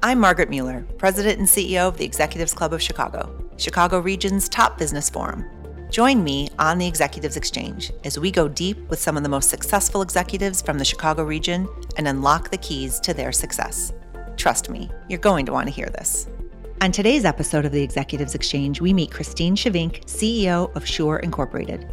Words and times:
I'm 0.00 0.20
Margaret 0.20 0.48
Mueller, 0.48 0.86
President 0.96 1.40
and 1.40 1.48
CEO 1.48 1.88
of 1.88 1.96
the 1.96 2.04
Executives 2.04 2.54
Club 2.54 2.72
of 2.72 2.80
Chicago, 2.80 3.50
Chicago 3.56 3.98
region's 3.98 4.48
top 4.48 4.78
business 4.78 5.10
forum. 5.10 5.44
Join 5.90 6.22
me 6.22 6.48
on 6.60 6.78
the 6.78 6.86
Executives 6.86 7.36
Exchange 7.36 7.90
as 8.04 8.16
we 8.16 8.30
go 8.30 8.46
deep 8.46 8.78
with 8.88 9.00
some 9.00 9.16
of 9.16 9.24
the 9.24 9.28
most 9.28 9.50
successful 9.50 10.00
executives 10.00 10.62
from 10.62 10.78
the 10.78 10.84
Chicago 10.84 11.24
region 11.24 11.68
and 11.96 12.06
unlock 12.06 12.48
the 12.48 12.58
keys 12.58 13.00
to 13.00 13.12
their 13.12 13.32
success. 13.32 13.92
Trust 14.36 14.70
me, 14.70 14.88
you're 15.08 15.18
going 15.18 15.44
to 15.46 15.52
want 15.52 15.66
to 15.66 15.74
hear 15.74 15.88
this. 15.88 16.28
On 16.80 16.92
today's 16.92 17.24
episode 17.24 17.64
of 17.64 17.72
the 17.72 17.82
Executives 17.82 18.36
Exchange, 18.36 18.80
we 18.80 18.92
meet 18.92 19.10
Christine 19.10 19.56
Schyvinck, 19.56 20.04
CEO 20.04 20.72
of 20.76 20.86
Shure 20.86 21.18
Incorporated. 21.18 21.92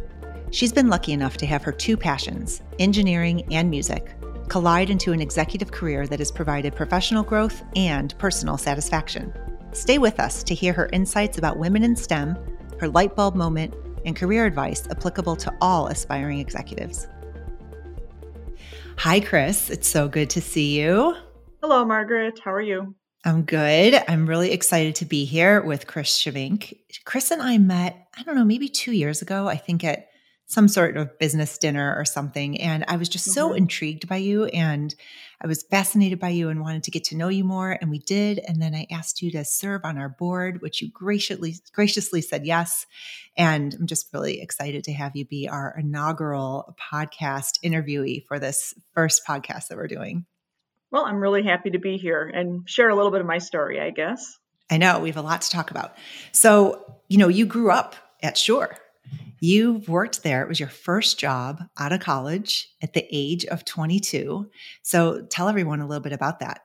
She's 0.52 0.72
been 0.72 0.88
lucky 0.88 1.12
enough 1.12 1.36
to 1.38 1.46
have 1.46 1.64
her 1.64 1.72
two 1.72 1.96
passions, 1.96 2.62
engineering 2.78 3.52
and 3.52 3.68
music, 3.68 4.14
collide 4.48 4.90
into 4.90 5.12
an 5.12 5.20
executive 5.20 5.72
career 5.72 6.06
that 6.06 6.18
has 6.18 6.30
provided 6.30 6.74
professional 6.74 7.22
growth 7.22 7.62
and 7.74 8.16
personal 8.18 8.56
satisfaction. 8.56 9.32
Stay 9.72 9.98
with 9.98 10.20
us 10.20 10.42
to 10.44 10.54
hear 10.54 10.72
her 10.72 10.88
insights 10.92 11.38
about 11.38 11.58
women 11.58 11.82
in 11.82 11.96
STEM, 11.96 12.36
her 12.80 12.88
light 12.88 13.14
bulb 13.14 13.34
moment, 13.34 13.74
and 14.04 14.16
career 14.16 14.46
advice 14.46 14.86
applicable 14.90 15.36
to 15.36 15.52
all 15.60 15.88
aspiring 15.88 16.38
executives. 16.38 17.08
Hi, 18.98 19.20
Chris. 19.20 19.68
It's 19.68 19.88
so 19.88 20.08
good 20.08 20.30
to 20.30 20.40
see 20.40 20.80
you. 20.80 21.14
Hello, 21.60 21.84
Margaret. 21.84 22.40
How 22.42 22.52
are 22.52 22.62
you? 22.62 22.94
I'm 23.24 23.42
good. 23.42 24.00
I'm 24.08 24.26
really 24.26 24.52
excited 24.52 24.94
to 24.96 25.04
be 25.04 25.24
here 25.24 25.60
with 25.60 25.88
Chris 25.88 26.16
Schyvinck. 26.16 26.78
Chris 27.04 27.32
and 27.32 27.42
I 27.42 27.58
met, 27.58 28.08
I 28.16 28.22
don't 28.22 28.36
know, 28.36 28.44
maybe 28.44 28.68
two 28.68 28.92
years 28.92 29.20
ago, 29.20 29.48
I 29.48 29.56
think 29.56 29.82
at 29.82 30.08
some 30.48 30.68
sort 30.68 30.96
of 30.96 31.18
business 31.18 31.58
dinner 31.58 31.94
or 31.96 32.04
something. 32.04 32.60
And 32.60 32.84
I 32.86 32.96
was 32.96 33.08
just 33.08 33.26
mm-hmm. 33.26 33.34
so 33.34 33.52
intrigued 33.52 34.08
by 34.08 34.18
you 34.18 34.44
and 34.46 34.94
I 35.40 35.46
was 35.48 35.64
fascinated 35.64 36.18
by 36.18 36.30
you 36.30 36.48
and 36.48 36.60
wanted 36.60 36.84
to 36.84 36.90
get 36.90 37.04
to 37.04 37.16
know 37.16 37.28
you 37.28 37.44
more. 37.44 37.76
And 37.78 37.90
we 37.90 37.98
did. 37.98 38.40
And 38.46 38.62
then 38.62 38.74
I 38.74 38.86
asked 38.90 39.20
you 39.20 39.30
to 39.32 39.44
serve 39.44 39.82
on 39.84 39.98
our 39.98 40.08
board, 40.08 40.62
which 40.62 40.80
you 40.80 40.90
graciously 40.90 41.56
graciously 41.72 42.22
said 42.22 42.46
yes. 42.46 42.86
And 43.36 43.74
I'm 43.74 43.86
just 43.86 44.08
really 44.14 44.40
excited 44.40 44.84
to 44.84 44.92
have 44.92 45.16
you 45.16 45.26
be 45.26 45.48
our 45.48 45.74
inaugural 45.76 46.76
podcast 46.92 47.58
interviewee 47.64 48.24
for 48.26 48.38
this 48.38 48.72
first 48.94 49.26
podcast 49.26 49.68
that 49.68 49.76
we're 49.76 49.88
doing. 49.88 50.26
Well, 50.90 51.04
I'm 51.04 51.20
really 51.20 51.42
happy 51.42 51.70
to 51.70 51.78
be 51.78 51.98
here 51.98 52.22
and 52.22 52.68
share 52.68 52.88
a 52.88 52.94
little 52.94 53.10
bit 53.10 53.20
of 53.20 53.26
my 53.26 53.38
story, 53.38 53.80
I 53.80 53.90
guess. 53.90 54.38
I 54.70 54.78
know 54.78 55.00
we 55.00 55.08
have 55.08 55.16
a 55.16 55.22
lot 55.22 55.42
to 55.42 55.50
talk 55.50 55.70
about. 55.70 55.96
So, 56.32 56.98
you 57.08 57.18
know, 57.18 57.28
you 57.28 57.46
grew 57.46 57.70
up 57.70 57.96
at 58.22 58.38
Shure 58.38 58.78
you 59.40 59.82
worked 59.86 60.22
there. 60.22 60.42
It 60.42 60.48
was 60.48 60.60
your 60.60 60.68
first 60.68 61.18
job 61.18 61.62
out 61.78 61.92
of 61.92 62.00
college 62.00 62.68
at 62.82 62.92
the 62.92 63.06
age 63.10 63.44
of 63.46 63.64
22. 63.64 64.50
So 64.82 65.22
tell 65.22 65.48
everyone 65.48 65.80
a 65.80 65.86
little 65.86 66.02
bit 66.02 66.12
about 66.12 66.40
that. 66.40 66.60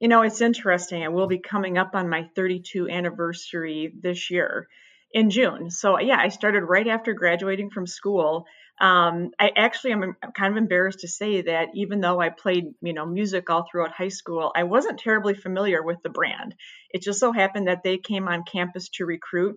You 0.00 0.08
know, 0.08 0.22
it's 0.22 0.40
interesting. 0.40 1.02
I 1.02 1.08
will 1.08 1.26
be 1.26 1.38
coming 1.38 1.78
up 1.78 1.94
on 1.94 2.10
my 2.10 2.28
32 2.34 2.88
anniversary 2.88 3.92
this 3.98 4.30
year 4.30 4.68
in 5.10 5.30
June. 5.30 5.70
So, 5.70 5.98
yeah, 5.98 6.18
I 6.18 6.28
started 6.28 6.62
right 6.64 6.86
after 6.86 7.14
graduating 7.14 7.70
from 7.70 7.86
school. 7.86 8.44
Um, 8.78 9.30
I 9.38 9.52
actually 9.56 9.92
am 9.92 10.16
kind 10.36 10.52
of 10.52 10.58
embarrassed 10.58 11.00
to 11.00 11.08
say 11.08 11.40
that 11.42 11.68
even 11.74 12.00
though 12.00 12.20
I 12.20 12.28
played, 12.28 12.66
you 12.82 12.92
know, 12.92 13.06
music 13.06 13.48
all 13.48 13.66
throughout 13.70 13.92
high 13.92 14.08
school, 14.08 14.52
I 14.54 14.64
wasn't 14.64 14.98
terribly 14.98 15.32
familiar 15.32 15.82
with 15.82 15.96
the 16.02 16.10
brand. 16.10 16.54
It 16.90 17.00
just 17.00 17.18
so 17.18 17.32
happened 17.32 17.68
that 17.68 17.82
they 17.82 17.96
came 17.96 18.28
on 18.28 18.44
campus 18.44 18.90
to 18.94 19.06
recruit 19.06 19.56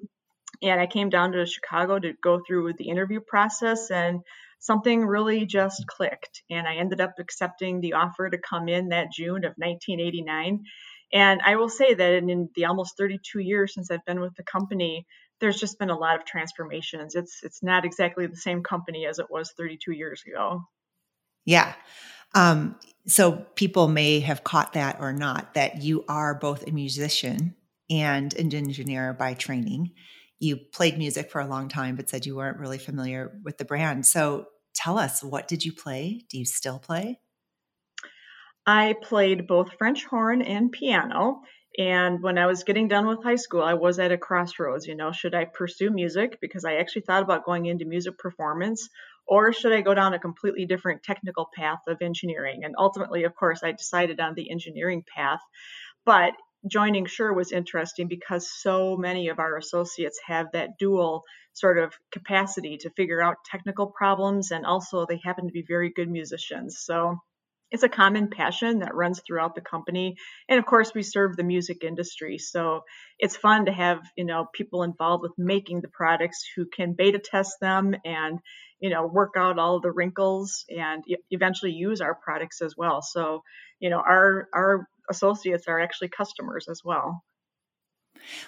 and 0.62 0.80
I 0.80 0.88
came 0.88 1.10
down 1.10 1.32
to 1.32 1.46
Chicago 1.46 2.00
to 2.00 2.14
go 2.22 2.42
through 2.46 2.74
the 2.74 2.90
interview 2.90 3.20
process 3.20 3.92
and 3.92 4.22
something 4.60 5.06
really 5.06 5.46
just 5.46 5.88
clicked 5.88 6.44
and 6.50 6.68
I 6.68 6.76
ended 6.76 7.00
up 7.00 7.14
accepting 7.20 7.80
the 7.80 7.94
offer 7.94 8.30
to 8.30 8.38
come 8.38 8.68
in 8.68 8.90
that 8.90 9.12
June 9.12 9.46
of 9.46 9.54
1989 9.56 10.64
and 11.12 11.42
I 11.44 11.56
will 11.56 11.70
say 11.70 11.94
that 11.94 12.14
in 12.14 12.50
the 12.56 12.66
almost 12.66 12.98
32 12.98 13.40
years 13.40 13.74
since 13.74 13.90
I've 13.90 14.06
been 14.06 14.20
with 14.20 14.36
the 14.36 14.44
company 14.44 15.06
there's 15.40 15.60
just 15.60 15.80
been 15.80 15.90
a 15.90 15.98
lot 15.98 16.18
of 16.18 16.26
transformations. 16.26 17.16
It's 17.16 17.42
it's 17.44 17.64
not 17.64 17.86
exactly 17.86 18.28
the 18.28 18.36
same 18.36 18.64
company 18.64 19.06
as 19.06 19.20
it 19.20 19.28
was 19.30 19.54
32 19.58 19.92
years 19.92 20.24
ago. 20.28 20.64
Yeah. 21.46 21.74
Um, 22.36 22.76
so 23.08 23.32
people 23.56 23.88
may 23.88 24.20
have 24.20 24.44
caught 24.44 24.74
that 24.74 24.98
or 25.00 25.14
not 25.14 25.56
that 25.56 25.82
you 25.82 26.06
are 26.08 26.36
both 26.36 26.68
a 26.68 26.72
musician 26.72 27.56
and 27.90 28.34
an 28.36 28.54
engineer 28.54 29.14
by 29.14 29.34
training 29.34 29.92
you 30.40 30.58
played 30.58 30.98
music 30.98 31.32
for 31.32 31.42
a 31.42 31.48
long 31.48 31.68
time, 31.70 31.96
but 31.96 32.10
said 32.10 32.26
you 32.26 32.36
weren't 32.36 32.60
really 32.60 32.78
familiar 32.78 33.40
with 33.44 33.58
the 33.58 33.66
brand. 33.66 34.06
So 34.06 34.46
tell 34.74 34.98
us, 34.98 35.24
what 35.24 35.48
did 35.48 35.66
you 35.66 35.74
play? 35.74 36.22
Do 36.30 36.38
you 36.38 36.46
still 36.46 36.80
play? 36.80 37.20
I 38.66 38.96
played 39.02 39.48
both 39.48 39.74
French 39.78 40.06
horn 40.06 40.42
and 40.42 40.72
piano. 40.72 41.42
And 41.78 42.22
when 42.22 42.38
I 42.38 42.46
was 42.48 42.64
getting 42.64 42.88
done 42.88 43.08
with 43.08 43.24
high 43.24 43.36
school, 43.36 43.62
I 43.62 43.76
was 43.76 44.00
at 44.00 44.12
a 44.12 44.18
crossroads. 44.18 44.88
You 44.88 44.96
know, 44.96 45.12
should 45.12 45.36
I 45.36 45.46
pursue 45.46 45.90
music? 45.90 46.40
Because 46.42 46.66
I 46.66 46.76
actually 46.76 47.04
thought 47.04 47.24
about 47.24 47.46
going 47.46 47.66
into 47.66 47.86
music 47.86 48.18
performance, 48.18 48.90
or 49.28 49.54
should 49.54 49.72
I 49.72 49.82
go 49.82 49.94
down 49.94 50.14
a 50.14 50.20
completely 50.20 50.66
different 50.66 51.04
technical 51.04 51.48
path 51.56 51.80
of 51.88 52.02
engineering? 52.02 52.62
And 52.64 52.76
ultimately, 52.78 53.24
of 53.24 53.36
course, 53.36 53.62
I 53.64 53.72
decided 53.72 54.20
on 54.20 54.34
the 54.34 54.50
engineering 54.50 55.04
path. 55.16 55.40
But 56.06 56.34
joining 56.68 57.06
Shure 57.06 57.34
was 57.34 57.52
interesting 57.52 58.08
because 58.08 58.50
so 58.52 58.98
many 58.98 59.30
of 59.30 59.40
our 59.40 59.58
associates 59.58 60.20
have 60.26 60.48
that 60.54 60.78
dual 60.78 61.24
sort 61.54 61.78
of 61.78 61.94
capacity 62.12 62.78
to 62.78 62.90
figure 62.92 63.22
out 63.22 63.38
technical 63.50 63.88
problems 63.88 64.52
and 64.52 64.66
also 64.66 65.06
they 65.06 65.20
happen 65.24 65.48
to 65.48 65.54
be 65.54 65.66
very 65.68 65.92
good 65.92 66.10
musicians. 66.10 66.80
So 66.80 67.18
it's 67.72 67.84
a 67.84 67.90
common 67.90 68.30
passion 68.30 68.80
that 68.80 68.96
runs 68.96 69.22
throughout 69.22 69.56
the 69.56 69.62
company 69.62 70.16
and 70.48 70.60
of 70.60 70.66
course 70.66 70.92
we 70.94 71.04
serve 71.04 71.36
the 71.36 71.44
music 71.44 71.84
industry 71.84 72.38
so 72.38 72.82
it's 73.20 73.36
fun 73.36 73.66
to 73.66 73.72
have 73.72 74.00
you 74.18 74.26
know 74.26 74.48
people 74.54 74.84
involved 74.84 75.22
with 75.22 75.34
making 75.38 75.82
the 75.82 75.88
products 75.88 76.44
who 76.56 76.66
can 76.66 76.94
beta 76.94 77.20
test 77.20 77.58
them 77.62 77.96
and 78.06 78.40
you 78.80 78.90
know 78.90 79.06
work 79.06 79.34
out 79.38 79.60
all 79.60 79.80
the 79.80 79.92
wrinkles 79.92 80.66
and 80.70 81.04
eventually 81.30 81.72
use 81.72 82.02
our 82.02 82.16
products 82.16 82.62
as 82.62 82.76
well 82.78 83.02
so 83.02 83.44
you 83.80 83.90
know 83.90 84.00
our 84.00 84.48
our 84.54 84.88
associates 85.10 85.68
are 85.68 85.80
actually 85.80 86.10
customers 86.10 86.68
as 86.70 86.82
well. 86.84 87.24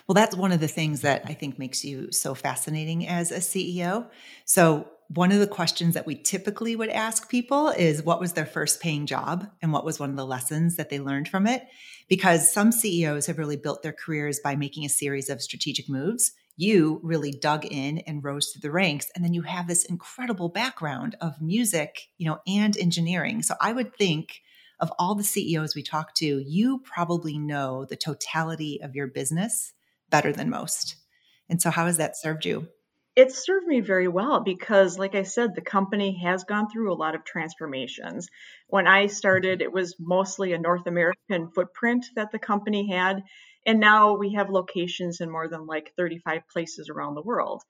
Well, 0.08 0.16
that's 0.16 0.36
one 0.36 0.52
of 0.52 0.60
the 0.60 0.68
things 0.68 1.02
that 1.02 1.24
I 1.26 1.34
think 1.34 1.58
makes 1.58 1.84
you 1.84 2.12
so 2.12 2.34
fascinating 2.34 3.08
as 3.08 3.32
a 3.32 3.38
CEO. 3.38 4.10
So, 4.46 4.90
one 5.14 5.34
of 5.34 5.40
the 5.40 5.48
questions 5.48 5.96
that 5.96 6.08
we 6.08 6.16
typically 6.16 6.74
would 6.74 6.90
ask 6.90 7.30
people 7.30 7.68
is 7.68 8.02
what 8.02 8.22
was 8.22 8.32
their 8.32 8.46
first 8.46 8.80
paying 8.80 9.06
job 9.06 9.46
and 9.62 9.74
what 9.74 9.84
was 9.84 10.00
one 10.00 10.10
of 10.10 10.16
the 10.16 10.26
lessons 10.26 10.78
that 10.78 10.90
they 10.90 11.02
learned 11.02 11.28
from 11.28 11.48
it? 11.48 11.68
Because 12.08 12.52
some 12.52 12.72
CEOs 12.72 13.26
have 13.26 13.38
really 13.38 13.58
built 13.58 13.84
their 13.84 13.92
careers 13.92 14.40
by 14.40 14.56
making 14.56 14.86
a 14.86 14.90
series 14.90 15.30
of 15.30 15.42
strategic 15.42 15.90
moves. 15.90 16.32
You 16.56 17.02
really 17.04 17.32
dug 17.32 17.66
in 17.66 17.98
and 18.00 18.24
rose 18.24 18.52
through 18.52 18.62
the 18.62 18.72
ranks 18.72 19.12
and 19.14 19.24
then 19.24 19.34
you 19.34 19.42
have 19.42 19.68
this 19.68 19.84
incredible 19.84 20.48
background 20.48 21.18
of 21.20 21.42
music, 21.42 22.08
you 22.18 22.28
know, 22.28 22.40
and 22.48 22.78
engineering. 22.78 23.42
So 23.44 23.56
I 23.60 23.74
would 23.74 23.94
think 23.98 24.42
of 24.82 24.92
all 24.98 25.16
the 25.16 25.24
CEOs 25.24 25.76
we 25.76 25.84
talk 25.84 26.14
to, 26.16 26.26
you 26.26 26.80
probably 26.80 27.38
know 27.38 27.86
the 27.86 27.96
totality 27.96 28.82
of 28.82 28.96
your 28.96 29.08
business 29.08 29.74
better 30.10 30.34
than 30.34 30.50
most. 30.50 30.96
And 31.48 31.62
so, 31.62 31.70
how 31.70 31.86
has 31.86 31.98
that 31.98 32.18
served 32.18 32.46
you? 32.46 32.68
It 33.16 33.34
served 33.34 33.68
me 33.68 33.82
very 33.82 34.08
well 34.08 34.40
because, 34.40 34.98
like 34.98 35.16
I 35.16 35.24
said, 35.24 35.54
the 35.54 35.62
company 35.62 36.20
has 36.24 36.46
gone 36.46 36.70
through 36.70 36.94
a 36.94 36.96
lot 36.96 37.14
of 37.14 37.26
transformations. 37.26 38.30
When 38.68 38.88
I 38.88 39.08
started, 39.08 39.62
it 39.62 39.72
was 39.72 39.96
mostly 40.00 40.54
a 40.54 40.58
North 40.58 40.88
American 40.88 41.52
footprint 41.54 42.06
that 42.16 42.32
the 42.32 42.40
company 42.40 42.90
had. 42.90 43.22
And 43.66 43.80
now 43.80 44.16
we 44.16 44.34
have 44.34 44.50
locations 44.50 45.20
in 45.20 45.30
more 45.30 45.50
than 45.50 45.68
like 45.68 45.94
35 45.98 46.48
places 46.52 46.90
around 46.90 47.16
the 47.16 47.22
world 47.22 47.62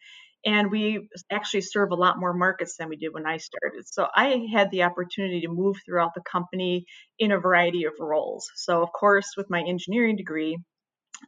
and 0.46 0.72
we 0.72 1.08
actually 1.32 1.62
serve 1.62 1.92
a 1.92 1.96
lot 1.96 2.20
more 2.20 2.34
markets 2.34 2.76
than 2.78 2.90
we 2.90 2.96
did 2.96 3.14
when 3.14 3.26
I 3.26 3.38
started. 3.38 3.88
So 3.88 4.08
I 4.14 4.48
had 4.52 4.72
the 4.72 4.84
opportunity 4.84 5.42
to 5.42 5.50
move 5.50 5.78
throughout 5.86 6.12
the 6.16 6.22
company 6.22 6.86
in 7.20 7.32
a 7.32 7.40
variety 7.40 7.86
of 7.86 7.94
roles. 8.00 8.50
So, 8.56 8.82
of 8.82 8.92
course, 8.92 9.28
with 9.38 9.50
my 9.50 9.62
engineering 9.62 10.16
degree, 10.16 10.58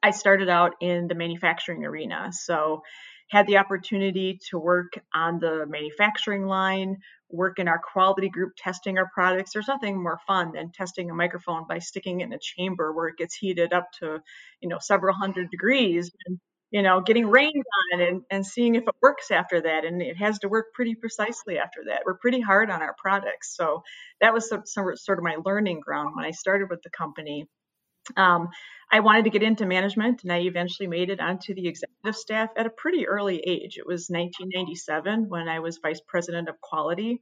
I 0.02 0.12
started 0.12 0.50
out 0.50 0.74
in 0.82 1.08
the 1.08 1.16
manufacturing 1.16 1.86
arena. 1.86 2.30
So, 2.32 2.82
had 3.30 3.48
the 3.48 3.58
opportunity 3.58 4.40
to 4.50 4.60
work 4.60 4.94
on 5.14 5.40
the 5.40 5.66
manufacturing 5.68 6.46
line, 6.46 6.98
work 7.30 7.58
in 7.58 7.68
our 7.68 7.80
quality 7.80 8.30
group 8.30 8.52
testing 8.58 8.98
our 8.98 9.10
products. 9.12 9.54
There's 9.54 9.68
nothing 9.68 10.02
more 10.02 10.20
fun 10.28 10.52
than 10.54 10.72
testing 10.72 11.10
a 11.10 11.16
microphone 11.16 11.66
by 11.68 11.80
sticking 11.80 12.22
it 12.22 12.26
in 12.26 12.34
a 12.34 12.38
chamber 12.40 12.94
where 12.94 13.08
it 13.08 13.18
gets 13.18 13.36
heated 13.36 13.74
up 13.74 13.88
to, 14.00 14.20
you 14.62 14.70
know, 14.70 14.78
several 14.80 15.16
hundred 15.16 15.50
degrees 15.50 16.12
and 16.28 16.38
you 16.74 16.82
know, 16.82 17.02
getting 17.02 17.28
rained 17.28 17.64
on 17.94 18.02
and, 18.02 18.22
and 18.32 18.44
seeing 18.44 18.74
if 18.74 18.82
it 18.82 18.96
works 19.00 19.30
after 19.30 19.62
that. 19.62 19.86
And 19.86 20.02
it 20.02 20.18
has 20.18 20.40
to 20.40 20.50
work 20.50 20.74
pretty 20.74 20.96
precisely 20.96 21.60
after 21.60 21.82
that. 21.88 22.02
We're 22.04 22.18
pretty 22.18 22.42
hard 22.42 22.72
on 22.72 22.82
our 22.82 22.96
products. 22.98 23.56
So 23.56 23.84
that 24.22 24.34
was 24.34 24.50
some, 24.50 24.64
some 24.66 24.96
sort 24.96 25.20
of 25.20 25.24
my 25.24 25.38
learning 25.46 25.82
ground 25.82 26.16
when 26.16 26.26
I 26.26 26.32
started 26.32 26.72
with 26.72 26.82
the 26.82 26.90
company. 26.90 27.46
Um, 28.18 28.50
I 28.92 29.02
wanted 29.02 29.26
to 29.26 29.30
get 29.30 29.44
into 29.44 29.68
management, 29.68 30.24
and 30.24 30.34
I 30.34 30.40
eventually 30.40 30.88
made 30.88 31.12
it 31.12 31.20
onto 31.20 31.54
the 31.54 31.68
executive 31.68 32.16
staff 32.20 32.50
at 32.58 32.66
a 32.66 32.72
pretty 32.72 33.08
early 33.08 33.38
age. 33.38 33.78
It 33.78 33.86
was 33.86 34.10
1997 34.10 35.30
when 35.30 35.48
I 35.48 35.60
was 35.60 35.78
vice 35.78 36.02
president 36.08 36.50
of 36.50 36.60
quality. 36.60 37.22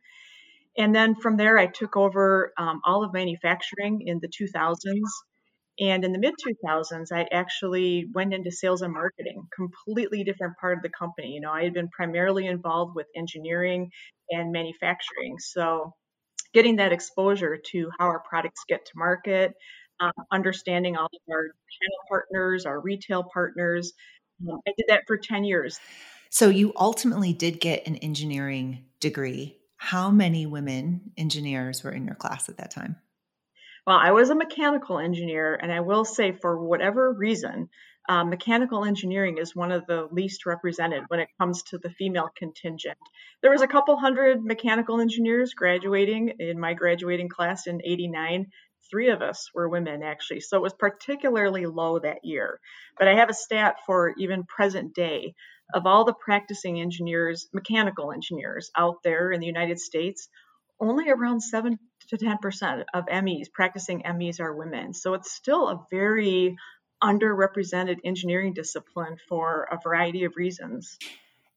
And 0.77 0.95
then 0.95 1.13
from 1.13 1.35
there, 1.35 1.59
I 1.59 1.67
took 1.67 1.97
over 1.97 2.53
um, 2.57 2.79
all 2.85 3.03
of 3.03 3.11
manufacturing 3.11 4.07
in 4.07 4.21
the 4.21 4.29
2000s 4.29 4.77
And 5.81 6.05
in 6.05 6.13
the 6.13 6.19
mid 6.19 6.35
2000s, 6.47 7.11
I 7.11 7.27
actually 7.31 8.05
went 8.13 8.35
into 8.35 8.51
sales 8.51 8.83
and 8.83 8.93
marketing, 8.93 9.47
completely 9.53 10.23
different 10.23 10.53
part 10.61 10.77
of 10.77 10.83
the 10.83 10.89
company. 10.89 11.31
You 11.33 11.41
know, 11.41 11.51
I 11.51 11.63
had 11.63 11.73
been 11.73 11.89
primarily 11.89 12.45
involved 12.45 12.95
with 12.95 13.07
engineering 13.15 13.89
and 14.29 14.51
manufacturing. 14.51 15.39
So 15.39 15.93
getting 16.53 16.75
that 16.75 16.91
exposure 16.91 17.57
to 17.71 17.89
how 17.97 18.05
our 18.05 18.21
products 18.29 18.61
get 18.69 18.85
to 18.85 18.91
market, 18.95 19.53
um, 19.99 20.11
understanding 20.31 20.97
all 20.97 21.05
of 21.05 21.33
our 21.33 21.41
channel 21.41 21.99
partners, 22.07 22.67
our 22.67 22.79
retail 22.79 23.25
partners. 23.33 23.91
Um, 24.47 24.59
I 24.67 24.73
did 24.77 24.85
that 24.89 25.03
for 25.07 25.17
10 25.17 25.45
years. 25.45 25.79
So 26.29 26.49
you 26.49 26.73
ultimately 26.75 27.33
did 27.33 27.59
get 27.59 27.87
an 27.87 27.95
engineering 27.97 28.85
degree. 28.99 29.57
How 29.77 30.11
many 30.11 30.45
women 30.45 31.11
engineers 31.17 31.83
were 31.83 31.91
in 31.91 32.05
your 32.05 32.15
class 32.15 32.49
at 32.49 32.57
that 32.57 32.69
time? 32.69 32.97
Well, 33.87 33.97
I 33.97 34.11
was 34.11 34.29
a 34.29 34.35
mechanical 34.35 34.99
engineer, 34.99 35.55
and 35.55 35.71
I 35.71 35.79
will 35.79 36.05
say, 36.05 36.33
for 36.33 36.55
whatever 36.55 37.11
reason, 37.11 37.67
um, 38.07 38.29
mechanical 38.29 38.85
engineering 38.85 39.39
is 39.39 39.55
one 39.55 39.71
of 39.71 39.87
the 39.87 40.07
least 40.11 40.45
represented 40.45 41.03
when 41.07 41.19
it 41.19 41.29
comes 41.39 41.63
to 41.63 41.79
the 41.79 41.89
female 41.89 42.29
contingent. 42.35 42.97
There 43.41 43.49
was 43.49 43.63
a 43.63 43.67
couple 43.67 43.97
hundred 43.97 44.43
mechanical 44.43 45.01
engineers 45.01 45.55
graduating 45.55 46.33
in 46.39 46.59
my 46.59 46.75
graduating 46.75 47.29
class 47.29 47.65
in 47.65 47.81
89. 47.83 48.51
Three 48.91 49.09
of 49.09 49.23
us 49.23 49.49
were 49.53 49.67
women, 49.67 50.03
actually. 50.03 50.41
So 50.41 50.57
it 50.57 50.63
was 50.63 50.73
particularly 50.73 51.65
low 51.65 51.97
that 51.97 52.23
year. 52.23 52.59
But 52.99 53.07
I 53.07 53.15
have 53.15 53.31
a 53.31 53.33
stat 53.33 53.77
for 53.87 54.13
even 54.17 54.43
present 54.43 54.93
day 54.93 55.33
of 55.73 55.87
all 55.87 56.05
the 56.05 56.13
practicing 56.13 56.79
engineers, 56.79 57.47
mechanical 57.51 58.11
engineers 58.11 58.69
out 58.77 58.97
there 59.03 59.31
in 59.31 59.39
the 59.39 59.47
United 59.47 59.79
States, 59.79 60.27
only 60.79 61.09
around 61.09 61.41
7 61.41 61.79
to 62.11 62.17
10% 62.17 62.83
of 62.93 63.05
MEs, 63.23 63.49
practicing 63.49 64.03
MEs, 64.05 64.39
are 64.39 64.53
women. 64.53 64.93
So 64.93 65.13
it's 65.13 65.31
still 65.31 65.67
a 65.67 65.85
very 65.89 66.55
underrepresented 67.03 67.97
engineering 68.03 68.53
discipline 68.53 69.17
for 69.27 69.67
a 69.71 69.79
variety 69.81 70.25
of 70.25 70.33
reasons. 70.35 70.97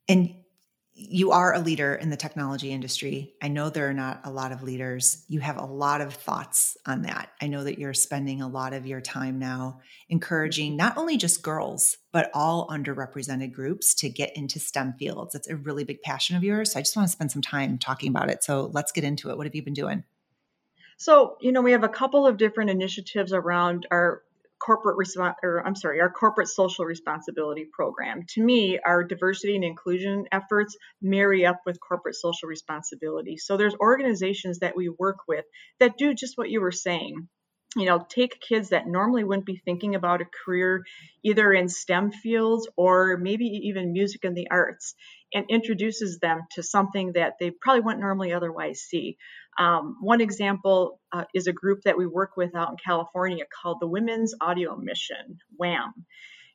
And 0.09 0.35
you 0.97 1.33
are 1.33 1.53
a 1.53 1.59
leader 1.59 1.93
in 1.93 2.11
the 2.11 2.17
technology 2.17 2.71
industry. 2.71 3.35
I 3.43 3.49
know 3.49 3.69
there 3.69 3.89
are 3.89 3.95
not 3.95 4.21
a 4.23 4.31
lot 4.31 4.53
of 4.53 4.63
leaders. 4.63 5.25
You 5.27 5.41
have 5.41 5.57
a 5.57 5.65
lot 5.65 6.01
of 6.01 6.15
thoughts 6.15 6.77
on 6.87 7.03
that. 7.03 7.31
I 7.43 7.49
know 7.49 7.65
that 7.65 7.81
you're 7.81 7.95
spending 7.95 8.41
a 8.41 8.49
lot 8.49 8.73
of 8.73 8.87
your 8.87 9.01
time 9.01 9.41
now 9.41 9.81
encouraging 10.09 10.77
not 10.77 10.97
only 10.97 11.17
just 11.17 11.43
girls, 11.43 11.97
but 12.13 12.31
all 12.33 12.69
underrepresented 12.69 13.53
groups 13.53 13.93
to 13.97 14.09
get 14.09 14.37
into 14.37 14.61
STEM 14.61 14.95
fields. 14.97 15.35
It's 15.35 15.49
a 15.49 15.57
really 15.57 15.83
big 15.83 16.01
passion 16.01 16.37
of 16.37 16.45
yours. 16.45 16.73
So 16.73 16.79
I 16.79 16.83
just 16.83 16.97
want 16.97 17.09
to 17.09 17.13
spend 17.13 17.33
some 17.33 17.43
time 17.43 17.77
talking 17.77 18.09
about 18.09 18.31
it. 18.31 18.45
So 18.45 18.71
let's 18.73 18.93
get 18.93 19.03
into 19.03 19.31
it. 19.31 19.37
What 19.37 19.47
have 19.49 19.55
you 19.57 19.65
been 19.65 19.75
doing? 19.75 20.05
So, 20.99 21.37
you 21.41 21.53
know, 21.53 21.63
we 21.63 21.73
have 21.73 21.85
a 21.85 21.89
couple 21.89 22.27
of 22.27 22.37
different 22.37 22.71
initiatives 22.71 23.33
around 23.33 23.87
our 23.91 24.23
corporate 24.65 24.97
response 24.97 25.37
or 25.43 25.67
I'm 25.67 25.77
sorry, 25.77 26.01
our 26.01 26.11
corporate 26.11 26.49
social 26.49 26.85
responsibility 26.85 27.67
program. 27.71 28.23
To 28.31 28.43
me, 28.43 28.79
our 28.79 29.05
diversity 29.05 29.57
and 29.57 29.65
inclusion 29.65 30.27
efforts 30.33 30.77
marry 31.03 31.45
up 31.45 31.61
with 31.67 31.79
corporate 31.81 32.15
social 32.15 32.49
responsibility. 32.49 33.37
So 33.37 33.57
there's 33.57 33.75
organizations 33.75 34.61
that 34.61 34.77
we 34.77 34.89
work 34.89 35.19
with 35.29 35.45
that 35.81 35.99
do 35.99 36.15
just 36.15 36.39
what 36.39 36.51
you 36.51 36.61
were 36.61 36.73
saying 36.73 37.29
you 37.77 37.87
know, 37.87 38.05
take 38.09 38.41
kids 38.41 38.71
that 38.71 38.87
normally 38.87 39.25
wouldn't 39.25 39.47
be 39.47 39.61
thinking 39.65 39.95
about 39.95 40.21
a 40.21 40.27
career 40.45 40.85
either 41.25 41.53
in 41.53 41.69
STEM 41.69 42.13
fields 42.13 42.69
or 42.77 43.17
maybe 43.17 43.47
even 43.47 43.93
music 43.93 44.25
and 44.25 44.37
the 44.37 44.49
arts 44.51 44.95
and 45.33 45.47
introduces 45.49 46.19
them 46.19 46.43
to 46.53 46.63
something 46.63 47.13
that 47.15 47.35
they 47.41 47.51
probably 47.51 47.81
wouldn't 47.81 48.03
normally 48.03 48.33
otherwise 48.33 48.81
see. 48.81 49.17
Um, 49.59 49.97
one 50.01 50.21
example 50.21 51.01
uh, 51.13 51.25
is 51.35 51.47
a 51.47 51.53
group 51.53 51.83
that 51.85 51.99
we 51.99 52.07
work 52.07 52.37
with 52.37 52.55
out 52.55 52.71
in 52.71 52.77
California 52.85 53.45
called 53.63 53.79
the 53.81 53.89
Women's 53.89 54.35
Audio 54.41 54.77
Mission, 54.77 55.39
WHAM. 55.57 55.93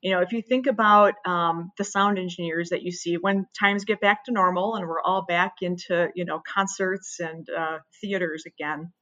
You 0.01 0.12
know, 0.12 0.21
if 0.21 0.31
you 0.31 0.42
think 0.42 0.68
about 0.68 1.16
um, 1.25 1.71
the 1.77 1.83
sound 1.83 2.18
engineers 2.18 2.69
that 2.69 2.83
you 2.83 2.92
see 2.92 3.16
when 3.16 3.48
times 3.60 3.83
get 3.83 4.00
back 4.00 4.24
to 4.25 4.31
normal 4.31 4.75
and 4.75 4.88
we're 4.88 5.01
all 5.01 5.25
back 5.25 5.56
into, 5.62 6.07
you 6.16 6.24
know, 6.24 6.42
concerts 6.48 7.19
and 7.19 7.45
uh, 7.50 7.80
theaters 8.00 8.45
again, 8.45 8.94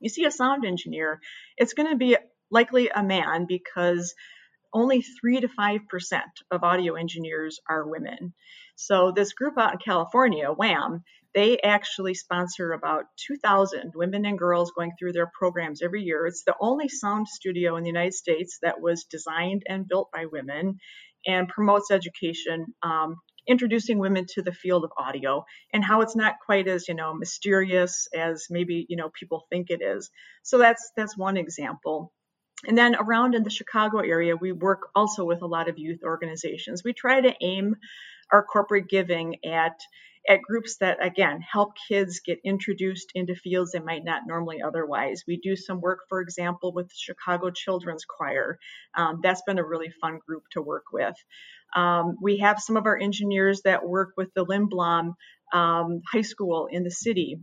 you 0.00 0.08
see 0.08 0.24
a 0.24 0.30
sound 0.30 0.64
engineer, 0.64 1.20
it's 1.56 1.74
going 1.74 1.90
to 1.90 1.96
be 1.96 2.16
likely 2.50 2.88
a 2.88 3.02
man 3.02 3.46
because 3.46 4.14
only 4.72 5.02
3 5.02 5.40
to 5.40 5.48
5% 5.48 5.80
of 6.50 6.64
audio 6.64 6.94
engineers 6.94 7.60
are 7.68 7.88
women. 7.88 8.34
So, 8.74 9.10
this 9.10 9.32
group 9.32 9.54
out 9.58 9.72
in 9.72 9.78
California, 9.78 10.48
WHAM, 10.50 11.02
they 11.34 11.58
actually 11.60 12.14
sponsor 12.14 12.72
about 12.72 13.04
2,000 13.26 13.92
women 13.94 14.24
and 14.26 14.38
girls 14.38 14.72
going 14.72 14.92
through 14.98 15.12
their 15.12 15.30
programs 15.38 15.82
every 15.82 16.02
year. 16.02 16.26
It's 16.26 16.44
the 16.44 16.56
only 16.60 16.88
sound 16.88 17.28
studio 17.28 17.76
in 17.76 17.84
the 17.84 17.90
United 17.90 18.14
States 18.14 18.58
that 18.62 18.80
was 18.80 19.04
designed 19.04 19.62
and 19.68 19.88
built 19.88 20.10
by 20.12 20.26
women 20.26 20.78
and 21.26 21.48
promotes 21.48 21.90
education 21.90 22.66
um, 22.82 23.16
introducing 23.48 23.98
women 23.98 24.26
to 24.34 24.42
the 24.42 24.52
field 24.52 24.84
of 24.84 24.92
audio 24.96 25.44
and 25.72 25.84
how 25.84 26.00
it's 26.00 26.16
not 26.16 26.34
quite 26.44 26.68
as 26.68 26.88
you 26.88 26.94
know 26.94 27.14
mysterious 27.14 28.08
as 28.14 28.46
maybe 28.50 28.86
you 28.88 28.96
know 28.96 29.10
people 29.18 29.46
think 29.50 29.70
it 29.70 29.82
is. 29.82 30.10
So 30.42 30.58
that's 30.58 30.92
that's 30.96 31.16
one 31.16 31.36
example. 31.36 32.12
And 32.66 32.76
then 32.76 32.96
around 32.96 33.34
in 33.34 33.42
the 33.42 33.50
chicago 33.50 33.98
area 33.98 34.34
we 34.34 34.52
work 34.52 34.88
also 34.94 35.24
with 35.24 35.42
a 35.42 35.46
lot 35.46 35.68
of 35.68 35.78
youth 35.78 36.00
organizations. 36.02 36.82
We 36.84 36.92
try 36.92 37.20
to 37.20 37.34
aim 37.40 37.76
our 38.32 38.42
corporate 38.42 38.88
giving 38.88 39.44
at 39.44 39.78
at 40.28 40.42
groups 40.42 40.78
that 40.78 41.04
again 41.04 41.40
help 41.40 41.72
kids 41.88 42.20
get 42.24 42.40
introduced 42.44 43.12
into 43.14 43.34
fields 43.36 43.72
they 43.72 43.80
might 43.80 44.04
not 44.04 44.22
normally 44.26 44.62
otherwise. 44.62 45.24
We 45.28 45.38
do 45.38 45.56
some 45.56 45.80
work 45.80 46.00
for 46.08 46.20
example 46.20 46.72
with 46.74 46.92
chicago 46.94 47.50
children's 47.50 48.04
choir. 48.06 48.58
Um, 48.96 49.20
that's 49.22 49.42
been 49.46 49.58
a 49.58 49.64
really 49.66 49.90
fun 50.00 50.20
group 50.26 50.44
to 50.52 50.62
work 50.62 50.84
with. 50.92 51.16
Um, 51.76 52.16
we 52.22 52.38
have 52.38 52.60
some 52.60 52.76
of 52.76 52.86
our 52.86 52.98
engineers 52.98 53.62
that 53.64 53.86
work 53.86 54.12
with 54.16 54.30
the 54.34 54.46
Lindblom 54.46 55.14
um, 55.52 56.02
High 56.12 56.22
School 56.22 56.68
in 56.70 56.84
the 56.84 56.90
city. 56.90 57.40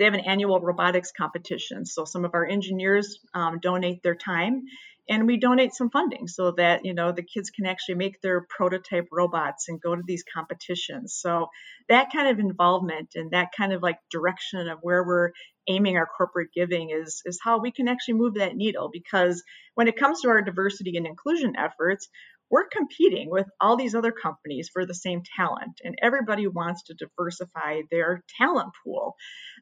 They 0.00 0.06
have 0.06 0.14
an 0.14 0.20
annual 0.20 0.58
robotics 0.60 1.12
competition. 1.12 1.84
So 1.84 2.06
some 2.06 2.24
of 2.24 2.32
our 2.32 2.46
engineers 2.46 3.20
um, 3.34 3.58
donate 3.60 4.02
their 4.02 4.14
time 4.14 4.62
and 5.10 5.26
we 5.26 5.36
donate 5.36 5.74
some 5.74 5.90
funding 5.90 6.28
so 6.28 6.52
that 6.52 6.84
you 6.84 6.94
know 6.94 7.12
the 7.12 7.22
kids 7.22 7.50
can 7.50 7.66
actually 7.66 7.96
make 7.96 8.22
their 8.22 8.40
prototype 8.48 9.08
robots 9.12 9.68
and 9.68 9.80
go 9.80 9.94
to 9.94 10.02
these 10.06 10.24
competitions 10.32 11.12
so 11.14 11.48
that 11.88 12.12
kind 12.12 12.28
of 12.28 12.38
involvement 12.38 13.10
and 13.16 13.32
that 13.32 13.48
kind 13.54 13.72
of 13.72 13.82
like 13.82 13.98
direction 14.10 14.68
of 14.68 14.78
where 14.82 15.04
we're 15.04 15.32
aiming 15.68 15.96
our 15.96 16.06
corporate 16.06 16.50
giving 16.54 16.90
is 16.90 17.22
is 17.26 17.38
how 17.42 17.58
we 17.58 17.70
can 17.70 17.88
actually 17.88 18.14
move 18.14 18.34
that 18.34 18.56
needle 18.56 18.88
because 18.90 19.42
when 19.74 19.88
it 19.88 19.96
comes 19.98 20.22
to 20.22 20.28
our 20.28 20.40
diversity 20.40 20.96
and 20.96 21.06
inclusion 21.06 21.56
efforts 21.56 22.08
we're 22.50 22.68
competing 22.68 23.30
with 23.30 23.46
all 23.60 23.76
these 23.76 23.94
other 23.94 24.12
companies 24.12 24.68
for 24.72 24.84
the 24.84 24.94
same 24.94 25.22
talent, 25.36 25.80
and 25.84 25.96
everybody 26.02 26.46
wants 26.46 26.82
to 26.84 26.94
diversify 26.94 27.82
their 27.90 28.22
talent 28.38 28.72
pool. 28.84 29.14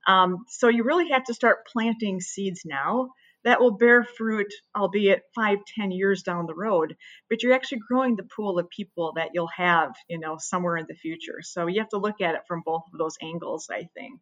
Um, 0.06 0.44
so 0.48 0.68
you 0.68 0.84
really 0.84 1.10
have 1.10 1.24
to 1.24 1.34
start 1.34 1.66
planting 1.70 2.20
seeds 2.20 2.62
now 2.64 3.10
that 3.44 3.60
will 3.60 3.76
bear 3.76 4.04
fruit, 4.04 4.52
albeit 4.76 5.22
five, 5.34 5.58
ten 5.76 5.90
years 5.90 6.22
down 6.22 6.46
the 6.46 6.54
road. 6.54 6.96
But 7.30 7.42
you're 7.42 7.54
actually 7.54 7.80
growing 7.88 8.16
the 8.16 8.24
pool 8.24 8.58
of 8.58 8.68
people 8.70 9.12
that 9.16 9.30
you'll 9.32 9.50
have, 9.56 9.92
you 10.08 10.18
know, 10.18 10.36
somewhere 10.38 10.76
in 10.76 10.86
the 10.88 10.94
future. 10.94 11.40
So 11.42 11.66
you 11.66 11.80
have 11.80 11.90
to 11.90 11.98
look 11.98 12.20
at 12.20 12.34
it 12.34 12.42
from 12.48 12.62
both 12.64 12.82
of 12.92 12.98
those 12.98 13.16
angles, 13.22 13.68
I 13.70 13.88
think. 13.94 14.20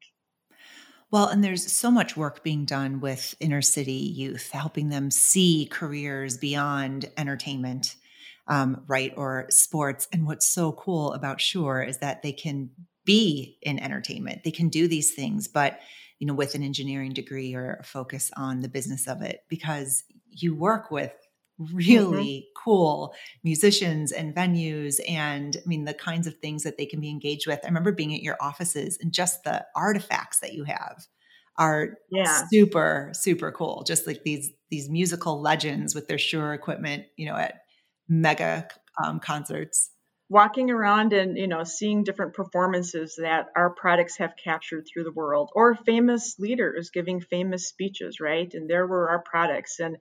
Well, 1.11 1.29
and 1.29 1.43
there's 1.43 1.71
so 1.73 1.91
much 1.91 2.17
work 2.17 2.43
being 2.43 2.65
done 2.65 3.01
with 3.01 3.37
inner 3.39 3.63
city 3.63 3.93
youth, 3.93 4.51
helping 4.51 4.89
them 4.89 5.11
see 5.11 5.69
careers 5.71 6.37
beyond 6.37 7.11
entertainment 7.17 7.95
um, 8.49 8.85
right, 8.87 9.13
or 9.17 9.47
sports. 9.51 10.09
And 10.13 10.27
what's 10.27 10.49
so 10.49 10.73
cool 10.73 11.13
about 11.13 11.41
Shure 11.41 11.83
is 11.83 11.99
that 11.99 12.23
they 12.23 12.33
can 12.33 12.71
be 13.05 13.59
in 13.63 13.79
entertainment. 13.79 14.45
They 14.45 14.51
can 14.51 14.69
do 14.69 14.89
these 14.89 15.15
things, 15.15 15.49
but 15.49 15.79
you 16.19 16.27
know, 16.27 16.35
with 16.35 16.55
an 16.55 16.63
engineering 16.63 17.13
degree 17.13 17.55
or 17.55 17.79
a 17.81 17.85
focus 17.85 18.31
on 18.37 18.61
the 18.61 18.69
business 18.69 19.07
of 19.07 19.23
it, 19.23 19.41
because 19.49 20.05
you 20.31 20.55
work 20.55 20.91
with 20.91 21.13
really 21.59 22.47
mm-hmm. 22.47 22.63
cool 22.65 23.15
musicians 23.43 24.13
and 24.13 24.35
venues 24.35 25.01
and 25.09 25.57
I 25.57 25.67
mean 25.67 25.85
the 25.85 25.95
kinds 25.95 26.27
of 26.27 26.37
things 26.39 26.65
that 26.65 26.77
they 26.77 26.87
can 26.87 27.01
be 27.01 27.11
engaged 27.11 27.47
with. 27.47 27.61
I 27.63 27.69
remember 27.69 27.93
being 27.93 28.15
at 28.15 28.23
your 28.23 28.37
offices 28.41 28.99
and 29.01 29.13
just 29.13 29.45
the 29.45 29.65
artifacts 29.75 30.41
that 30.41 30.53
you 30.53 30.65
have 30.65 31.07
are 31.59 31.97
yeah. 32.11 32.43
super 32.51 33.11
super 33.15 33.53
cool. 33.53 33.85
Just 33.87 34.07
like 34.07 34.23
these 34.23 34.51
these 34.71 34.91
musical 34.91 35.41
legends 35.41 35.95
with 35.95 36.09
their 36.09 36.19
Shure 36.19 36.53
equipment, 36.53 37.05
you 37.17 37.27
know, 37.27 37.37
at 37.37 37.63
mega 38.09 38.69
um, 39.03 39.21
concerts. 39.21 39.91
Walking 40.29 40.71
around 40.71 41.13
and 41.13 41.39
you 41.39 41.47
know 41.47 41.63
seeing 41.63 42.03
different 42.03 42.35
performances 42.35 43.17
that 43.21 43.47
our 43.55 43.71
products 43.71 44.19
have 44.19 44.35
captured 44.43 44.87
through 44.87 45.05
the 45.05 45.13
world 45.13 45.51
or 45.55 45.77
famous 45.77 46.37
leaders 46.39 46.91
giving 46.91 47.21
famous 47.21 47.69
speeches 47.69 48.19
right? 48.21 48.53
And 48.53 48.69
there 48.69 48.87
were 48.87 49.09
our 49.11 49.23
products. 49.23 49.79
And 49.79 49.99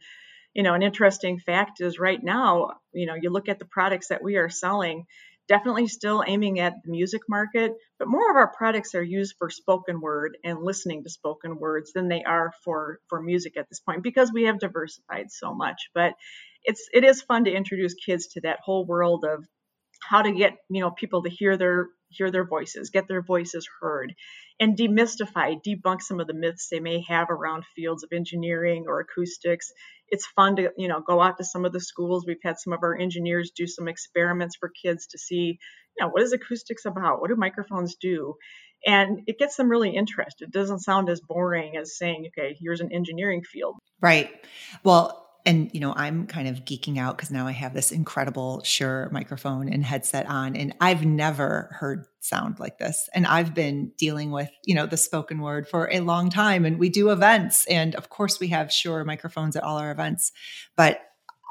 you 0.56 0.64
know 0.64 0.74
an 0.74 0.82
interesting 0.82 1.40
fact 1.40 1.82
is 1.82 2.00
right 2.00 2.24
now 2.24 2.72
you 2.94 3.06
know 3.06 3.14
you 3.14 3.30
look 3.30 3.50
at 3.50 3.60
the 3.60 3.66
products 3.66 4.08
that 4.08 4.24
we 4.24 4.38
are 4.38 4.50
selling 4.50 5.06
definitely 5.48 5.88
still 5.88 6.24
aiming 6.26 6.60
at 6.60 6.74
the 6.84 6.92
music 6.92 7.22
market, 7.30 7.74
but 8.00 8.08
more 8.08 8.30
of 8.30 8.36
our 8.36 8.52
products 8.52 8.96
are 8.96 9.04
used 9.04 9.36
for 9.38 9.50
spoken 9.50 10.02
word 10.02 10.38
and 10.44 10.64
listening 10.64 11.04
to 11.04 11.10
spoken 11.10 11.60
words 11.60 11.94
than 11.94 12.08
they 12.08 12.24
are 12.24 12.52
for 12.64 13.00
for 13.08 13.22
music 13.22 13.58
at 13.58 13.70
this 13.70 13.80
point 13.80 14.04
because 14.04 14.32
we 14.32 14.44
have 14.44 14.60
diversified 14.60 15.32
so 15.32 15.54
much. 15.54 15.90
But 15.94 16.14
it's 16.66 16.88
it 16.94 17.04
is 17.04 17.22
fun 17.22 17.46
to 17.46 17.52
introduce 17.52 17.94
kids 17.94 18.28
to 18.28 18.42
that 18.42 18.60
whole 18.64 18.86
world 18.86 19.24
of 19.24 19.46
how 20.02 20.22
to 20.22 20.32
get 20.32 20.54
you 20.70 20.82
know 20.82 20.92
people 20.92 21.24
to 21.24 21.30
hear 21.30 21.58
their 21.58 21.88
hear 22.10 22.32
their 22.32 22.46
voices, 22.46 22.90
get 22.90 23.08
their 23.08 23.22
voices 23.22 23.68
heard, 23.82 24.14
and 24.60 24.78
demystify, 24.78 25.60
debunk 25.62 26.02
some 26.02 26.20
of 26.20 26.28
the 26.28 26.34
myths 26.34 26.70
they 26.70 26.80
may 26.80 27.04
have 27.08 27.30
around 27.30 27.66
fields 27.76 28.04
of 28.04 28.12
engineering 28.14 28.86
or 28.88 29.00
acoustics. 29.00 29.72
It's 30.08 30.26
fun 30.28 30.56
to, 30.58 30.72
you 30.78 30.88
know, 30.88 31.02
go 31.02 31.22
out 31.22 31.38
to 31.38 31.44
some 31.44 31.66
of 31.66 31.74
the 31.74 31.80
schools. 31.80 32.26
We've 32.26 32.38
had 32.44 32.60
some 32.60 32.74
of 32.74 32.84
our 32.84 32.98
engineers 32.98 33.52
do 33.56 33.68
some 33.68 33.88
experiments 33.88 34.56
for 34.56 34.72
kids 34.84 35.08
to 35.08 35.18
see, 35.18 35.60
you 35.98 36.06
know, 36.06 36.10
what 36.10 36.22
is 36.22 36.34
acoustics 36.34 36.86
about? 36.86 37.22
What 37.22 37.30
do 37.30 37.36
microphones 37.36 37.96
do? 37.96 38.36
And 38.86 39.22
it 39.26 39.40
gets 39.40 39.56
them 39.56 39.70
really 39.70 39.96
interested. 39.96 40.50
It 40.50 40.54
doesn't 40.54 40.82
sound 40.82 41.10
as 41.10 41.20
boring 41.20 41.76
as 41.76 41.98
saying, 41.98 42.28
okay, 42.28 42.56
here's 42.60 42.82
an 42.82 42.92
engineering 42.92 43.42
field. 43.42 43.76
Right. 44.00 44.32
Well, 44.84 45.25
and 45.46 45.70
you 45.74 45.80
know 45.80 45.94
i'm 45.96 46.26
kind 46.28 46.48
of 46.48 46.66
geeking 46.66 46.98
out 46.98 47.16
because 47.16 47.32
now 47.32 47.48
i 47.48 47.52
have 47.52 47.74
this 47.74 47.92
incredible 47.92 48.62
shure 48.64 49.10
microphone 49.12 49.70
and 49.70 49.86
headset 49.86 50.28
on 50.28 50.56
and 50.56 50.74
i've 50.82 51.06
never 51.06 51.70
heard 51.80 52.06
sound 52.20 52.60
like 52.60 52.80
this. 52.80 53.08
And 53.14 53.28
i've 53.28 53.54
been 53.54 53.92
dealing 53.98 54.32
with 54.32 54.50
you 54.64 54.74
know 54.74 54.88
the 54.88 54.98
spoken 54.98 55.40
word 55.40 55.68
for 55.68 55.90
a 55.92 56.00
long 56.00 56.30
time 56.30 56.66
and 56.66 56.80
we 56.80 56.90
do 56.90 57.12
events 57.12 57.66
and 57.68 57.94
of 57.96 58.10
course 58.10 58.40
we 58.40 58.48
have 58.48 58.72
shure 58.72 59.04
microphones 59.04 59.56
at 59.56 59.64
all 59.64 59.78
our 59.78 59.92
events 59.92 60.32
but 60.76 61.02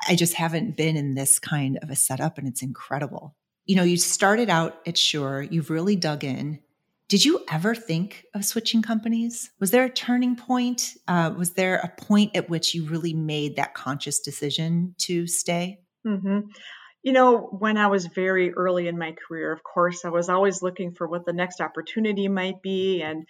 i 0.08 0.16
just 0.16 0.34
haven't 0.34 0.76
been 0.76 0.96
in 0.96 1.14
this 1.14 1.38
kind 1.38 1.78
of 1.80 1.90
a 1.90 1.96
setup 1.96 2.38
and 2.38 2.48
it's 2.48 2.62
incredible. 2.62 3.36
You 3.66 3.76
know 3.76 3.84
you 3.84 3.96
started 3.96 4.50
out 4.50 4.80
at 4.86 4.98
shure 4.98 5.42
you've 5.42 5.70
really 5.70 5.96
dug 5.96 6.24
in 6.24 6.58
did 7.14 7.24
you 7.24 7.44
ever 7.48 7.76
think 7.76 8.24
of 8.34 8.44
switching 8.44 8.82
companies? 8.82 9.52
Was 9.60 9.70
there 9.70 9.84
a 9.84 9.88
turning 9.88 10.34
point? 10.34 10.94
Uh, 11.06 11.32
was 11.38 11.52
there 11.52 11.76
a 11.76 12.02
point 12.02 12.34
at 12.34 12.50
which 12.50 12.74
you 12.74 12.86
really 12.88 13.14
made 13.14 13.54
that 13.54 13.72
conscious 13.72 14.18
decision 14.18 14.96
to 14.98 15.28
stay? 15.28 15.78
Mm-hmm. 16.04 16.40
You 17.04 17.12
know, 17.12 17.38
when 17.38 17.76
I 17.76 17.86
was 17.86 18.06
very 18.06 18.52
early 18.52 18.88
in 18.88 18.98
my 18.98 19.14
career, 19.28 19.52
of 19.52 19.62
course, 19.62 20.04
I 20.04 20.08
was 20.08 20.28
always 20.28 20.60
looking 20.60 20.90
for 20.90 21.06
what 21.06 21.24
the 21.24 21.32
next 21.32 21.60
opportunity 21.60 22.26
might 22.26 22.60
be. 22.62 23.00
And 23.00 23.28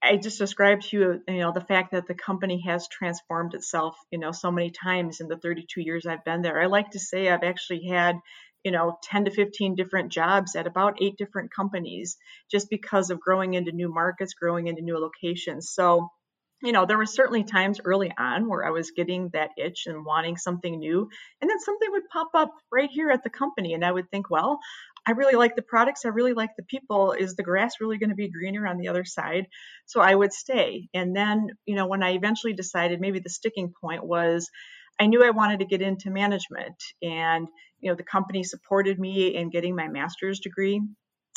I 0.00 0.16
just 0.16 0.38
described 0.38 0.82
to 0.90 0.96
you, 0.96 1.22
you 1.26 1.40
know, 1.40 1.50
the 1.50 1.60
fact 1.60 1.90
that 1.90 2.06
the 2.06 2.14
company 2.14 2.62
has 2.68 2.86
transformed 2.86 3.54
itself, 3.54 3.96
you 4.12 4.20
know, 4.20 4.30
so 4.30 4.52
many 4.52 4.70
times 4.70 5.20
in 5.20 5.26
the 5.26 5.38
32 5.38 5.80
years 5.80 6.06
I've 6.06 6.24
been 6.24 6.42
there. 6.42 6.62
I 6.62 6.66
like 6.66 6.90
to 6.90 7.00
say 7.00 7.28
I've 7.28 7.42
actually 7.42 7.86
had 7.86 8.14
you 8.68 8.72
know 8.72 8.98
10 9.04 9.24
to 9.24 9.30
15 9.30 9.76
different 9.76 10.12
jobs 10.12 10.54
at 10.54 10.66
about 10.66 11.00
eight 11.00 11.16
different 11.16 11.50
companies 11.50 12.18
just 12.50 12.68
because 12.68 13.08
of 13.08 13.18
growing 13.18 13.54
into 13.54 13.72
new 13.72 13.88
markets 13.88 14.34
growing 14.34 14.66
into 14.66 14.82
new 14.82 14.98
locations. 14.98 15.70
So 15.70 16.10
you 16.62 16.72
know 16.72 16.84
there 16.84 16.98
were 16.98 17.06
certainly 17.06 17.44
times 17.44 17.80
early 17.82 18.12
on 18.18 18.46
where 18.46 18.66
i 18.66 18.70
was 18.70 18.90
getting 18.90 19.30
that 19.32 19.52
itch 19.56 19.84
and 19.86 20.04
wanting 20.04 20.36
something 20.36 20.78
new 20.78 21.08
and 21.40 21.48
then 21.48 21.58
something 21.60 21.88
would 21.92 22.08
pop 22.12 22.28
up 22.34 22.52
right 22.70 22.90
here 22.92 23.10
at 23.10 23.24
the 23.24 23.30
company 23.30 23.72
and 23.72 23.82
i 23.82 23.90
would 23.90 24.10
think 24.10 24.28
well 24.28 24.58
i 25.06 25.12
really 25.12 25.36
like 25.36 25.56
the 25.56 25.62
products 25.62 26.04
i 26.04 26.08
really 26.08 26.34
like 26.34 26.50
the 26.58 26.64
people 26.64 27.12
is 27.12 27.36
the 27.36 27.42
grass 27.42 27.74
really 27.80 27.96
going 27.96 28.10
to 28.10 28.16
be 28.16 28.28
greener 28.28 28.66
on 28.66 28.76
the 28.76 28.88
other 28.88 29.04
side? 29.04 29.46
So 29.86 30.00
i 30.00 30.14
would 30.14 30.32
stay 30.32 30.88
and 30.92 31.16
then 31.16 31.46
you 31.64 31.76
know 31.76 31.86
when 31.86 32.02
i 32.02 32.10
eventually 32.10 32.54
decided 32.54 33.00
maybe 33.00 33.20
the 33.20 33.30
sticking 33.30 33.72
point 33.80 34.04
was 34.04 34.50
I 35.00 35.06
knew 35.06 35.24
I 35.24 35.30
wanted 35.30 35.60
to 35.60 35.66
get 35.66 35.82
into 35.82 36.10
management 36.10 36.82
and 37.02 37.48
you 37.80 37.90
know 37.90 37.96
the 37.96 38.02
company 38.02 38.42
supported 38.42 38.98
me 38.98 39.34
in 39.34 39.50
getting 39.50 39.76
my 39.76 39.88
master's 39.88 40.40
degree 40.40 40.80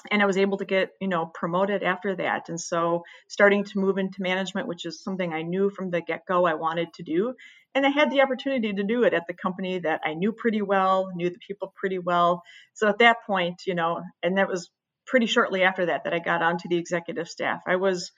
and 0.09 0.21
I 0.21 0.25
was 0.25 0.37
able 0.37 0.57
to 0.57 0.65
get, 0.65 0.91
you 0.99 1.07
know, 1.07 1.27
promoted 1.27 1.83
after 1.83 2.15
that. 2.15 2.49
And 2.49 2.59
so 2.59 3.03
starting 3.27 3.63
to 3.65 3.79
move 3.79 3.97
into 3.97 4.21
management, 4.21 4.67
which 4.67 4.85
is 4.85 5.03
something 5.03 5.31
I 5.31 5.43
knew 5.43 5.69
from 5.69 5.91
the 5.91 6.01
get-go 6.01 6.45
I 6.45 6.55
wanted 6.55 6.93
to 6.95 7.03
do. 7.03 7.35
And 7.75 7.85
I 7.85 7.89
had 7.89 8.09
the 8.09 8.21
opportunity 8.21 8.73
to 8.73 8.83
do 8.83 9.03
it 9.03 9.13
at 9.13 9.27
the 9.27 9.33
company 9.33 9.79
that 9.79 10.01
I 10.03 10.15
knew 10.15 10.31
pretty 10.31 10.61
well, 10.61 11.11
knew 11.13 11.29
the 11.29 11.39
people 11.45 11.73
pretty 11.75 11.99
well. 11.99 12.41
So 12.73 12.87
at 12.87 12.97
that 12.97 13.17
point, 13.27 13.61
you 13.67 13.75
know, 13.75 14.01
and 14.23 14.37
that 14.37 14.47
was 14.47 14.69
pretty 15.05 15.27
shortly 15.27 15.63
after 15.63 15.85
that 15.85 16.05
that 16.05 16.13
I 16.13 16.19
got 16.19 16.41
onto 16.41 16.67
the 16.67 16.77
executive 16.77 17.27
staff. 17.27 17.61
I 17.67 17.75
was 17.75 18.11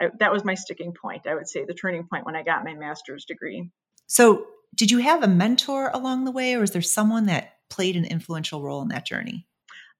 I, 0.00 0.10
that 0.18 0.32
was 0.32 0.44
my 0.44 0.54
sticking 0.54 0.94
point, 0.94 1.26
I 1.26 1.34
would 1.34 1.48
say, 1.48 1.64
the 1.64 1.74
turning 1.74 2.06
point 2.06 2.24
when 2.24 2.36
I 2.36 2.42
got 2.42 2.64
my 2.64 2.74
master's 2.74 3.26
degree. 3.26 3.70
So, 4.06 4.46
did 4.74 4.90
you 4.90 4.98
have 4.98 5.22
a 5.22 5.28
mentor 5.28 5.90
along 5.92 6.24
the 6.24 6.30
way, 6.30 6.54
or 6.54 6.62
is 6.62 6.70
there 6.70 6.82
someone 6.82 7.26
that 7.26 7.54
played 7.68 7.96
an 7.96 8.04
influential 8.04 8.62
role 8.62 8.82
in 8.82 8.88
that 8.88 9.06
journey? 9.06 9.46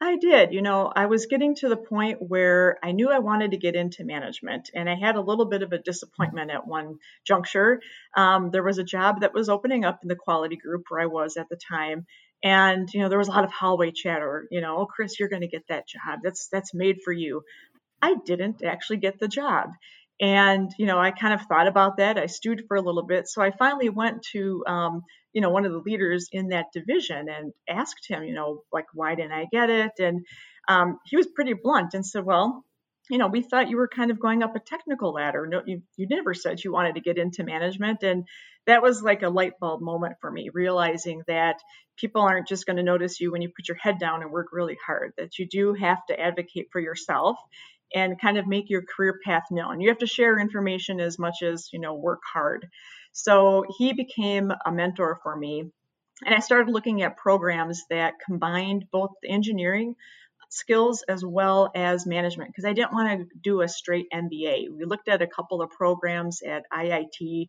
I 0.03 0.17
did. 0.17 0.55
You 0.55 0.63
know, 0.63 0.91
I 0.95 1.07
was 1.07 1.27
getting 1.27 1.55
to 1.57 1.69
the 1.69 1.77
point 1.77 2.19
where 2.23 2.79
I 2.83 2.93
knew 2.93 3.11
I 3.11 3.19
wanted 3.19 3.51
to 3.51 3.59
get 3.59 3.75
into 3.75 4.05
management, 4.05 4.71
and 4.75 4.89
I 4.89 4.95
had 4.95 5.17
a 5.17 5.21
little 5.21 5.45
bit 5.45 5.63
of 5.63 5.73
a 5.73 5.79
disappointment 5.79 6.51
at 6.51 6.67
one 6.67 6.99
juncture. 7.27 7.83
Um, 8.17 8.51
there 8.51 8.63
was 8.63 8.79
a 8.79 8.85
job 8.85 9.21
that 9.21 9.35
was 9.35 9.51
opening 9.51 9.85
up 9.85 10.01
in 10.03 10.09
the 10.09 10.17
quality 10.17 10.57
group 10.57 10.85
where 10.89 11.01
I 11.01 11.07
was 11.07 11.37
at 11.37 11.51
the 11.51 11.57
time, 11.57 12.07
and 12.43 12.89
you 12.95 13.01
know, 13.01 13.11
there 13.11 13.19
was 13.19 13.29
a 13.29 13.33
lot 13.33 13.45
of 13.45 13.53
hallway 13.53 13.91
chatter. 13.91 14.49
You 14.51 14.63
know, 14.63 14.79
oh, 14.79 14.87
Chris, 14.87 15.21
you're 15.21 15.29
going 15.29 15.43
to 15.43 15.49
get 15.49 15.69
that 15.69 15.87
job. 15.87 16.21
That's 16.23 16.49
that's 16.49 16.73
made 16.73 17.03
for 17.05 17.13
you. 17.13 17.43
I 18.01 18.15
didn't 18.25 18.65
actually 18.65 18.99
get 18.99 19.21
the 19.21 19.29
job, 19.29 19.69
and, 20.21 20.71
you 20.79 20.85
know, 20.85 20.99
I 20.99 21.13
kind 21.13 21.33
of 21.33 21.41
thought 21.47 21.67
about 21.67 21.97
that. 21.97 22.19
I 22.19 22.27
stewed 22.27 22.65
for 22.69 22.77
a 22.77 22.83
little 22.83 23.07
bit. 23.07 23.27
So 23.27 23.41
I 23.41 23.51
finally 23.51 23.89
went 23.89 24.23
to, 24.33 24.63
um, 24.67 25.03
you 25.33 25.41
know, 25.41 25.49
one 25.49 25.65
of 25.65 25.73
the 25.73 25.79
leaders 25.79 26.29
in 26.31 26.49
that 26.49 26.67
division 26.75 27.29
and 27.29 27.53
asked 27.69 28.07
him, 28.07 28.25
you 28.25 28.35
know, 28.35 28.63
like, 28.71 28.85
why 28.93 29.15
didn't 29.15 29.33
I 29.33 29.47
get 29.51 29.71
it? 29.71 29.93
And 29.99 30.27
um, 30.69 30.99
he 31.07 31.17
was 31.17 31.27
pretty 31.35 31.55
blunt 31.55 31.95
and 31.95 32.05
said, 32.05 32.25
well, 32.25 32.65
you 33.09 33.17
know, 33.17 33.29
we 33.29 33.41
thought 33.41 33.71
you 33.71 33.79
were 33.79 33.89
kind 33.89 34.11
of 34.11 34.21
going 34.21 34.43
up 34.43 34.55
a 34.55 34.61
technical 34.61 35.15
ladder. 35.15 35.47
No, 35.47 35.63
you, 35.67 35.83
you 35.97 36.07
never 36.09 36.35
said 36.35 36.63
you 36.63 36.71
wanted 36.73 36.97
to 36.97 37.01
get 37.01 37.19
into 37.19 37.43
management. 37.43 38.03
And 38.03 38.25
that 38.67 38.83
was 38.83 39.03
like 39.03 39.23
a 39.23 39.31
light 39.31 39.55
bulb 39.59 39.81
moment 39.81 40.17
for 40.21 40.31
me, 40.31 40.51
realizing 40.53 41.23
that 41.29 41.57
people 41.97 42.21
aren't 42.21 42.47
just 42.47 42.67
going 42.67 42.77
to 42.77 42.83
notice 42.83 43.21
you 43.21 43.33
when 43.33 43.43
you 43.43 43.49
put 43.49 43.69
your 43.69 43.79
head 43.79 43.99
down 43.99 44.23
and 44.23 44.31
work 44.31 44.49
really 44.53 44.77
hard, 44.87 45.13
that 45.17 45.39
you 45.39 45.49
do 45.51 45.75
have 45.75 45.99
to 46.09 46.21
advocate 46.21 46.69
for 46.71 46.81
yourself 46.81 47.37
and 47.95 48.21
kind 48.21 48.39
of 48.39 48.47
make 48.47 48.71
your 48.71 48.83
career 48.83 49.19
path 49.25 49.45
known. 49.51 49.81
You 49.81 49.89
have 49.89 49.99
to 49.99 50.07
share 50.07 50.39
information 50.39 51.01
as 51.01 51.19
much 51.19 51.43
as, 51.43 51.69
you 51.73 51.81
know, 51.81 51.95
work 51.95 52.21
hard. 52.33 52.69
So 53.13 53.65
he 53.79 53.93
became 53.93 54.53
a 54.65 54.73
mentor 54.73 55.19
for 55.23 55.37
me. 55.37 55.71
And 56.25 56.35
I 56.35 56.41
started 56.41 56.71
looking 56.71 57.03
at 57.03 57.17
programs 57.17 57.85
that 57.91 58.15
combined 58.25 58.85
both 58.93 59.11
engineering 59.27 59.95
skills 60.51 61.05
as 61.09 61.25
well 61.25 61.71
as 61.75 62.07
management 62.07 62.51
because 62.51 62.65
I 62.65 62.73
didn't 62.73 62.93
want 62.93 63.21
to 63.21 63.27
do 63.41 63.63
a 63.63 63.69
straight 63.69 64.07
MBA. 64.13 64.69
We 64.71 64.85
looked 64.85 65.09
at 65.09 65.23
a 65.23 65.27
couple 65.27 65.63
of 65.63 65.71
programs 65.71 66.43
at 66.43 66.65
IIT 66.73 67.49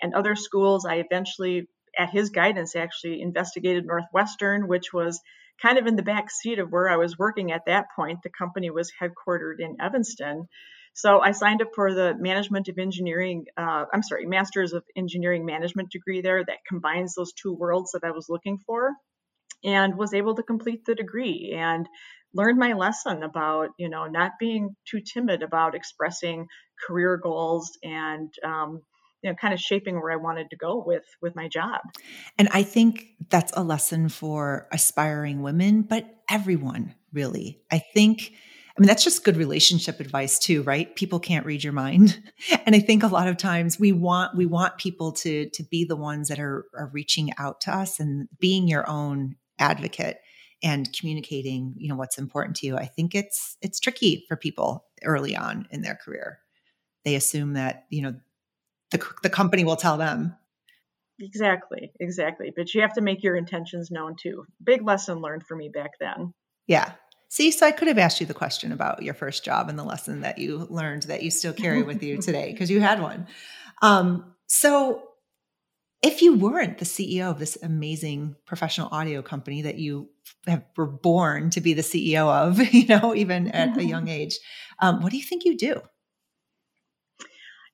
and 0.00 0.14
other 0.14 0.36
schools. 0.36 0.84
I 0.84 0.96
eventually, 0.96 1.68
at 1.98 2.10
his 2.10 2.30
guidance, 2.30 2.76
actually 2.76 3.22
investigated 3.22 3.86
Northwestern, 3.86 4.68
which 4.68 4.92
was 4.92 5.20
kind 5.62 5.78
of 5.78 5.86
in 5.86 5.96
the 5.96 6.02
back 6.02 6.30
seat 6.30 6.58
of 6.58 6.70
where 6.70 6.88
I 6.88 6.96
was 6.96 7.18
working 7.18 7.52
at 7.52 7.66
that 7.66 7.86
point. 7.94 8.22
The 8.22 8.30
company 8.30 8.70
was 8.70 8.92
headquartered 9.00 9.60
in 9.60 9.80
Evanston. 9.80 10.48
So 10.94 11.20
I 11.20 11.32
signed 11.32 11.62
up 11.62 11.68
for 11.74 11.94
the 11.94 12.14
Management 12.18 12.68
of 12.68 12.78
Engineering, 12.78 13.46
uh, 13.56 13.84
I'm 13.92 14.02
sorry, 14.02 14.26
Masters 14.26 14.74
of 14.74 14.84
Engineering 14.94 15.46
Management 15.46 15.90
degree 15.90 16.20
there 16.20 16.44
that 16.44 16.66
combines 16.68 17.14
those 17.14 17.32
two 17.32 17.54
worlds 17.54 17.92
that 17.92 18.04
I 18.04 18.10
was 18.10 18.28
looking 18.28 18.58
for 18.66 18.90
and 19.64 19.96
was 19.96 20.12
able 20.12 20.34
to 20.34 20.42
complete 20.42 20.84
the 20.84 20.94
degree 20.94 21.54
and 21.56 21.88
learned 22.34 22.58
my 22.58 22.72
lesson 22.74 23.22
about, 23.22 23.70
you 23.78 23.88
know, 23.88 24.06
not 24.06 24.32
being 24.38 24.76
too 24.86 25.00
timid 25.00 25.42
about 25.42 25.74
expressing 25.74 26.46
career 26.86 27.16
goals 27.16 27.78
and, 27.82 28.32
um, 28.44 28.82
you 29.22 29.30
know 29.30 29.36
kind 29.36 29.54
of 29.54 29.60
shaping 29.60 30.00
where 30.00 30.12
i 30.12 30.16
wanted 30.16 30.50
to 30.50 30.56
go 30.56 30.82
with 30.84 31.04
with 31.20 31.34
my 31.34 31.48
job 31.48 31.80
and 32.38 32.48
i 32.52 32.62
think 32.62 33.08
that's 33.28 33.52
a 33.56 33.62
lesson 33.62 34.08
for 34.08 34.68
aspiring 34.72 35.42
women 35.42 35.82
but 35.82 36.06
everyone 36.28 36.94
really 37.12 37.60
i 37.70 37.78
think 37.78 38.32
I 38.76 38.80
mean, 38.80 38.86
that's 38.86 39.04
just 39.04 39.24
good 39.24 39.36
relationship 39.36 40.00
advice 40.00 40.38
too, 40.38 40.62
right? 40.62 40.94
People 40.96 41.20
can't 41.20 41.44
read 41.44 41.62
your 41.62 41.72
mind. 41.72 42.22
And 42.64 42.76
I 42.76 42.80
think 42.80 43.02
a 43.02 43.08
lot 43.08 43.28
of 43.28 43.36
times 43.36 43.78
we 43.78 43.92
want, 43.92 44.36
we 44.36 44.46
want 44.46 44.78
people 44.78 45.12
to, 45.12 45.48
to 45.50 45.62
be 45.64 45.84
the 45.84 45.96
ones 45.96 46.28
that 46.28 46.38
are, 46.38 46.66
are 46.76 46.90
reaching 46.92 47.32
out 47.38 47.60
to 47.62 47.74
us 47.74 47.98
and 47.98 48.28
being 48.38 48.68
your 48.68 48.88
own 48.88 49.36
advocate 49.58 50.18
and 50.62 50.92
communicating, 50.92 51.74
you 51.76 51.88
know, 51.88 51.96
what's 51.96 52.18
important 52.18 52.56
to 52.56 52.66
you. 52.66 52.76
I 52.76 52.86
think 52.86 53.14
it's, 53.14 53.56
it's 53.62 53.80
tricky 53.80 54.24
for 54.28 54.36
people 54.36 54.86
early 55.04 55.36
on 55.36 55.66
in 55.70 55.82
their 55.82 55.96
career. 55.96 56.38
They 57.04 57.16
assume 57.16 57.54
that, 57.54 57.86
you 57.90 58.02
know, 58.02 58.14
the, 58.92 59.04
the 59.22 59.30
company 59.30 59.64
will 59.64 59.76
tell 59.76 59.96
them. 59.96 60.36
Exactly, 61.18 61.92
exactly. 62.00 62.52
But 62.54 62.74
you 62.74 62.80
have 62.80 62.94
to 62.94 63.00
make 63.00 63.22
your 63.22 63.36
intentions 63.36 63.90
known 63.90 64.16
too. 64.20 64.44
Big 64.62 64.82
lesson 64.82 65.20
learned 65.20 65.44
for 65.46 65.56
me 65.56 65.68
back 65.68 65.92
then. 66.00 66.32
Yeah. 66.66 66.92
See, 67.28 67.50
so 67.50 67.66
I 67.66 67.72
could 67.72 67.88
have 67.88 67.98
asked 67.98 68.20
you 68.20 68.26
the 68.26 68.34
question 68.34 68.72
about 68.72 69.02
your 69.02 69.14
first 69.14 69.44
job 69.44 69.68
and 69.68 69.78
the 69.78 69.84
lesson 69.84 70.20
that 70.20 70.38
you 70.38 70.66
learned 70.68 71.04
that 71.04 71.22
you 71.22 71.30
still 71.30 71.52
carry 71.52 71.82
with 71.82 72.02
you 72.02 72.16
today 72.20 72.52
because 72.52 72.70
you 72.70 72.80
had 72.80 73.00
one. 73.00 73.26
Um, 73.80 74.34
so 74.46 75.02
if 76.02 76.20
you 76.20 76.34
weren't 76.34 76.78
the 76.78 76.84
CEO 76.84 77.30
of 77.30 77.38
this 77.38 77.56
amazing 77.62 78.34
professional 78.44 78.88
audio 78.90 79.22
company 79.22 79.62
that 79.62 79.78
you 79.78 80.10
have, 80.46 80.64
were 80.76 80.86
born 80.86 81.50
to 81.50 81.60
be 81.60 81.74
the 81.74 81.82
CEO 81.82 82.26
of, 82.26 82.58
you 82.74 82.86
know, 82.86 83.14
even 83.14 83.48
at 83.48 83.78
a 83.78 83.84
young 83.84 84.08
age, 84.08 84.38
um, 84.80 85.00
what 85.00 85.10
do 85.10 85.16
you 85.16 85.22
think 85.22 85.44
you 85.44 85.56
do? 85.56 85.80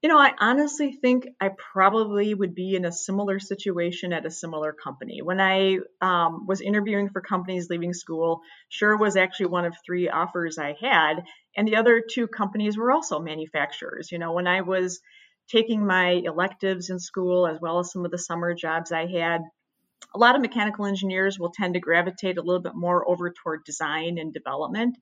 You 0.00 0.08
know, 0.08 0.18
I 0.18 0.32
honestly 0.38 0.92
think 0.92 1.26
I 1.40 1.50
probably 1.72 2.32
would 2.32 2.54
be 2.54 2.76
in 2.76 2.84
a 2.84 2.92
similar 2.92 3.40
situation 3.40 4.12
at 4.12 4.26
a 4.26 4.30
similar 4.30 4.72
company. 4.72 5.22
When 5.22 5.40
I 5.40 5.78
um, 6.00 6.46
was 6.46 6.60
interviewing 6.60 7.08
for 7.08 7.20
companies 7.20 7.68
leaving 7.68 7.92
school, 7.92 8.40
Shure 8.68 8.96
was 8.96 9.16
actually 9.16 9.46
one 9.46 9.64
of 9.64 9.74
three 9.84 10.08
offers 10.08 10.56
I 10.56 10.76
had, 10.80 11.24
and 11.56 11.66
the 11.66 11.76
other 11.76 12.00
two 12.08 12.28
companies 12.28 12.78
were 12.78 12.92
also 12.92 13.18
manufacturers. 13.18 14.12
You 14.12 14.20
know, 14.20 14.32
when 14.32 14.46
I 14.46 14.60
was 14.60 15.00
taking 15.48 15.84
my 15.84 16.10
electives 16.10 16.90
in 16.90 17.00
school 17.00 17.48
as 17.48 17.58
well 17.60 17.80
as 17.80 17.90
some 17.90 18.04
of 18.04 18.12
the 18.12 18.18
summer 18.18 18.54
jobs 18.54 18.92
I 18.92 19.06
had, 19.06 19.40
a 20.14 20.18
lot 20.18 20.36
of 20.36 20.42
mechanical 20.42 20.86
engineers 20.86 21.40
will 21.40 21.50
tend 21.50 21.74
to 21.74 21.80
gravitate 21.80 22.38
a 22.38 22.42
little 22.42 22.62
bit 22.62 22.74
more 22.74 23.08
over 23.08 23.30
toward 23.30 23.64
design 23.64 24.18
and 24.18 24.32
development. 24.32 24.96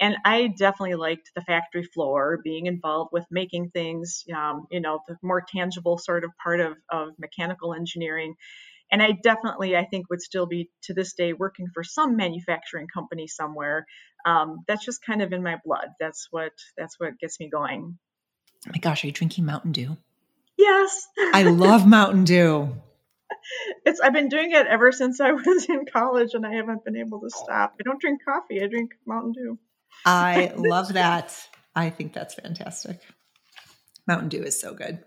And 0.00 0.16
I 0.24 0.48
definitely 0.48 0.96
liked 0.96 1.30
the 1.34 1.40
factory 1.40 1.84
floor, 1.84 2.38
being 2.42 2.66
involved 2.66 3.10
with 3.12 3.24
making 3.30 3.70
things, 3.70 4.24
um, 4.34 4.66
you 4.70 4.80
know, 4.80 5.00
the 5.08 5.16
more 5.22 5.42
tangible 5.46 5.96
sort 5.96 6.24
of 6.24 6.30
part 6.42 6.60
of, 6.60 6.76
of 6.90 7.10
mechanical 7.18 7.72
engineering. 7.72 8.34
And 8.92 9.02
I 9.02 9.12
definitely, 9.22 9.76
I 9.76 9.84
think, 9.84 10.10
would 10.10 10.22
still 10.22 10.46
be 10.46 10.70
to 10.82 10.94
this 10.94 11.14
day 11.14 11.32
working 11.32 11.68
for 11.72 11.82
some 11.82 12.16
manufacturing 12.16 12.86
company 12.92 13.26
somewhere. 13.26 13.86
Um, 14.24 14.64
that's 14.68 14.84
just 14.84 15.04
kind 15.04 15.22
of 15.22 15.32
in 15.32 15.42
my 15.42 15.58
blood. 15.64 15.88
That's 15.98 16.28
what 16.30 16.52
that's 16.76 16.98
what 16.98 17.18
gets 17.18 17.40
me 17.40 17.48
going. 17.48 17.98
Oh 18.66 18.70
my 18.72 18.78
gosh, 18.78 19.02
are 19.02 19.06
you 19.08 19.12
drinking 19.12 19.44
Mountain 19.44 19.72
Dew? 19.72 19.96
Yes. 20.56 21.06
I 21.18 21.44
love 21.44 21.86
Mountain 21.86 22.24
Dew. 22.24 22.74
It's 23.84 24.00
I've 24.00 24.12
been 24.12 24.28
doing 24.28 24.52
it 24.52 24.66
ever 24.66 24.92
since 24.92 25.20
I 25.20 25.32
was 25.32 25.66
in 25.68 25.86
college 25.86 26.34
and 26.34 26.46
I 26.46 26.54
haven't 26.54 26.84
been 26.84 26.96
able 26.96 27.20
to 27.20 27.30
stop. 27.30 27.74
I 27.80 27.82
don't 27.84 28.00
drink 28.00 28.20
coffee, 28.24 28.62
I 28.62 28.66
drink 28.66 28.94
Mountain 29.04 29.32
Dew. 29.32 29.58
I 30.04 30.52
love 30.56 30.94
that. 30.94 31.36
I 31.74 31.90
think 31.90 32.12
that's 32.12 32.34
fantastic. 32.34 33.00
Mountain 34.06 34.28
Dew 34.28 34.42
is 34.42 34.60
so 34.60 34.74
good. 34.74 35.00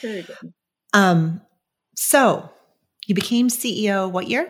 Very 0.00 0.22
good. 0.22 0.54
Um, 0.92 1.40
so 1.96 2.50
you 3.06 3.14
became 3.14 3.48
CEO 3.48 4.10
what 4.10 4.28
year? 4.28 4.44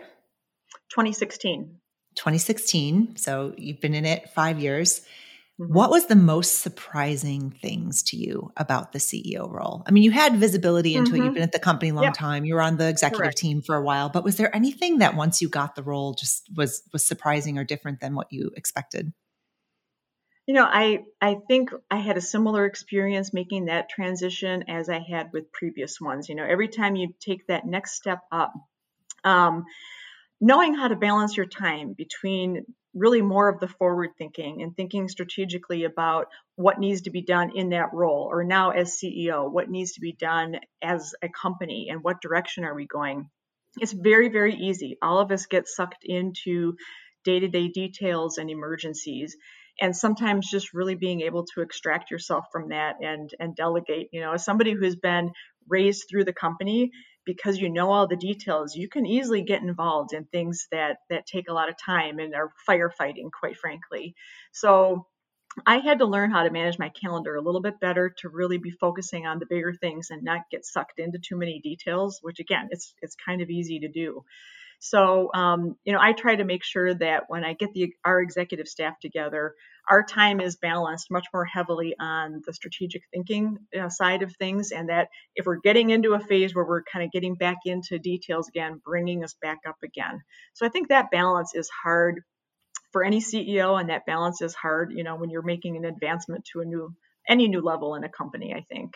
2016. 0.91 1.81
2016. 2.15 3.17
So 3.17 3.55
you've 3.57 3.81
been 3.81 3.95
in 3.95 4.05
it 4.05 4.31
five 4.31 4.61
years. 4.61 5.01
Mm-hmm. 5.61 5.73
What 5.73 5.91
was 5.91 6.07
the 6.07 6.17
most 6.17 6.63
surprising 6.63 7.51
things 7.51 8.03
to 8.05 8.17
you 8.17 8.53
about 8.57 8.93
the 8.93 8.99
CEO 8.99 9.49
role? 9.51 9.85
I 9.87 9.93
mean, 9.93 10.03
you 10.03 10.11
had 10.11 10.37
visibility 10.37 10.97
into 10.97 11.13
mm-hmm. 11.13 11.23
it. 11.23 11.25
You've 11.25 11.35
been 11.35 11.43
at 11.45 11.53
the 11.53 11.61
company 11.61 11.91
a 11.91 11.95
long 11.95 12.13
time. 12.13 12.45
You 12.45 12.55
were 12.55 12.63
on 12.63 12.77
the 12.77 12.89
executive 12.89 13.23
Correct. 13.23 13.39
team 13.39 13.63
for 13.63 13.77
a 13.77 13.83
while, 13.83 14.09
but 14.09 14.25
was 14.25 14.37
there 14.37 14.55
anything 14.55 14.99
that 14.99 15.15
once 15.15 15.41
you 15.41 15.49
got 15.49 15.77
the 15.77 15.83
role 15.83 16.15
just 16.15 16.49
was 16.57 16.83
was 16.93 17.05
surprising 17.05 17.57
or 17.57 17.65
different 17.65 18.01
than 18.01 18.17
what 18.17 18.33
you 18.33 18.51
expected? 18.57 19.13
You 20.47 20.55
know, 20.55 20.65
I 20.65 21.05
I 21.21 21.37
think 21.49 21.71
I 21.91 21.97
had 21.97 22.19
a 22.19 22.23
similar 22.23 22.67
experience 22.67 23.33
making 23.33 23.67
that 23.67 23.89
transition 23.89 24.65
as 24.69 24.89
I 24.89 24.99
had 24.99 25.33
with 25.33 25.53
previous 25.53 26.01
ones. 26.01 26.29
You 26.29 26.35
know, 26.35 26.45
every 26.45 26.69
time 26.69 26.97
you 26.97 27.15
take 27.19 27.47
that 27.47 27.67
next 27.67 27.95
step 27.95 28.21
up, 28.31 28.53
um, 29.25 29.65
knowing 30.41 30.75
how 30.75 30.89
to 30.89 30.97
balance 30.97 31.37
your 31.37 31.47
time 31.47 31.95
between 31.95 32.67
really 32.95 33.23
more 33.23 33.49
of 33.49 33.59
the 33.59 33.69
forward 33.69 34.11
thinking 34.19 34.63
and 34.63 34.77
thinking 34.77 35.09
strategically 35.09 35.85
about 35.85 36.29
what 36.57 36.79
needs 36.79 37.03
to 37.03 37.11
be 37.11 37.23
done 37.23 37.51
in 37.57 37.71
that 37.71 37.93
role 37.93 38.29
or 38.31 38.45
now 38.45 38.71
as 38.71 38.99
CEO, 38.99 39.51
what 39.51 39.69
needs 39.69 39.93
to 39.93 40.01
be 40.01 40.13
done 40.13 40.61
as 40.81 41.15
a 41.23 41.29
company 41.29 41.89
and 41.91 42.05
what 42.05 42.21
direction 42.21 42.65
are 42.65 42.75
we 42.75 42.87
going. 42.87 43.29
It's 43.81 43.93
very, 43.93 44.29
very 44.29 44.55
easy. 44.55 44.97
All 45.03 45.19
of 45.19 45.33
us 45.33 45.47
get 45.47 45.67
sucked 45.67 46.05
into 46.05 46.77
day 47.25 47.41
to 47.41 47.49
day 47.49 47.69
details 47.69 48.39
and 48.39 48.49
emergencies 48.49 49.37
and 49.81 49.97
sometimes 49.97 50.51
just 50.51 50.73
really 50.73 50.95
being 50.95 51.23
able 51.23 51.45
to 51.55 51.61
extract 51.63 52.11
yourself 52.11 52.45
from 52.53 52.69
that 52.69 52.97
and 53.01 53.31
and 53.39 53.57
delegate 53.57 54.09
you 54.13 54.21
know 54.21 54.33
as 54.33 54.45
somebody 54.45 54.73
who's 54.73 54.97
been 54.97 55.31
raised 55.69 56.05
through 56.09 56.25
the 56.25 56.33
company 56.33 56.91
because 57.25 57.59
you 57.59 57.71
know 57.71 57.91
all 57.91 58.07
the 58.07 58.17
details 58.17 58.77
you 58.77 58.89
can 58.89 59.07
easily 59.07 59.43
get 59.43 59.63
involved 59.63 60.13
in 60.13 60.25
things 60.25 60.67
that 60.71 60.99
that 61.11 61.27
take 61.27 61.49
a 61.49 61.55
lot 61.55 61.69
of 61.69 61.75
time 61.85 62.19
and 62.19 62.35
are 62.35 62.53
firefighting 62.69 63.31
quite 63.39 63.57
frankly 63.57 64.15
so 64.53 65.07
I 65.67 65.79
had 65.79 66.01
to 66.01 66.07
learn 66.07 66.33
how 66.33 66.43
to 66.43 66.51
manage 66.51 66.79
my 66.79 66.89
calendar 66.89 67.37
a 67.37 67.41
little 67.41 67.61
bit 67.61 67.79
better 67.79 68.13
to 68.19 68.29
really 68.29 68.59
be 68.59 68.71
focusing 68.73 69.27
on 69.27 69.39
the 69.39 69.47
bigger 69.47 69.73
things 69.73 70.09
and 70.11 70.23
not 70.23 70.51
get 70.51 70.65
sucked 70.65 70.99
into 70.99 71.19
too 71.19 71.37
many 71.37 71.61
details, 71.61 72.19
which 72.23 72.41
again, 72.41 72.69
it's 72.73 72.93
it's 73.03 73.15
kind 73.15 73.41
of 73.41 73.51
easy 73.51 73.79
to 73.81 73.89
do. 73.89 74.25
So, 74.81 75.31
um, 75.35 75.77
you 75.85 75.93
know, 75.93 76.01
I 76.01 76.13
try 76.13 76.37
to 76.37 76.45
make 76.45 76.65
sure 76.65 76.95
that 76.95 77.25
when 77.29 77.45
I 77.45 77.55
get 77.55 77.73
the 77.73 77.95
our 78.05 78.21
executive 78.21 78.69
staff 78.69 78.99
together, 79.01 79.55
our 79.89 80.03
time 80.03 80.41
is 80.41 80.57
balanced 80.57 81.11
much 81.11 81.27
more 81.33 81.45
heavily 81.45 81.95
on 81.99 82.43
the 82.47 82.53
strategic 82.53 83.03
thinking 83.13 83.59
side 83.89 84.23
of 84.23 84.35
things, 84.37 84.73
and 84.73 84.89
that 84.89 85.09
if 85.35 85.47
we're 85.47 85.61
getting 85.61 85.91
into 85.91 86.15
a 86.15 86.21
phase 86.21 86.55
where 86.55 86.65
we're 86.65 86.83
kind 86.85 87.05
of 87.05 87.13
getting 87.13 87.35
back 87.35 87.59
into 87.65 87.99
details 87.99 88.49
again, 88.49 88.81
bringing 88.85 89.25
us 89.25 89.35
back 89.41 89.61
up 89.69 89.77
again. 89.83 90.23
So 90.55 90.67
I 90.67 90.69
think 90.69 90.89
that 90.89 91.11
balance 91.11 91.55
is 91.55 91.69
hard 91.69 92.23
for 92.93 93.05
any 93.05 93.21
CEO, 93.21 93.79
and 93.79 93.91
that 93.91 94.07
balance 94.07 94.41
is 94.41 94.55
hard, 94.55 94.93
you 94.93 95.05
know, 95.05 95.17
when 95.17 95.31
you're 95.31 95.43
making 95.43 95.77
an 95.77 95.85
advancement 95.85 96.45
to 96.53 96.61
a 96.61 96.65
new 96.65 96.95
any 97.29 97.49
new 97.49 97.61
level 97.61 97.95
in 97.95 98.05
a 98.05 98.09
company. 98.09 98.55
I 98.55 98.65
think. 98.73 98.95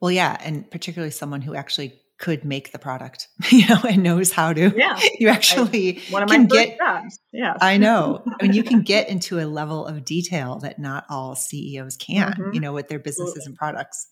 Well, 0.00 0.10
yeah, 0.10 0.36
and 0.40 0.70
particularly 0.70 1.12
someone 1.12 1.40
who 1.40 1.54
actually 1.54 1.98
could 2.18 2.44
make 2.44 2.72
the 2.72 2.78
product, 2.78 3.28
you 3.50 3.66
know, 3.68 3.80
and 3.88 4.02
knows 4.02 4.32
how 4.32 4.52
to. 4.52 4.72
Yeah. 4.76 4.98
You 5.18 5.28
actually 5.28 5.98
I, 5.98 6.00
one 6.10 6.22
of 6.22 6.28
my 6.28 6.36
can 6.36 6.46
get, 6.46 6.78
jobs. 6.78 7.18
Yeah. 7.32 7.54
I 7.60 7.78
know. 7.78 8.22
I 8.40 8.44
mean, 8.44 8.52
you 8.52 8.62
can 8.62 8.82
get 8.82 9.08
into 9.08 9.38
a 9.40 9.46
level 9.46 9.86
of 9.86 10.04
detail 10.04 10.58
that 10.60 10.78
not 10.78 11.04
all 11.08 11.34
CEOs 11.34 11.96
can, 11.96 12.32
mm-hmm. 12.32 12.52
you 12.52 12.60
know, 12.60 12.72
with 12.72 12.88
their 12.88 12.98
businesses 12.98 13.36
Absolutely. 13.36 13.50
and 13.50 13.56
products. 13.56 14.08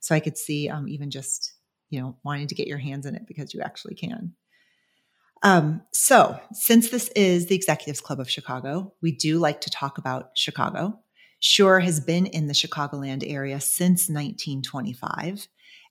So 0.00 0.14
I 0.14 0.20
could 0.20 0.36
see 0.36 0.68
um, 0.68 0.88
even 0.88 1.10
just, 1.10 1.52
you 1.90 2.00
know, 2.00 2.16
wanting 2.24 2.48
to 2.48 2.54
get 2.54 2.66
your 2.66 2.78
hands 2.78 3.06
in 3.06 3.14
it 3.14 3.26
because 3.26 3.54
you 3.54 3.60
actually 3.60 3.94
can. 3.94 4.34
Um, 5.42 5.82
so, 5.92 6.40
since 6.52 6.88
this 6.88 7.08
is 7.14 7.46
the 7.46 7.54
Executives 7.54 8.00
Club 8.00 8.18
of 8.18 8.30
Chicago, 8.30 8.94
we 9.02 9.12
do 9.12 9.38
like 9.38 9.60
to 9.62 9.70
talk 9.70 9.98
about 9.98 10.30
Chicago. 10.36 10.98
Shure 11.38 11.80
has 11.80 12.00
been 12.00 12.24
in 12.24 12.46
the 12.46 12.54
Chicagoland 12.54 13.22
area 13.30 13.60
since 13.60 14.08
1925. 14.08 15.46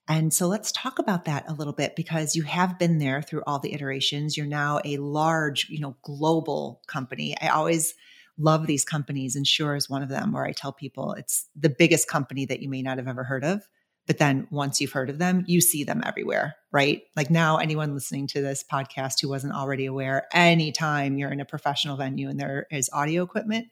And 0.08 0.34
so 0.34 0.48
let's 0.48 0.72
talk 0.72 1.00
about 1.00 1.26
that 1.26 1.46
a 1.48 1.54
little 1.54 1.74
bit 1.74 1.96
because 1.96 2.36
you 2.36 2.44
have 2.44 2.78
been 2.78 2.98
there 2.98 3.22
through 3.22 3.44
all 3.48 3.60
the 3.60 3.74
iterations. 3.74 4.36
You're 4.36 4.46
now 4.46 4.82
a 4.84 4.98
large, 4.98 5.70
you 5.70 5.80
know, 5.80 5.96
global 6.04 6.82
company. 6.88 7.36
I 7.42 7.48
always 7.50 7.94
love 8.38 8.68
these 8.68 8.84
companies 8.84 9.36
and 9.36 9.48
Shure 9.48 9.76
is 9.76 9.89
one 9.89 10.04
of 10.04 10.10
them 10.10 10.34
where 10.34 10.46
I 10.46 10.52
tell 10.52 10.74
people 10.74 11.13
it's 11.13 11.48
the 11.56 11.70
biggest 11.70 12.08
company 12.08 12.46
that 12.48 12.62
you 12.62 12.70
may 12.70 12.82
not 12.82 12.98
have 12.98 13.08
ever 13.08 13.24
heard 13.24 13.46
of. 13.46 13.62
But 14.06 14.18
then 14.18 14.48
once 14.52 14.82
you've 14.82 14.92
heard 14.92 15.10
of 15.10 15.18
them, 15.18 15.46
you 15.48 15.62
see 15.62 15.86
them 15.86 16.02
everywhere, 16.06 16.56
right? 16.74 17.04
Like 17.16 17.30
now, 17.30 17.58
anyone 17.58 17.94
listening 17.94 18.28
to 18.28 18.42
this 18.42 18.63
podcast 18.70 19.22
who 19.22 19.30
wasn't 19.30 19.54
already 19.54 19.86
aware, 19.86 20.28
anytime 20.34 21.18
you're 21.18 21.32
in 21.32 21.39
a 21.39 21.46
professional 21.46 21.96
venue 21.96 22.28
and 22.28 22.38
there 22.38 22.68
is 22.70 22.89
audio 22.92 23.24
equipment, 23.24 23.68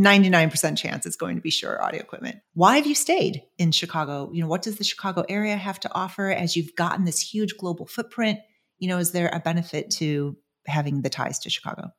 99% 0.00 0.78
chance 0.78 1.04
it's 1.04 1.16
going 1.16 1.36
to 1.36 1.42
be 1.42 1.50
Shure 1.50 1.82
audio 1.82 2.00
equipment. 2.00 2.36
Why 2.54 2.76
have 2.76 2.86
you 2.86 2.94
stayed 2.94 3.42
in 3.58 3.72
Chicago? 3.72 4.30
You 4.32 4.42
know, 4.42 4.48
what 4.48 4.62
does 4.62 4.76
the 4.76 4.84
Chicago 4.84 5.24
area 5.28 5.56
have 5.56 5.78
to 5.80 5.92
offer 5.92 6.30
as 6.30 6.56
you've 6.56 6.74
gotten 6.76 7.04
this 7.04 7.20
huge 7.20 7.56
global 7.58 7.86
footprint? 7.86 8.38
You 8.78 8.88
know, 8.88 8.98
is 8.98 9.12
there 9.12 9.30
a 9.32 9.40
benefit 9.40 9.90
to 9.98 10.36
having 10.66 11.02
the 11.02 11.10
ties 11.10 11.38
to 11.40 11.50
Chicago? 11.50 11.90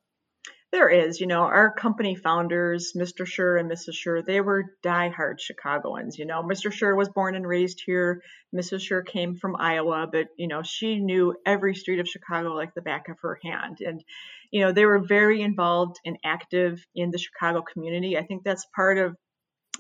There 0.74 0.90
is, 0.90 1.22
you 1.22 1.28
know, 1.28 1.42
our 1.42 1.72
company 1.72 2.16
founders, 2.16 2.94
Mr. 2.98 3.28
Shure 3.28 3.58
and 3.58 3.70
Mrs. 3.70 3.94
Shure, 3.94 4.24
they 4.24 4.42
were 4.42 4.76
diehard 4.84 5.40
Chicagoans. 5.40 6.18
You 6.18 6.26
know, 6.26 6.42
Mr. 6.42 6.74
Shure 6.74 6.96
was 6.96 7.10
born 7.10 7.36
and 7.36 7.46
raised 7.46 7.84
here. 7.86 8.24
Mrs. 8.56 8.82
Shure 8.82 9.04
came 9.04 9.36
from 9.36 9.56
Iowa, 9.56 10.08
but, 10.12 10.30
you 10.36 10.48
know, 10.48 10.64
she 10.64 10.98
knew 10.98 11.36
every 11.46 11.76
street 11.76 12.00
of 12.00 12.08
Chicago 12.08 12.56
like 12.56 12.74
the 12.74 12.82
back 12.82 13.08
of 13.08 13.20
her 13.22 13.38
hand. 13.44 13.82
And, 13.82 14.04
you 14.50 14.62
know, 14.62 14.72
they 14.72 14.88
were 14.88 14.98
very 14.98 15.44
involved 15.44 15.98
and 16.08 16.18
active 16.26 16.84
in 16.96 17.12
the 17.12 17.20
Chicago 17.20 17.62
community. 17.62 18.18
I 18.18 18.24
think 18.24 18.44
that's 18.44 18.66
part 18.76 18.98
of 18.98 19.16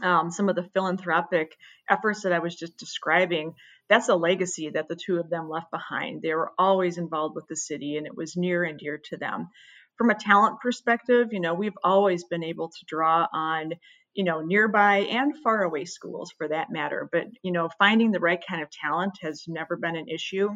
um, 0.04 0.30
some 0.30 0.48
of 0.48 0.56
the 0.56 0.70
philanthropic 0.76 1.56
efforts 1.90 2.22
that 2.22 2.34
I 2.34 2.40
was 2.40 2.56
just 2.56 2.78
describing. 2.78 3.56
That's 3.90 4.10
a 4.10 4.16
legacy 4.16 4.70
that 4.70 4.90
the 4.90 4.96
two 4.96 5.18
of 5.18 5.32
them 5.32 5.50
left 5.50 5.72
behind. 5.72 6.22
They 6.22 6.36
were 6.36 6.52
always 6.60 7.00
involved 7.00 7.34
with 7.36 7.48
the 7.48 7.56
city, 7.56 7.98
and 7.98 8.06
it 8.06 8.16
was 8.16 8.38
near 8.38 8.64
and 8.64 8.78
dear 8.78 9.02
to 9.06 9.18
them 9.18 9.50
from 9.98 10.10
a 10.10 10.16
talent 10.16 10.60
perspective, 10.60 11.30
you 11.32 11.40
know, 11.40 11.54
we've 11.54 11.78
always 11.84 12.24
been 12.24 12.44
able 12.44 12.70
to 12.70 12.86
draw 12.88 13.28
on, 13.32 13.74
you 14.14 14.24
know, 14.24 14.42
nearby 14.42 15.00
and 15.00 15.34
far 15.44 15.64
away 15.64 15.86
schools 15.86 16.32
for 16.38 16.48
that 16.48 16.72
matter. 16.72 17.10
But, 17.12 17.28
you 17.42 17.52
know, 17.52 17.70
finding 17.78 18.12
the 18.12 18.20
right 18.20 18.42
kind 18.48 18.62
of 18.62 18.70
talent 18.72 19.14
has 19.22 19.44
never 19.48 19.76
been 19.78 19.96
an 19.96 20.08
issue. 20.08 20.50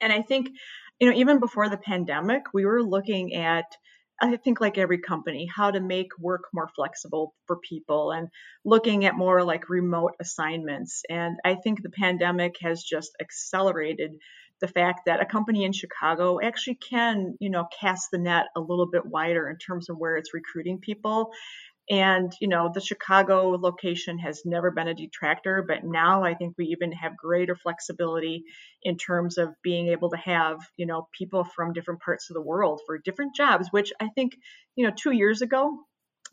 And 0.00 0.12
I 0.12 0.22
think, 0.22 0.48
you 0.98 1.10
know, 1.10 1.16
even 1.16 1.38
before 1.38 1.68
the 1.68 1.76
pandemic, 1.76 2.42
we 2.52 2.64
were 2.64 2.82
looking 2.82 3.34
at 3.34 3.66
I 4.22 4.36
think 4.36 4.60
like 4.60 4.78
every 4.78 4.98
company, 4.98 5.46
how 5.52 5.72
to 5.72 5.80
make 5.80 6.16
work 6.16 6.44
more 6.54 6.68
flexible 6.76 7.34
for 7.46 7.56
people 7.56 8.12
and 8.12 8.28
looking 8.64 9.04
at 9.04 9.16
more 9.16 9.42
like 9.42 9.68
remote 9.68 10.12
assignments. 10.20 11.02
And 11.10 11.38
I 11.44 11.56
think 11.56 11.82
the 11.82 11.90
pandemic 11.90 12.54
has 12.60 12.84
just 12.84 13.10
accelerated 13.20 14.12
the 14.62 14.68
fact 14.68 15.02
that 15.06 15.20
a 15.20 15.26
company 15.26 15.64
in 15.64 15.72
Chicago 15.72 16.40
actually 16.40 16.76
can, 16.76 17.36
you 17.40 17.50
know, 17.50 17.66
cast 17.78 18.10
the 18.12 18.18
net 18.18 18.46
a 18.56 18.60
little 18.60 18.88
bit 18.90 19.04
wider 19.04 19.50
in 19.50 19.58
terms 19.58 19.90
of 19.90 19.98
where 19.98 20.16
it's 20.16 20.32
recruiting 20.32 20.78
people. 20.78 21.32
And, 21.90 22.32
you 22.40 22.46
know, 22.46 22.70
the 22.72 22.80
Chicago 22.80 23.50
location 23.60 24.18
has 24.20 24.42
never 24.46 24.70
been 24.70 24.86
a 24.86 24.94
detractor, 24.94 25.64
but 25.66 25.78
now 25.82 26.22
I 26.22 26.34
think 26.34 26.54
we 26.56 26.66
even 26.66 26.92
have 26.92 27.16
greater 27.16 27.56
flexibility 27.56 28.44
in 28.84 28.96
terms 28.96 29.36
of 29.36 29.48
being 29.64 29.88
able 29.88 30.10
to 30.10 30.16
have, 30.16 30.60
you 30.76 30.86
know, 30.86 31.08
people 31.18 31.42
from 31.42 31.72
different 31.72 32.00
parts 32.00 32.30
of 32.30 32.34
the 32.34 32.40
world 32.40 32.80
for 32.86 32.98
different 32.98 33.34
jobs, 33.34 33.66
which 33.72 33.92
I 34.00 34.10
think, 34.14 34.36
you 34.76 34.86
know, 34.86 34.94
two 34.96 35.10
years 35.10 35.42
ago, 35.42 35.76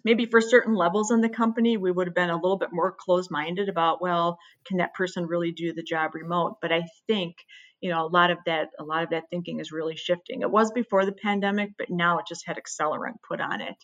maybe 0.05 0.27
for 0.27 0.39
certain 0.39 0.75
levels 0.75 1.09
in 1.09 1.21
the 1.21 1.29
company, 1.29 1.77
we 1.77 1.91
would 1.91 2.07
have 2.07 2.15
been 2.15 2.29
a 2.29 2.35
little 2.35 2.59
bit 2.59 2.69
more 2.71 2.95
closed 2.97 3.31
minded 3.31 3.69
about, 3.69 4.01
well, 4.01 4.37
can 4.65 4.77
that 4.77 4.93
person 4.93 5.25
really 5.25 5.51
do 5.51 5.73
the 5.73 5.83
job 5.83 6.13
remote? 6.13 6.57
But 6.61 6.71
I 6.71 6.83
think, 7.07 7.35
you 7.81 7.89
know, 7.89 8.05
a 8.05 8.07
lot 8.07 8.31
of 8.31 8.37
that, 8.45 8.69
a 8.79 8.83
lot 8.83 9.03
of 9.03 9.11
that 9.11 9.23
thinking 9.29 9.59
is 9.59 9.71
really 9.71 9.95
shifting. 9.95 10.41
It 10.41 10.51
was 10.51 10.71
before 10.71 11.05
the 11.05 11.13
pandemic, 11.13 11.71
but 11.77 11.89
now 11.89 12.19
it 12.19 12.25
just 12.27 12.45
had 12.45 12.57
accelerant 12.57 13.15
put 13.27 13.39
on 13.39 13.61
it. 13.61 13.75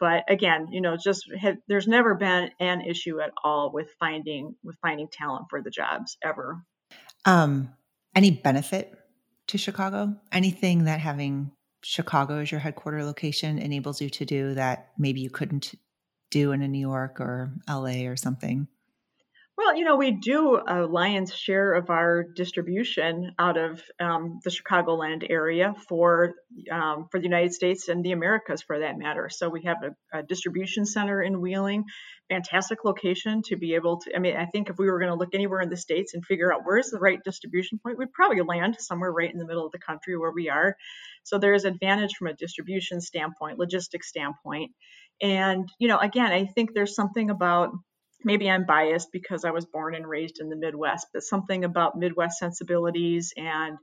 But 0.00 0.24
again, 0.28 0.68
you 0.70 0.80
know, 0.80 0.96
just 0.96 1.24
had, 1.38 1.58
there's 1.66 1.88
never 1.88 2.14
been 2.14 2.50
an 2.60 2.82
issue 2.82 3.20
at 3.20 3.32
all 3.42 3.72
with 3.72 3.88
finding 3.98 4.54
with 4.62 4.76
finding 4.80 5.08
talent 5.10 5.46
for 5.50 5.62
the 5.62 5.70
jobs 5.70 6.16
ever. 6.22 6.62
Um, 7.24 7.70
any 8.14 8.30
benefit 8.30 8.94
to 9.48 9.58
Chicago? 9.58 10.14
Anything 10.32 10.84
that 10.84 11.00
having 11.00 11.52
Chicago 11.82 12.38
as 12.38 12.50
your 12.50 12.60
headquarter 12.60 13.04
location 13.04 13.58
enables 13.58 14.00
you 14.00 14.10
to 14.10 14.24
do 14.24 14.54
that 14.54 14.90
maybe 14.98 15.20
you 15.20 15.30
couldn't 15.30 15.74
do 16.30 16.52
in 16.52 16.62
a 16.62 16.68
New 16.68 16.80
York 16.80 17.20
or 17.20 17.52
LA 17.68 18.06
or 18.06 18.16
something? 18.16 18.68
Well, 19.58 19.76
you 19.76 19.84
know, 19.84 19.96
we 19.96 20.12
do 20.12 20.60
a 20.68 20.86
lion's 20.86 21.34
share 21.34 21.72
of 21.72 21.90
our 21.90 22.22
distribution 22.22 23.32
out 23.40 23.58
of 23.58 23.82
um, 23.98 24.38
the 24.44 24.50
Chicagoland 24.50 25.26
area 25.28 25.74
for 25.88 26.36
um, 26.70 27.08
for 27.10 27.18
the 27.18 27.24
United 27.24 27.52
States 27.52 27.88
and 27.88 28.04
the 28.04 28.12
Americas, 28.12 28.62
for 28.62 28.78
that 28.78 28.96
matter. 28.96 29.28
So 29.28 29.48
we 29.48 29.64
have 29.64 29.78
a, 29.82 30.18
a, 30.18 30.22
distribution 30.22 30.86
center 30.86 31.20
in 31.20 31.40
Wheeling, 31.40 31.86
fantastic 32.30 32.84
location 32.84 33.42
to 33.46 33.56
be 33.56 33.74
able 33.74 33.98
to. 34.02 34.14
I 34.14 34.20
mean, 34.20 34.36
I 34.36 34.46
think 34.46 34.70
if 34.70 34.78
we 34.78 34.88
were 34.88 35.00
going 35.00 35.10
to 35.10 35.18
look 35.18 35.34
anywhere 35.34 35.60
in 35.60 35.70
the 35.70 35.76
states 35.76 36.14
and 36.14 36.24
figure 36.24 36.52
out 36.54 36.60
where's 36.62 36.90
the 36.90 37.00
right 37.00 37.18
distribution 37.24 37.80
point, 37.80 37.98
we'd 37.98 38.12
probably 38.12 38.42
land 38.42 38.76
somewhere 38.78 39.10
right 39.10 39.32
in 39.32 39.40
the 39.40 39.46
middle 39.46 39.66
of 39.66 39.72
the 39.72 39.80
country 39.80 40.16
where 40.16 40.30
we 40.30 40.48
are. 40.48 40.76
So 41.24 41.36
there's 41.36 41.64
advantage 41.64 42.14
from 42.14 42.28
a 42.28 42.32
distribution 42.32 43.00
standpoint, 43.00 43.58
logistics 43.58 44.08
standpoint, 44.08 44.70
and 45.20 45.68
you 45.80 45.88
know, 45.88 45.98
again, 45.98 46.30
I 46.30 46.46
think 46.46 46.74
there's 46.74 46.94
something 46.94 47.30
about 47.30 47.72
maybe 48.24 48.50
I'm 48.50 48.66
biased 48.66 49.12
because 49.12 49.44
I 49.44 49.50
was 49.50 49.66
born 49.66 49.94
and 49.94 50.08
raised 50.08 50.40
in 50.40 50.48
the 50.48 50.56
Midwest, 50.56 51.08
but 51.12 51.22
something 51.22 51.64
about 51.64 51.98
Midwest 51.98 52.38
sensibilities 52.38 53.32
and 53.36 53.78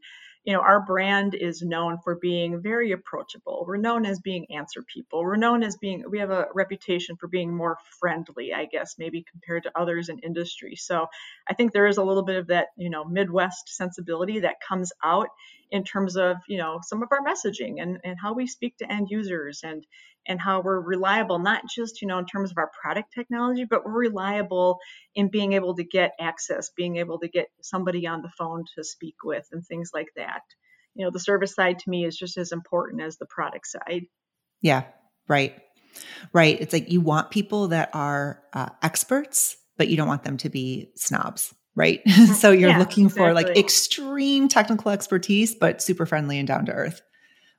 you 0.46 0.54
know, 0.54 0.62
our 0.62 0.86
brand 0.86 1.34
is 1.34 1.64
known 1.64 1.98
for 2.04 2.16
being 2.16 2.62
very 2.62 2.92
approachable. 2.92 3.66
We're 3.68 3.78
known 3.78 4.06
as 4.06 4.20
being 4.20 4.46
answer 4.52 4.84
people. 4.84 5.24
We're 5.24 5.38
known 5.38 5.64
as 5.64 5.76
being, 5.78 6.04
we 6.08 6.20
have 6.20 6.30
a 6.30 6.46
reputation 6.54 7.16
for 7.16 7.28
being 7.28 7.52
more 7.52 7.80
friendly, 8.00 8.54
I 8.54 8.66
guess, 8.66 8.96
maybe 9.00 9.26
compared 9.30 9.64
to 9.64 9.72
others 9.76 10.08
in 10.08 10.20
industry. 10.20 10.76
So 10.76 11.08
I 11.50 11.56
think 11.56 11.74
there 11.74 11.88
is 11.88 11.98
a 11.98 12.04
little 12.04 12.24
bit 12.24 12.38
of 12.38 12.48
that, 12.48 12.68
you 12.78 12.92
know, 12.92 13.04
Midwest 13.04 13.76
sensibility 13.76 14.42
that 14.42 14.58
comes 14.68 14.92
out 15.04 15.30
in 15.72 15.84
terms 15.84 16.16
of, 16.16 16.38
you 16.48 16.60
know, 16.60 16.80
some 16.84 17.02
of 17.02 17.10
our 17.12 17.26
messaging 17.26 17.82
and, 17.82 17.98
and 18.04 18.16
how 18.22 18.36
we 18.36 18.46
speak 18.46 18.78
to 18.78 18.92
end 18.92 19.08
users 19.10 19.62
and, 19.64 19.84
and 20.28 20.40
how 20.40 20.62
we're 20.62 20.80
reliable, 20.80 21.40
not 21.40 21.64
just, 21.74 22.02
you 22.02 22.08
know, 22.08 22.18
in 22.18 22.26
terms 22.26 22.52
of 22.52 22.58
our 22.58 22.72
product 22.82 23.14
technology, 23.14 23.66
but 23.66 23.86
we're 23.86 23.92
reliable 23.92 24.80
in 25.14 25.30
being 25.30 25.54
able 25.54 25.76
to 25.76 25.84
get 25.84 26.14
access, 26.20 26.72
being 26.76 26.98
able 26.98 27.20
to 27.20 27.28
get 27.28 27.48
somebody 27.62 28.08
on 28.08 28.22
the 28.22 28.32
phone 28.38 28.66
to 28.76 28.84
speak 28.84 29.16
with 29.24 29.46
and 29.52 29.66
things 29.66 29.92
like 29.94 30.10
that. 30.16 30.42
You 30.96 31.06
know, 31.06 31.12
the 31.12 31.20
service 31.20 31.54
side 31.54 31.80
to 31.80 31.90
me 31.90 32.06
is 32.06 32.18
just 32.18 32.38
as 32.38 32.52
important 32.52 33.02
as 33.02 33.18
the 33.18 33.26
product 33.26 33.68
side. 33.68 34.04
Yeah, 34.62 34.84
right. 35.28 35.62
Right. 36.34 36.60
It's 36.60 36.74
like 36.74 36.92
you 36.92 37.02
want 37.02 37.32
people 37.32 37.70
that 37.70 37.90
are 37.94 38.42
uh, 38.54 38.70
experts, 38.82 39.58
but 39.78 39.88
you 39.88 39.98
don't 39.98 40.08
want 40.08 40.24
them 40.24 40.38
to 40.38 40.50
be 40.50 40.92
snobs 40.96 41.54
right? 41.78 42.00
so 42.36 42.52
you're 42.52 42.70
yeah, 42.70 42.80
looking 42.80 43.08
exactly. 43.08 43.30
for 43.30 43.34
like 43.34 43.58
extreme 43.58 44.48
technical 44.48 44.92
expertise, 44.92 45.54
but 45.54 45.82
super 45.82 46.06
friendly 46.06 46.40
and 46.40 46.48
down 46.48 46.66
to 46.66 46.72
earth 46.72 47.02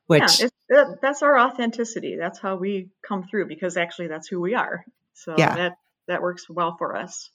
which 0.06 0.40
yeah, 0.40 0.48
uh, 0.76 0.94
that's 1.00 1.22
our 1.22 1.38
authenticity. 1.38 2.16
That's 2.16 2.38
how 2.38 2.56
we 2.56 2.90
come 3.06 3.24
through 3.24 3.48
because 3.48 3.76
actually 3.76 4.08
that's 4.08 4.28
who 4.28 4.40
we 4.40 4.54
are. 4.54 4.84
So 5.14 5.34
yeah. 5.36 5.54
that 5.54 5.72
that 6.08 6.22
works 6.22 6.48
well 6.48 6.76
for 6.78 6.96
us. 6.96 7.30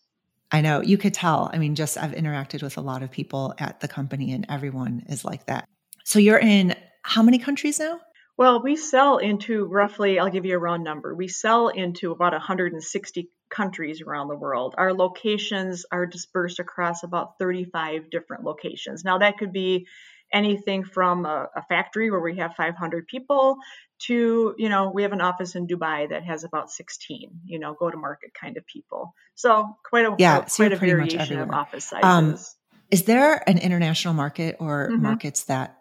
I 0.52 0.62
know 0.62 0.82
you 0.82 0.98
could 0.98 1.14
tell. 1.14 1.50
I 1.52 1.58
mean, 1.58 1.76
just 1.76 1.98
I've 1.98 2.12
interacted 2.12 2.62
with 2.62 2.78
a 2.78 2.82
lot 2.82 3.04
of 3.04 3.12
people 3.12 3.54
at 3.58 3.80
the 3.80 3.88
company 3.88 4.34
and 4.34 4.46
everyone 4.50 5.04
is 5.08 5.24
like 5.24 5.46
that. 5.46 5.68
So 6.04 6.20
you're 6.20 6.40
in 6.40 6.76
how 7.04 7.24
many 7.24 7.40
countries 7.40 7.80
now? 7.80 8.00
Well, 8.38 8.62
we 8.64 8.76
sell 8.76 9.18
into 9.18 9.66
roughly, 9.66 10.20
I'll 10.20 10.30
give 10.30 10.46
you 10.46 10.56
a 10.56 10.60
round 10.60 10.84
number. 10.84 11.14
We 11.14 11.28
sell 11.28 11.68
into 11.68 12.12
about 12.12 12.34
160 12.34 13.30
countries 13.50 14.02
around 14.02 14.30
the 14.30 14.36
world. 14.36 14.74
Our 14.78 14.94
locations 14.94 15.86
are 15.92 16.06
dispersed 16.06 16.60
across 16.60 17.04
about 17.04 17.38
35 17.38 18.10
different 18.10 18.44
locations. 18.44 19.04
Now, 19.04 19.20
that 19.20 19.38
could 19.38 19.52
be 19.52 19.88
anything 20.34 20.84
from 20.84 21.26
a, 21.26 21.50
a, 21.56 21.62
factory 21.64 22.10
where 22.10 22.20
we 22.20 22.38
have 22.38 22.56
500 22.56 23.08
people 23.08 23.58
to 24.00 24.56
you 24.58 24.70
know 24.70 24.92
we 24.94 25.04
have 25.04 25.12
an 25.12 25.22
office 25.22 25.56
in 25.56 25.68
dubai 25.68 26.10
that 26.10 26.24
has 26.24 26.44
about 26.44 26.72
16 26.72 27.30
you 27.46 27.60
know 27.60 27.74
go 27.74 27.90
to 27.92 27.98
market 27.98 28.34
kind 28.34 28.58
of 28.58 28.66
people. 28.66 29.14
So 29.36 29.76
quite 29.88 30.06
a 30.06 30.16
yeah 30.18 30.46
a, 30.46 30.50
so 30.50 30.64
quite 30.64 30.74
a 30.74 30.78
variation 30.78 31.40
of 31.40 31.52
office 31.52 31.92
um, 31.94 32.02
sizes. 32.02 32.56
um, 32.72 32.78
is 32.92 33.04
there 33.04 33.48
an 33.48 33.58
international 33.58 34.14
market 34.14 34.58
or 34.60 34.90
mm-hmm. 34.90 35.04
markets 35.04 35.44
that 35.44 35.78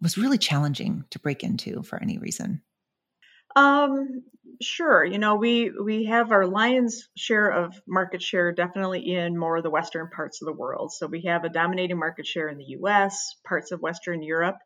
was 0.00 0.16
really 0.16 0.38
challenging 0.38 1.04
to 1.10 1.18
break 1.18 1.42
into 1.42 1.82
for 1.82 2.00
any 2.00 2.18
reason? 2.18 2.62
Um, 3.56 4.22
sure. 4.62 5.04
You 5.04 5.18
know, 5.18 5.36
we 5.36 5.70
we 5.70 6.04
have 6.04 6.32
our 6.32 6.46
lion's 6.46 7.08
share 7.16 7.48
of 7.48 7.80
market 7.86 8.22
share 8.22 8.52
definitely 8.52 9.14
in 9.14 9.38
more 9.38 9.56
of 9.56 9.62
the 9.62 9.70
western 9.70 10.08
parts 10.08 10.42
of 10.42 10.46
the 10.46 10.52
world. 10.52 10.92
So 10.92 11.06
we 11.06 11.22
have 11.22 11.44
a 11.44 11.48
dominating 11.48 11.98
market 11.98 12.26
share 12.26 12.48
in 12.48 12.58
the 12.58 12.64
U.S., 12.80 13.34
parts 13.46 13.72
of 13.72 13.80
Western 13.80 14.22
Europe. 14.22 14.58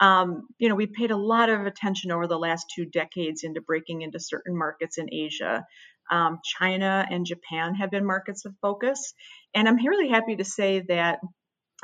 Um, 0.00 0.48
you 0.58 0.68
know, 0.68 0.74
we 0.74 0.86
paid 0.86 1.10
a 1.10 1.16
lot 1.16 1.48
of 1.48 1.64
attention 1.66 2.12
over 2.12 2.26
the 2.26 2.38
last 2.38 2.66
two 2.74 2.84
decades 2.84 3.44
into 3.44 3.60
breaking 3.60 4.02
into 4.02 4.20
certain 4.20 4.56
markets 4.56 4.98
in 4.98 5.12
Asia. 5.12 5.64
Um, 6.10 6.40
China 6.44 7.06
and 7.10 7.26
Japan 7.26 7.74
have 7.76 7.90
been 7.90 8.06
markets 8.06 8.44
of 8.44 8.54
focus, 8.62 9.14
and 9.54 9.66
I'm 9.66 9.76
really 9.76 10.08
happy 10.08 10.36
to 10.36 10.44
say 10.44 10.84
that 10.88 11.18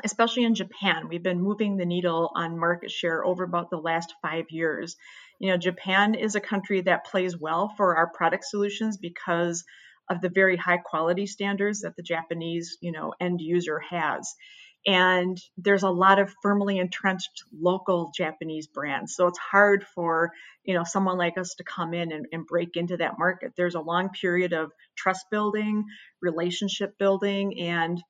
especially 0.03 0.43
in 0.43 0.55
Japan, 0.55 1.07
we've 1.07 1.23
been 1.23 1.41
moving 1.41 1.77
the 1.77 1.85
needle 1.85 2.31
on 2.35 2.57
market 2.59 2.91
share 2.91 3.23
over 3.23 3.43
about 3.43 3.69
the 3.69 3.77
last 3.77 4.13
five 4.21 4.45
years. 4.49 4.95
You 5.43 5.49
know, 5.49 5.57
Japan 5.57 6.15
is 6.15 6.35
a 6.35 6.39
country 6.39 6.79
that 6.83 7.03
plays 7.03 7.37
well 7.37 7.67
for 7.75 7.97
our 7.97 8.07
product 8.07 8.45
solutions 8.45 8.95
because 8.95 9.65
of 10.09 10.21
the 10.21 10.29
very 10.29 10.55
high 10.55 10.77
quality 10.77 11.27
standards 11.27 11.81
that 11.81 11.97
the 11.97 12.01
Japanese, 12.01 12.77
you 12.79 12.93
know, 12.93 13.13
end 13.19 13.41
user 13.41 13.79
has. 13.79 14.35
And 14.87 15.37
there's 15.57 15.83
a 15.83 15.89
lot 15.89 16.19
of 16.19 16.33
firmly 16.41 16.77
entrenched 16.77 17.43
local 17.53 18.13
Japanese 18.15 18.67
brands. 18.67 19.15
So 19.15 19.27
it's 19.27 19.37
hard 19.37 19.85
for, 19.93 20.31
you 20.63 20.75
know, 20.75 20.85
someone 20.85 21.17
like 21.17 21.37
us 21.37 21.55
to 21.55 21.65
come 21.65 21.93
in 21.93 22.13
and, 22.13 22.25
and 22.31 22.47
break 22.47 22.77
into 22.77 22.95
that 22.95 23.19
market. 23.19 23.51
There's 23.57 23.75
a 23.75 23.81
long 23.81 24.11
period 24.11 24.53
of 24.53 24.71
trust 24.95 25.25
building, 25.29 25.83
relationship 26.21 26.97
building, 26.97 27.59
and 27.59 28.01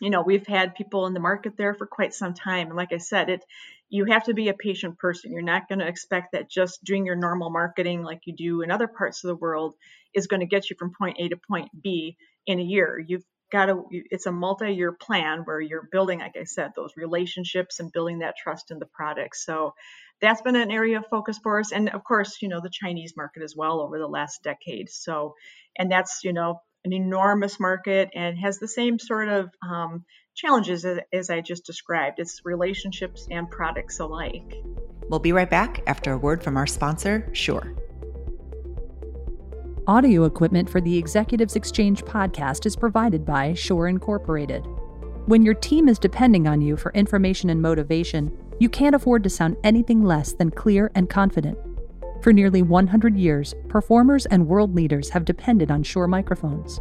you 0.00 0.08
know 0.08 0.22
we've 0.22 0.46
had 0.46 0.74
people 0.74 1.06
in 1.06 1.12
the 1.12 1.20
market 1.20 1.58
there 1.58 1.74
for 1.74 1.86
quite 1.86 2.14
some 2.14 2.32
time 2.32 2.68
and 2.68 2.76
like 2.76 2.90
i 2.90 2.96
said 2.96 3.28
it 3.28 3.44
you 3.90 4.04
have 4.06 4.24
to 4.24 4.34
be 4.34 4.48
a 4.48 4.54
patient 4.54 4.98
person. 4.98 5.32
You're 5.32 5.42
not 5.42 5.68
going 5.68 5.80
to 5.80 5.86
expect 5.88 6.32
that 6.32 6.48
just 6.48 6.82
doing 6.84 7.04
your 7.04 7.16
normal 7.16 7.50
marketing 7.50 8.02
like 8.02 8.20
you 8.24 8.34
do 8.34 8.62
in 8.62 8.70
other 8.70 8.86
parts 8.86 9.24
of 9.24 9.28
the 9.28 9.36
world 9.36 9.74
is 10.14 10.28
going 10.28 10.40
to 10.40 10.46
get 10.46 10.70
you 10.70 10.76
from 10.78 10.92
point 10.96 11.16
a 11.18 11.28
to 11.28 11.36
point 11.36 11.68
b 11.82 12.16
in 12.46 12.60
a 12.60 12.62
year. 12.62 13.02
You've 13.04 13.24
got 13.50 13.66
to 13.66 13.84
it's 13.90 14.26
a 14.26 14.32
multi-year 14.32 14.92
plan 14.92 15.40
where 15.40 15.60
you're 15.60 15.88
building 15.90 16.20
like 16.20 16.36
i 16.40 16.44
said 16.44 16.70
those 16.76 16.92
relationships 16.96 17.80
and 17.80 17.90
building 17.90 18.20
that 18.20 18.36
trust 18.40 18.70
in 18.70 18.78
the 18.78 18.86
product. 18.86 19.36
So 19.36 19.74
that's 20.20 20.42
been 20.42 20.54
an 20.54 20.70
area 20.70 20.98
of 20.98 21.06
focus 21.10 21.38
for 21.42 21.58
us. 21.58 21.72
And 21.72 21.90
of 21.90 22.04
course 22.04 22.38
you 22.40 22.48
know 22.48 22.60
the 22.60 22.70
chinese 22.70 23.14
market 23.16 23.42
as 23.42 23.56
well 23.56 23.80
over 23.80 23.98
the 23.98 24.06
last 24.06 24.44
decade. 24.44 24.88
So 24.88 25.34
and 25.76 25.90
that's 25.90 26.20
you 26.22 26.32
know 26.32 26.60
an 26.84 26.92
enormous 26.92 27.58
market 27.60 28.10
and 28.14 28.38
has 28.38 28.58
the 28.58 28.68
same 28.68 28.98
sort 28.98 29.28
of 29.28 29.50
um, 29.68 30.04
challenges 30.40 30.84
as, 30.84 30.98
as 31.12 31.30
I 31.30 31.40
just 31.40 31.66
described. 31.66 32.18
It's 32.18 32.44
relationships 32.44 33.28
and 33.30 33.50
products 33.50 33.98
alike. 33.98 34.54
We'll 35.08 35.20
be 35.20 35.32
right 35.32 35.50
back 35.50 35.82
after 35.86 36.12
a 36.12 36.18
word 36.18 36.42
from 36.42 36.56
our 36.56 36.66
sponsor, 36.66 37.28
Shure. 37.32 37.74
Audio 39.86 40.24
equipment 40.24 40.70
for 40.70 40.80
the 40.80 40.96
Executives 40.96 41.56
Exchange 41.56 42.04
podcast 42.04 42.64
is 42.64 42.76
provided 42.76 43.26
by 43.26 43.54
Shure 43.54 43.88
Incorporated. 43.88 44.64
When 45.26 45.42
your 45.42 45.54
team 45.54 45.88
is 45.88 45.98
depending 45.98 46.46
on 46.46 46.62
you 46.62 46.76
for 46.76 46.92
information 46.92 47.50
and 47.50 47.60
motivation, 47.60 48.36
you 48.60 48.68
can't 48.68 48.94
afford 48.94 49.22
to 49.24 49.30
sound 49.30 49.56
anything 49.64 50.04
less 50.04 50.32
than 50.32 50.50
clear 50.50 50.90
and 50.94 51.10
confident. 51.10 51.58
For 52.22 52.32
nearly 52.32 52.62
100 52.62 53.16
years, 53.16 53.54
performers 53.68 54.26
and 54.26 54.46
world 54.46 54.74
leaders 54.74 55.10
have 55.10 55.24
depended 55.24 55.70
on 55.70 55.82
Shure 55.82 56.06
microphones. 56.06 56.80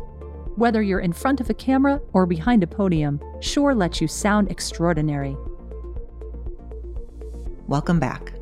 Whether 0.60 0.82
you're 0.82 1.00
in 1.00 1.13
front 1.13 1.39
of 1.39 1.50
a 1.50 1.54
camera 1.54 2.02
or 2.12 2.26
behind 2.26 2.63
a 2.63 2.67
podium, 2.67 3.22
Shure 3.39 3.74
lets 3.74 4.02
you 4.02 4.10
sound 4.10 4.52
extraordinary. 4.52 5.38
Welcome 7.65 7.98
back. 7.98 8.34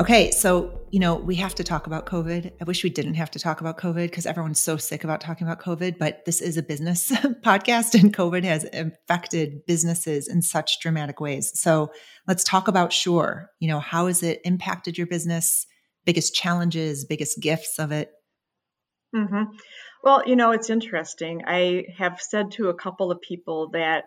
Okay, 0.00 0.32
so, 0.32 0.80
you 0.90 0.98
know, 0.98 1.14
we 1.14 1.36
have 1.36 1.54
to 1.54 1.62
talk 1.62 1.86
about 1.86 2.06
COVID. 2.06 2.50
I 2.60 2.64
wish 2.64 2.82
we 2.82 2.90
didn't 2.90 3.14
have 3.14 3.30
to 3.30 3.38
talk 3.38 3.60
about 3.60 3.78
COVID 3.78 4.10
because 4.10 4.26
everyone's 4.26 4.58
so 4.58 4.76
sick 4.76 5.04
about 5.04 5.20
talking 5.20 5.46
about 5.46 5.62
COVID, 5.62 5.96
but 5.96 6.24
this 6.24 6.40
is 6.40 6.56
a 6.56 6.62
business 6.64 7.10
podcast 7.44 7.94
and 7.94 8.12
COVID 8.12 8.42
has 8.42 8.64
affected 8.72 9.64
businesses 9.64 10.26
in 10.26 10.42
such 10.42 10.80
dramatic 10.80 11.20
ways. 11.20 11.52
So 11.54 11.92
let's 12.26 12.42
talk 12.42 12.66
about 12.66 12.92
Shure. 12.92 13.48
You 13.60 13.68
know, 13.68 13.78
how 13.78 14.08
has 14.08 14.24
it 14.24 14.40
impacted 14.44 14.98
your 14.98 15.06
business? 15.06 15.66
biggest 16.04 16.34
challenges, 16.34 17.04
biggest 17.04 17.38
gifts 17.38 17.78
of 17.78 17.92
it? 17.92 18.10
Mm-hmm. 19.14 19.42
Well, 20.02 20.22
you 20.26 20.36
know, 20.36 20.52
it's 20.52 20.70
interesting. 20.70 21.42
I 21.46 21.86
have 21.96 22.20
said 22.20 22.52
to 22.52 22.68
a 22.68 22.74
couple 22.74 23.10
of 23.10 23.20
people 23.20 23.70
that 23.70 24.04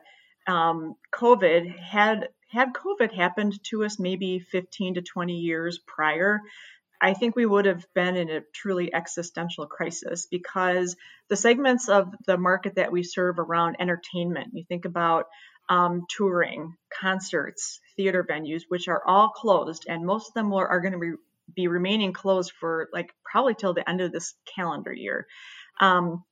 um, 0.47 0.95
COVID 1.13 1.77
had 1.77 2.29
had 2.49 2.73
COVID 2.73 3.13
happened 3.13 3.63
to 3.65 3.85
us 3.85 3.97
maybe 3.97 4.39
15 4.39 4.95
to 4.95 5.01
20 5.01 5.37
years 5.37 5.79
prior, 5.87 6.41
I 7.01 7.13
think 7.13 7.35
we 7.35 7.45
would 7.45 7.65
have 7.65 7.85
been 7.95 8.15
in 8.15 8.29
a 8.29 8.41
truly 8.53 8.93
existential 8.93 9.65
crisis 9.65 10.27
because 10.29 10.95
the 11.29 11.35
segments 11.35 11.89
of 11.89 12.13
the 12.27 12.37
market 12.37 12.75
that 12.75 12.91
we 12.91 13.03
serve 13.03 13.39
around 13.39 13.77
entertainment, 13.79 14.49
you 14.53 14.65
think 14.67 14.85
about 14.85 15.25
um, 15.69 16.05
touring, 16.09 16.75
concerts, 16.99 17.79
theater 17.95 18.23
venues, 18.23 18.63
which 18.67 18.87
are 18.87 19.01
all 19.05 19.29
closed, 19.29 19.85
and 19.87 20.05
most 20.05 20.29
of 20.29 20.33
them 20.33 20.53
are, 20.53 20.67
are 20.67 20.81
going 20.81 20.93
to 20.93 20.99
be 20.99 21.11
be 21.53 21.67
remaining 21.67 22.13
closed 22.13 22.53
for 22.61 22.87
like 22.93 23.13
probably 23.25 23.53
till 23.53 23.73
the 23.73 23.89
end 23.89 23.99
of 23.99 24.13
this 24.13 24.35
calendar 24.55 24.93
year. 24.93 25.27
Um, 25.81 26.23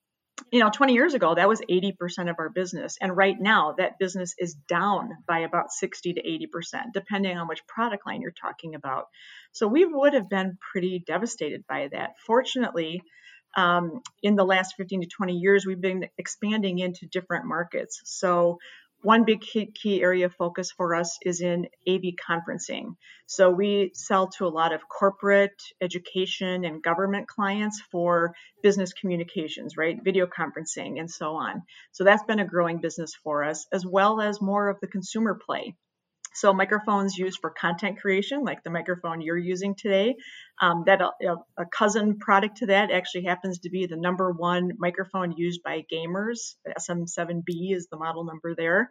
you 0.51 0.59
know, 0.59 0.69
20 0.69 0.93
years 0.93 1.13
ago, 1.13 1.35
that 1.35 1.49
was 1.49 1.61
80% 1.69 2.29
of 2.29 2.37
our 2.39 2.49
business. 2.49 2.97
And 3.01 3.15
right 3.15 3.35
now, 3.37 3.75
that 3.77 3.99
business 3.99 4.35
is 4.39 4.53
down 4.53 5.09
by 5.27 5.39
about 5.39 5.71
60 5.71 6.13
to 6.13 6.21
80%, 6.21 6.93
depending 6.93 7.37
on 7.37 7.47
which 7.47 7.67
product 7.67 8.05
line 8.07 8.21
you're 8.21 8.31
talking 8.31 8.75
about. 8.75 9.05
So 9.51 9.67
we 9.67 9.85
would 9.85 10.13
have 10.13 10.29
been 10.29 10.57
pretty 10.71 11.03
devastated 11.05 11.65
by 11.67 11.89
that. 11.91 12.11
Fortunately, 12.25 13.03
um, 13.57 14.01
in 14.23 14.35
the 14.35 14.45
last 14.45 14.75
15 14.77 15.01
to 15.01 15.07
20 15.07 15.33
years, 15.37 15.65
we've 15.65 15.81
been 15.81 16.07
expanding 16.17 16.79
into 16.79 17.07
different 17.07 17.45
markets. 17.45 18.01
So 18.05 18.59
one 19.01 19.23
big 19.23 19.41
key, 19.41 20.01
area 20.01 20.25
of 20.25 20.33
focus 20.35 20.71
for 20.71 20.95
us 20.95 21.17
is 21.23 21.41
in 21.41 21.67
AV 21.87 22.15
conferencing. 22.27 22.95
So 23.27 23.49
we 23.49 23.91
sell 23.93 24.27
to 24.37 24.45
a 24.45 24.49
lot 24.49 24.73
of 24.73 24.87
corporate, 24.89 25.61
education, 25.79 26.65
and 26.65 26.83
government 26.83 27.27
clients 27.27 27.81
for 27.91 28.33
business 28.61 28.91
communications, 28.93 29.77
right? 29.77 29.97
Video 30.03 30.27
conferencing 30.27 30.99
and 30.99 31.09
so 31.09 31.35
on. 31.35 31.63
So 31.91 32.03
that's 32.03 32.23
been 32.23 32.39
a 32.39 32.45
growing 32.45 32.79
business 32.79 33.15
for 33.23 33.43
us, 33.43 33.67
as 33.71 33.85
well 33.85 34.19
as 34.19 34.41
more 34.41 34.67
of 34.69 34.79
the 34.81 34.87
consumer 34.87 35.35
play. 35.35 35.75
So 36.39 36.53
microphones 36.53 37.17
used 37.17 37.39
for 37.41 37.49
content 37.49 37.99
creation, 37.99 38.43
like 38.43 38.63
the 38.63 38.69
microphone 38.69 39.19
you're 39.19 39.37
using 39.37 39.75
today, 39.75 40.15
um, 40.61 40.83
that 40.85 41.01
a, 41.01 41.09
uh, 41.27 41.35
a, 41.57 41.65
cousin 41.65 42.17
product 42.17 42.57
to 42.57 42.67
that 42.67 42.91
actually 42.91 43.25
happens 43.25 43.59
to 43.59 43.69
be 43.69 43.87
the 43.87 43.97
number 43.97 44.31
one 44.31 44.71
microphone 44.77 45.33
used 45.35 45.61
by 45.63 45.83
gamers. 45.91 46.55
SM7B 46.65 47.75
is 47.75 47.87
the 47.91 47.97
model 47.97 48.23
number 48.23 48.55
there. 48.55 48.89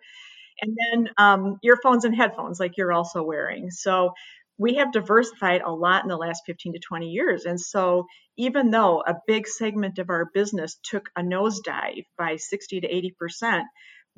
And 0.60 0.76
then 0.76 1.08
um, 1.16 1.56
earphones 1.62 2.04
and 2.04 2.14
headphones, 2.14 2.60
like 2.60 2.76
you're 2.76 2.92
also 2.92 3.22
wearing. 3.22 3.70
So 3.70 4.12
we 4.58 4.74
have 4.74 4.92
diversified 4.92 5.62
a 5.62 5.72
lot 5.72 6.02
in 6.02 6.08
the 6.08 6.16
last 6.16 6.42
15 6.44 6.74
to 6.74 6.80
20 6.80 7.06
years. 7.06 7.44
And 7.46 7.58
so 7.58 8.06
even 8.36 8.70
though 8.70 9.02
a 9.06 9.14
big 9.26 9.46
segment 9.46 9.98
of 9.98 10.10
our 10.10 10.26
business 10.34 10.78
took 10.82 11.08
a 11.16 11.22
nosedive 11.22 12.04
by 12.18 12.36
60 12.36 12.80
to 12.82 12.88
80 12.88 13.14
percent, 13.18 13.64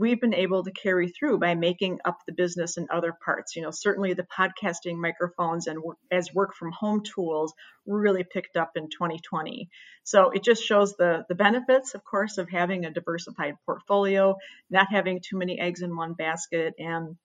we've 0.00 0.20
been 0.20 0.34
able 0.34 0.64
to 0.64 0.72
carry 0.72 1.08
through 1.08 1.38
by 1.38 1.54
making 1.54 1.98
up 2.06 2.18
the 2.26 2.32
business 2.32 2.78
in 2.78 2.88
other 2.90 3.14
parts. 3.22 3.54
You 3.54 3.62
know, 3.62 3.70
certainly 3.70 4.14
the 4.14 4.26
podcasting 4.26 4.96
microphones 4.96 5.66
and 5.66 5.78
as 6.10 6.32
work 6.32 6.54
from 6.54 6.72
home 6.72 7.02
tools 7.02 7.52
really 7.86 8.24
picked 8.24 8.56
up 8.56 8.70
in 8.76 8.84
2020. 8.84 9.68
So 10.02 10.30
it 10.30 10.42
just 10.42 10.64
shows 10.64 10.96
the 10.96 11.24
the 11.28 11.34
benefits, 11.34 11.94
of 11.94 12.02
course, 12.02 12.38
of 12.38 12.48
having 12.48 12.86
a 12.86 12.90
diversified 12.90 13.56
portfolio, 13.66 14.36
not 14.70 14.86
having 14.90 15.20
too 15.20 15.36
many 15.36 15.60
eggs 15.60 15.82
in 15.82 15.94
one 15.94 16.14
basket, 16.14 16.74
and 16.78 17.16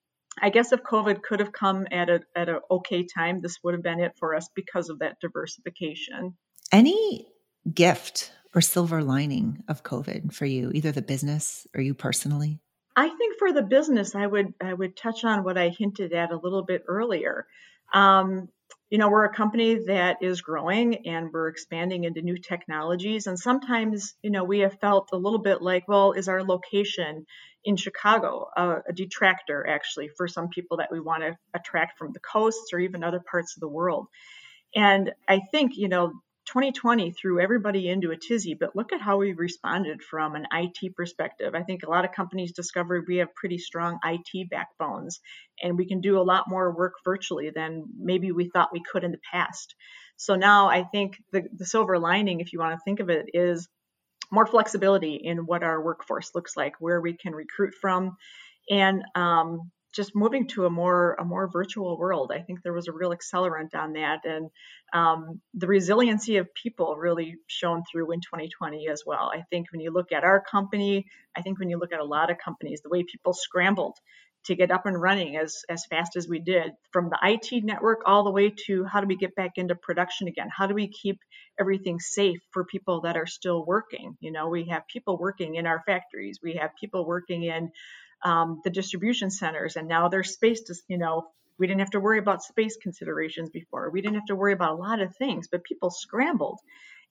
I 0.42 0.50
guess 0.50 0.74
if 0.74 0.84
COVID 0.84 1.22
could 1.22 1.40
have 1.40 1.54
come 1.54 1.88
at 1.92 2.10
a 2.10 2.20
at 2.36 2.50
an 2.50 2.60
okay 2.70 3.06
time, 3.06 3.40
this 3.42 3.58
would 3.64 3.74
have 3.74 3.84
been 3.84 4.02
it 4.02 4.18
for 4.20 4.36
us 4.36 4.50
because 4.54 4.90
of 4.90 5.00
that 5.00 5.22
diversification. 5.22 6.36
Any 6.74 7.26
gift 7.74 8.34
or 8.54 8.62
silver 8.62 9.02
lining 9.02 9.64
of 9.68 9.84
COVID 9.84 10.34
for 10.34 10.46
you, 10.46 10.72
either 10.74 10.92
the 10.92 11.02
business 11.02 11.68
or 11.74 11.82
you 11.82 11.94
personally? 11.94 12.60
I 12.96 13.10
think 13.10 13.38
for 13.38 13.52
the 13.52 13.62
business, 13.62 14.16
I 14.16 14.26
would 14.26 14.54
I 14.62 14.74
would 14.74 14.96
touch 14.96 15.24
on 15.24 15.44
what 15.44 15.58
I 15.58 15.70
hinted 15.70 16.14
at 16.14 16.32
a 16.32 16.38
little 16.38 16.64
bit 16.64 16.84
earlier. 16.88 17.46
Um, 17.94 18.50
you 18.90 18.98
know, 18.98 19.10
we're 19.10 19.26
a 19.26 19.34
company 19.34 19.76
that 19.88 20.18
is 20.22 20.42
growing 20.42 21.08
and 21.08 21.32
we're 21.34 21.48
expanding 21.48 22.04
into 22.04 22.22
new 22.22 22.38
technologies. 22.38 23.28
And 23.28 23.38
sometimes, 23.38 24.16
you 24.22 24.30
know, 24.30 24.44
we 24.44 24.60
have 24.60 24.80
felt 24.80 25.10
a 25.12 25.18
little 25.18 25.40
bit 25.40 25.62
like, 25.62 25.88
well, 25.88 26.12
is 26.12 26.28
our 26.28 26.44
location 26.44 27.26
in 27.64 27.78
Chicago 27.78 28.48
a, 28.56 28.78
a 28.88 28.94
detractor 28.94 29.68
actually 29.68 30.10
for 30.10 30.28
some 30.28 30.50
people 30.50 30.78
that 30.78 30.92
we 30.92 31.00
want 31.00 31.24
to 31.24 31.36
attract 31.54 31.98
from 31.98 32.14
the 32.14 32.20
coasts 32.20 32.74
or 32.74 32.80
even 32.80 33.04
other 33.04 33.20
parts 33.20 33.58
of 33.58 33.62
the 33.62 33.68
world? 33.68 34.08
And 34.76 35.14
I 35.28 35.42
think, 35.52 35.78
you 35.78 35.90
know, 35.90 36.14
2020 36.46 37.12
threw 37.12 37.40
everybody 37.40 37.88
into 37.90 38.12
a 38.12 38.18
tizzy, 38.18 38.54
but 38.54 38.76
look 38.76 38.94
at 38.94 39.02
how 39.02 39.18
we 39.18 39.34
responded 39.34 40.02
from 40.04 40.36
an 40.36 40.48
IT 40.52 40.96
perspective. 40.96 41.56
I 41.56 41.64
think 41.64 41.84
a 41.84 41.90
lot 41.90 42.06
of 42.06 42.12
companies 42.12 42.52
discovered 42.52 43.06
we 43.08 43.18
have 43.18 43.34
pretty 43.36 43.58
strong 43.58 44.00
IT 44.04 44.50
backbones 44.50 45.20
and 45.62 45.78
we 45.78 45.88
can 45.88 46.02
do 46.02 46.20
a 46.20 46.24
lot 46.24 46.46
more 46.48 46.76
work 46.76 46.94
virtually 47.04 47.50
than 47.50 47.86
maybe 47.98 48.32
we 48.32 48.50
thought 48.50 48.74
we 48.74 48.84
could 48.84 49.04
in 49.04 49.12
the 49.12 49.20
past. 49.32 49.76
So 50.18 50.36
now 50.36 50.70
I 50.70 50.84
think 50.84 51.22
the, 51.32 51.44
the 51.54 51.66
silver 51.66 52.00
lining, 52.00 52.40
if 52.40 52.54
you 52.54 52.60
want 52.60 52.74
to 52.78 52.84
think 52.84 53.00
of 53.00 53.10
it, 53.10 53.28
is 53.34 53.68
more 54.32 54.46
flexibility 54.46 55.16
in 55.16 55.46
what 55.46 55.64
our 55.64 55.82
workforce 55.82 56.32
looks 56.34 56.56
like, 56.56 56.74
where 56.80 57.02
we 57.02 57.14
can 57.14 57.34
recruit 57.34 57.74
from, 57.80 58.18
and 58.70 59.04
um, 59.14 59.72
just 59.96 60.16
moving 60.16 60.48
to 60.50 60.66
a 60.66 60.70
more 60.70 61.16
a 61.20 61.26
more 61.26 61.50
virtual 61.50 61.98
world. 61.98 62.32
I 62.34 62.42
think 62.42 62.62
there 62.62 62.74
was 62.74 62.88
a 62.88 62.92
real 62.92 63.14
accelerant 63.14 63.74
on 63.74 63.94
that, 63.94 64.26
and 64.26 64.50
um, 64.94 65.42
the 65.54 65.68
resiliency 65.68 66.38
of 66.38 66.54
people 66.54 66.96
really 66.98 67.38
shone 67.48 67.84
through 67.90 68.12
in 68.12 68.20
2020 68.20 68.88
as 68.90 69.04
well. 69.06 69.32
I 69.34 69.44
think 69.50 69.72
when 69.72 69.82
you 69.82 69.92
look 69.92 70.12
at 70.12 70.24
our 70.24 70.42
company, 70.42 71.06
I 71.36 71.42
think 71.42 71.60
when 71.60 71.70
you 71.70 71.80
look 71.80 71.94
at 71.94 72.00
a 72.00 72.06
lot 72.06 72.30
of 72.30 72.38
companies, 72.38 72.82
the 72.82 72.90
way 72.90 73.04
people 73.04 73.34
scrambled 73.34 73.98
to 74.46 74.56
get 74.56 74.70
up 74.70 74.86
and 74.86 75.02
running 75.02 75.38
as 75.38 75.64
as 75.70 75.86
fast 75.86 76.16
as 76.16 76.28
we 76.28 76.40
did, 76.40 76.72
from 76.92 77.10
the 77.10 77.18
IT 77.24 77.64
network 77.64 78.02
all 78.06 78.24
the 78.24 78.32
way 78.32 78.54
to 78.68 78.84
how 78.84 79.02
do 79.02 79.08
we 79.08 79.16
get 79.16 79.36
back 79.36 79.54
into 79.56 79.76
production 79.76 80.28
again? 80.28 80.50
How 80.56 80.68
do 80.68 80.76
we 80.76 80.88
keep 80.88 81.20
everything 81.60 82.00
safe 82.00 82.40
for 82.52 82.66
people 82.66 83.02
that 83.02 83.18
are 83.18 83.26
still 83.26 83.66
working? 83.66 84.18
You 84.20 84.32
know, 84.32 84.50
we 84.50 84.68
have 84.70 84.88
people 84.88 85.18
working 85.18 85.56
in 85.56 85.66
our 85.66 85.82
factories, 85.86 86.40
we 86.44 86.56
have 86.56 86.72
people 86.80 87.06
working 87.06 87.44
in 87.44 87.72
um, 88.24 88.62
the 88.64 88.70
distribution 88.70 89.30
centers, 89.30 89.76
and 89.76 89.88
now 89.88 90.08
there's 90.10 90.34
space 90.34 90.62
to, 90.64 90.76
you 90.88 90.98
know, 90.98 91.28
we 91.58 91.68
didn't 91.68 91.80
have 91.80 91.92
to 91.92 92.00
worry 92.00 92.20
about 92.20 92.44
space 92.44 92.78
considerations 92.82 93.50
before. 93.50 93.90
We 93.90 94.02
didn't 94.02 94.16
have 94.16 94.26
to 94.26 94.36
worry 94.36 94.54
about 94.54 94.72
a 94.72 94.82
lot 94.82 95.02
of 95.02 95.16
things, 95.16 95.48
but 95.48 95.64
people 95.64 95.90
scrambled 95.90 96.60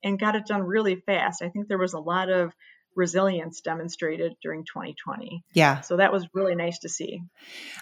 and 0.03 0.19
got 0.19 0.37
it 0.37 0.47
done 0.47 0.62
really 0.62 0.97
fast. 0.97 1.43
I 1.43 1.49
think 1.49 1.69
there 1.69 1.79
was 1.79 1.95
a 1.95 1.99
lot 1.99 2.29
of 2.29 2.53
resilience 2.97 3.61
demonstrated 3.61 4.35
during 4.43 4.64
2020. 4.64 5.43
Yeah. 5.53 5.81
So 5.81 5.97
that 5.97 6.12
was 6.12 6.27
really 6.33 6.55
nice 6.55 6.79
to 6.81 6.88
see. 6.88 7.23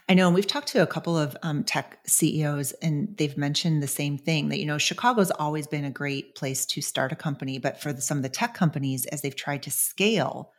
I 0.09 0.15
know. 0.15 0.27
And 0.27 0.35
we've 0.35 0.47
talked 0.47 0.69
to 0.69 0.83
a 0.83 0.87
couple 0.87 1.19
of 1.19 1.37
um, 1.43 1.65
tech 1.65 1.99
CEOs, 2.07 2.73
and 2.73 3.15
they've 3.17 3.37
mentioned 3.37 3.83
the 3.83 3.89
same 3.89 4.19
thing 4.19 4.49
that, 4.49 4.59
you 4.59 4.67
know, 4.67 4.79
Chicago's 4.79 5.31
always 5.31 5.67
been 5.67 5.85
a 5.85 5.91
great 5.91 6.35
place 6.35 6.65
to 6.67 6.81
start 6.81 7.13
a 7.13 7.17
company. 7.17 7.59
But 7.59 7.81
for 7.81 7.93
the, 7.93 8.01
some 8.01 8.17
of 8.17 8.23
the 8.23 8.29
tech 8.29 8.55
companies, 8.55 9.07
as 9.07 9.21
they've 9.21 9.37
tried 9.37 9.65
to 9.65 9.71
scale, 9.71 10.53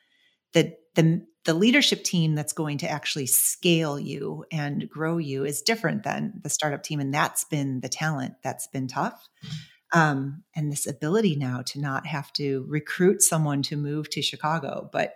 the, 0.53 0.75
the 0.95 1.25
the 1.45 1.53
leadership 1.53 2.03
team 2.03 2.35
that's 2.35 2.53
going 2.53 2.77
to 2.77 2.89
actually 2.89 3.25
scale 3.25 3.99
you 3.99 4.45
and 4.51 4.89
grow 4.89 5.17
you 5.17 5.43
is 5.43 5.61
different 5.61 6.03
than 6.03 6.39
the 6.41 6.49
startup 6.49 6.83
team. 6.83 6.99
And 6.99 7.13
that's 7.13 7.43
been 7.43 7.81
the 7.81 7.89
talent 7.89 8.35
that's 8.43 8.67
been 8.67 8.87
tough. 8.87 9.27
Um, 9.93 10.43
and 10.55 10.71
this 10.71 10.87
ability 10.87 11.35
now 11.35 11.61
to 11.67 11.81
not 11.81 12.07
have 12.07 12.31
to 12.33 12.65
recruit 12.67 13.21
someone 13.21 13.61
to 13.63 13.77
move 13.77 14.09
to 14.09 14.23
chicago 14.23 14.89
but 14.91 15.13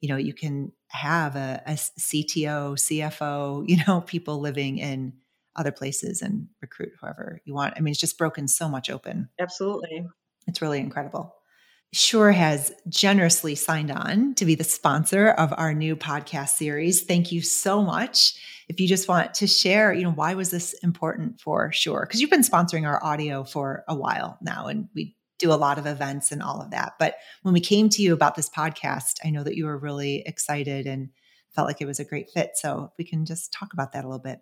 you 0.00 0.08
know 0.08 0.16
you 0.16 0.32
can 0.32 0.72
have 0.88 1.36
a, 1.36 1.60
a 1.66 1.72
cto 1.72 2.72
cfo 2.72 3.64
you 3.68 3.84
know 3.86 4.00
people 4.00 4.40
living 4.40 4.78
in 4.78 5.12
other 5.56 5.72
places 5.72 6.22
and 6.22 6.48
recruit 6.60 6.92
whoever 7.00 7.40
you 7.44 7.54
want. 7.54 7.74
I 7.76 7.80
mean 7.80 7.92
it's 7.92 8.00
just 8.00 8.18
broken 8.18 8.48
so 8.48 8.68
much 8.68 8.90
open. 8.90 9.28
Absolutely. 9.40 10.06
It's 10.46 10.62
really 10.62 10.80
incredible 10.80 11.34
Shure 11.94 12.32
has 12.32 12.72
generously 12.88 13.54
signed 13.54 13.92
on 13.92 14.34
to 14.34 14.44
be 14.44 14.56
the 14.56 14.64
sponsor 14.64 15.28
of 15.28 15.54
our 15.56 15.72
new 15.72 15.94
podcast 15.94 16.56
series. 16.56 17.02
Thank 17.02 17.30
you 17.30 17.40
so 17.40 17.82
much. 17.82 18.34
If 18.68 18.80
you 18.80 18.88
just 18.88 19.06
want 19.06 19.32
to 19.34 19.46
share, 19.46 19.92
you 19.92 20.02
know, 20.02 20.10
why 20.10 20.34
was 20.34 20.50
this 20.50 20.72
important 20.82 21.40
for 21.40 21.70
Shure? 21.70 22.04
Because 22.04 22.20
you've 22.20 22.30
been 22.30 22.40
sponsoring 22.40 22.84
our 22.84 23.02
audio 23.04 23.44
for 23.44 23.84
a 23.86 23.94
while 23.94 24.38
now, 24.42 24.66
and 24.66 24.88
we 24.92 25.14
do 25.38 25.52
a 25.52 25.54
lot 25.54 25.78
of 25.78 25.86
events 25.86 26.32
and 26.32 26.42
all 26.42 26.60
of 26.60 26.72
that. 26.72 26.94
But 26.98 27.14
when 27.42 27.54
we 27.54 27.60
came 27.60 27.88
to 27.90 28.02
you 28.02 28.12
about 28.12 28.34
this 28.34 28.50
podcast, 28.50 29.20
I 29.24 29.30
know 29.30 29.44
that 29.44 29.54
you 29.54 29.66
were 29.66 29.78
really 29.78 30.24
excited 30.26 30.88
and 30.88 31.10
felt 31.54 31.68
like 31.68 31.80
it 31.80 31.86
was 31.86 32.00
a 32.00 32.04
great 32.04 32.28
fit. 32.30 32.52
So 32.56 32.90
we 32.98 33.04
can 33.04 33.24
just 33.24 33.52
talk 33.52 33.72
about 33.72 33.92
that 33.92 34.04
a 34.04 34.08
little 34.08 34.18
bit. 34.18 34.40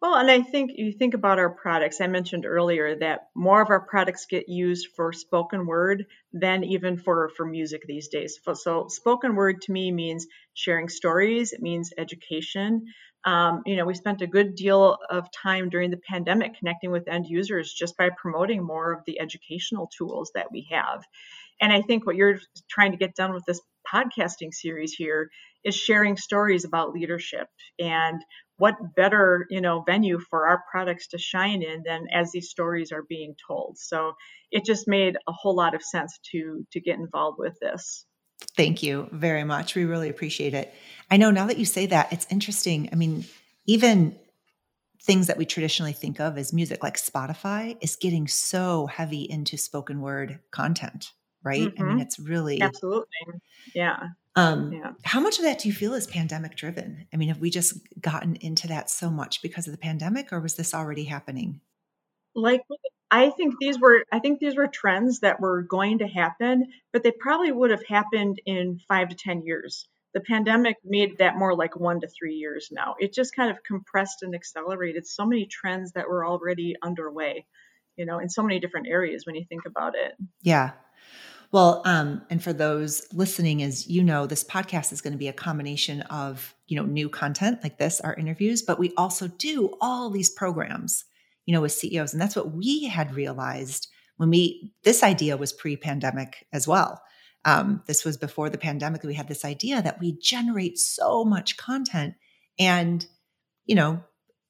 Well, 0.00 0.14
and 0.14 0.30
I 0.30 0.42
think 0.42 0.72
you 0.76 0.92
think 0.92 1.14
about 1.14 1.38
our 1.38 1.50
products. 1.50 2.00
I 2.00 2.06
mentioned 2.06 2.46
earlier 2.46 2.96
that 3.00 3.28
more 3.34 3.60
of 3.60 3.70
our 3.70 3.80
products 3.80 4.26
get 4.26 4.48
used 4.48 4.88
for 4.94 5.12
spoken 5.12 5.66
word 5.66 6.06
than 6.32 6.64
even 6.64 6.96
for 6.96 7.28
for 7.36 7.44
music 7.44 7.82
these 7.86 8.08
days. 8.08 8.38
So, 8.54 8.86
spoken 8.88 9.34
word 9.34 9.60
to 9.62 9.72
me 9.72 9.90
means 9.90 10.26
sharing 10.54 10.88
stories. 10.88 11.52
It 11.52 11.60
means 11.60 11.92
education. 11.98 12.86
Um, 13.24 13.62
you 13.66 13.76
know, 13.76 13.84
we 13.84 13.94
spent 13.94 14.22
a 14.22 14.26
good 14.28 14.54
deal 14.54 14.96
of 15.10 15.28
time 15.32 15.68
during 15.68 15.90
the 15.90 16.00
pandemic 16.08 16.56
connecting 16.58 16.92
with 16.92 17.08
end 17.08 17.26
users 17.26 17.72
just 17.72 17.96
by 17.96 18.10
promoting 18.16 18.62
more 18.64 18.92
of 18.92 19.04
the 19.04 19.20
educational 19.20 19.90
tools 19.98 20.30
that 20.34 20.52
we 20.52 20.68
have. 20.70 21.04
And 21.60 21.72
I 21.72 21.82
think 21.82 22.06
what 22.06 22.16
you're 22.16 22.40
trying 22.70 22.92
to 22.92 22.98
get 22.98 23.14
done 23.16 23.32
with 23.34 23.44
this 23.44 23.60
podcasting 23.92 24.52
series 24.52 24.92
here 24.92 25.30
is 25.64 25.74
sharing 25.74 26.16
stories 26.16 26.64
about 26.64 26.92
leadership 26.92 27.48
and 27.78 28.22
what 28.58 28.74
better 28.96 29.46
you 29.50 29.60
know 29.60 29.82
venue 29.86 30.18
for 30.18 30.46
our 30.46 30.62
products 30.70 31.08
to 31.08 31.18
shine 31.18 31.62
in 31.62 31.82
than 31.84 32.06
as 32.12 32.30
these 32.32 32.50
stories 32.50 32.92
are 32.92 33.04
being 33.08 33.34
told. 33.46 33.78
So 33.78 34.12
it 34.50 34.64
just 34.64 34.86
made 34.86 35.16
a 35.26 35.32
whole 35.32 35.56
lot 35.56 35.74
of 35.74 35.82
sense 35.82 36.18
to 36.32 36.66
to 36.72 36.80
get 36.80 36.98
involved 36.98 37.38
with 37.38 37.58
this. 37.60 38.04
Thank 38.56 38.82
you 38.82 39.08
very 39.12 39.44
much. 39.44 39.74
We 39.74 39.84
really 39.84 40.08
appreciate 40.08 40.54
it. 40.54 40.72
I 41.10 41.16
know 41.16 41.30
now 41.30 41.46
that 41.46 41.58
you 41.58 41.64
say 41.64 41.86
that 41.86 42.12
it's 42.12 42.26
interesting. 42.30 42.88
I 42.92 42.96
mean 42.96 43.24
even 43.66 44.16
things 45.02 45.28
that 45.28 45.38
we 45.38 45.46
traditionally 45.46 45.92
think 45.92 46.18
of 46.20 46.36
as 46.36 46.52
music 46.52 46.82
like 46.82 46.96
spotify 46.96 47.76
is 47.80 47.94
getting 47.94 48.26
so 48.26 48.86
heavy 48.86 49.22
into 49.22 49.56
spoken 49.56 50.00
word 50.00 50.40
content 50.50 51.12
right? 51.44 51.60
Mm-hmm. 51.60 51.82
i 51.82 51.84
mean 51.84 51.92
mm-hmm. 51.94 52.02
it's 52.02 52.18
really 52.18 52.60
absolutely. 52.60 53.06
Yeah 53.74 53.96
um, 54.38 54.72
yeah. 54.72 54.92
How 55.04 55.20
much 55.20 55.38
of 55.38 55.44
that 55.44 55.58
do 55.58 55.68
you 55.68 55.74
feel 55.74 55.94
is 55.94 56.06
pandemic 56.06 56.56
driven? 56.56 57.06
I 57.12 57.16
mean, 57.16 57.28
have 57.28 57.40
we 57.40 57.50
just 57.50 57.74
gotten 58.00 58.36
into 58.36 58.68
that 58.68 58.88
so 58.90 59.10
much 59.10 59.42
because 59.42 59.66
of 59.66 59.72
the 59.72 59.78
pandemic, 59.78 60.32
or 60.32 60.40
was 60.40 60.54
this 60.54 60.74
already 60.74 61.04
happening? 61.04 61.60
Like, 62.34 62.62
I 63.10 63.30
think 63.30 63.54
these 63.58 63.80
were, 63.80 64.04
I 64.12 64.20
think 64.20 64.38
these 64.38 64.56
were 64.56 64.68
trends 64.68 65.20
that 65.20 65.40
were 65.40 65.62
going 65.62 65.98
to 65.98 66.06
happen, 66.06 66.66
but 66.92 67.02
they 67.02 67.10
probably 67.10 67.50
would 67.50 67.70
have 67.70 67.84
happened 67.86 68.40
in 68.46 68.80
five 68.86 69.08
to 69.08 69.16
ten 69.16 69.42
years. 69.42 69.88
The 70.14 70.20
pandemic 70.20 70.76
made 70.84 71.18
that 71.18 71.36
more 71.36 71.54
like 71.54 71.78
one 71.78 72.00
to 72.00 72.08
three 72.08 72.34
years 72.34 72.68
now. 72.70 72.94
It 72.98 73.12
just 73.12 73.34
kind 73.34 73.50
of 73.50 73.62
compressed 73.62 74.22
and 74.22 74.34
accelerated 74.34 75.06
so 75.06 75.26
many 75.26 75.46
trends 75.46 75.92
that 75.92 76.08
were 76.08 76.24
already 76.24 76.76
underway, 76.82 77.46
you 77.96 78.06
know, 78.06 78.18
in 78.18 78.28
so 78.28 78.42
many 78.42 78.60
different 78.60 78.88
areas 78.88 79.26
when 79.26 79.34
you 79.34 79.44
think 79.48 79.62
about 79.66 79.94
it. 79.96 80.12
Yeah, 80.42 80.72
well, 81.50 81.82
um, 81.86 82.22
and 82.28 82.42
for 82.42 82.52
those 82.52 83.06
listening, 83.12 83.62
as 83.62 83.88
you 83.88 84.02
know, 84.04 84.26
this 84.26 84.44
podcast 84.44 84.92
is 84.92 85.00
going 85.00 85.12
to 85.14 85.18
be 85.18 85.28
a 85.28 85.32
combination 85.32 86.02
of, 86.02 86.54
you 86.66 86.76
know, 86.76 86.84
new 86.84 87.08
content 87.08 87.60
like 87.62 87.78
this, 87.78 88.00
our 88.00 88.14
interviews, 88.14 88.62
but 88.62 88.78
we 88.78 88.92
also 88.96 89.28
do 89.28 89.74
all 89.80 90.10
these 90.10 90.28
programs, 90.28 91.04
you 91.46 91.54
know, 91.54 91.62
with 91.62 91.72
CEOs. 91.72 92.12
And 92.12 92.20
that's 92.20 92.36
what 92.36 92.52
we 92.52 92.84
had 92.84 93.14
realized 93.14 93.88
when 94.18 94.28
we, 94.28 94.74
this 94.84 95.02
idea 95.02 95.38
was 95.38 95.52
pre 95.52 95.76
pandemic 95.76 96.46
as 96.52 96.68
well. 96.68 97.00
Um, 97.46 97.82
this 97.86 98.04
was 98.04 98.18
before 98.18 98.50
the 98.50 98.58
pandemic. 98.58 99.02
We 99.02 99.14
had 99.14 99.28
this 99.28 99.44
idea 99.44 99.80
that 99.80 100.00
we 100.00 100.18
generate 100.20 100.78
so 100.78 101.24
much 101.24 101.56
content 101.56 102.14
and, 102.58 103.06
you 103.64 103.74
know, 103.74 104.02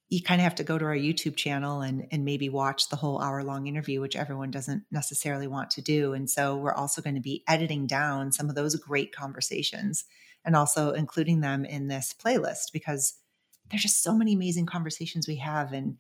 you 0.08 0.22
kind 0.22 0.40
of 0.40 0.44
have 0.44 0.54
to 0.54 0.64
go 0.64 0.78
to 0.78 0.84
our 0.86 0.96
YouTube 0.96 1.36
channel 1.36 1.82
and 1.82 2.06
and 2.10 2.24
maybe 2.24 2.48
watch 2.48 2.88
the 2.88 2.96
whole 2.96 3.20
hour 3.20 3.44
long 3.44 3.66
interview, 3.66 4.00
which 4.00 4.16
everyone 4.16 4.50
doesn't 4.50 4.84
necessarily 4.90 5.46
want 5.46 5.70
to 5.70 5.82
do. 5.82 6.14
And 6.14 6.28
so 6.30 6.56
we're 6.56 6.74
also 6.74 7.02
going 7.02 7.16
to 7.16 7.20
be 7.20 7.44
editing 7.46 7.86
down 7.86 8.32
some 8.32 8.48
of 8.48 8.54
those 8.54 8.74
great 8.76 9.14
conversations 9.14 10.04
and 10.44 10.56
also 10.56 10.92
including 10.92 11.40
them 11.40 11.64
in 11.64 11.88
this 11.88 12.14
playlist 12.14 12.72
because 12.72 13.18
there's 13.70 13.82
just 13.82 14.02
so 14.02 14.14
many 14.14 14.32
amazing 14.32 14.64
conversations 14.64 15.28
we 15.28 15.36
have 15.36 15.74
and 15.74 15.98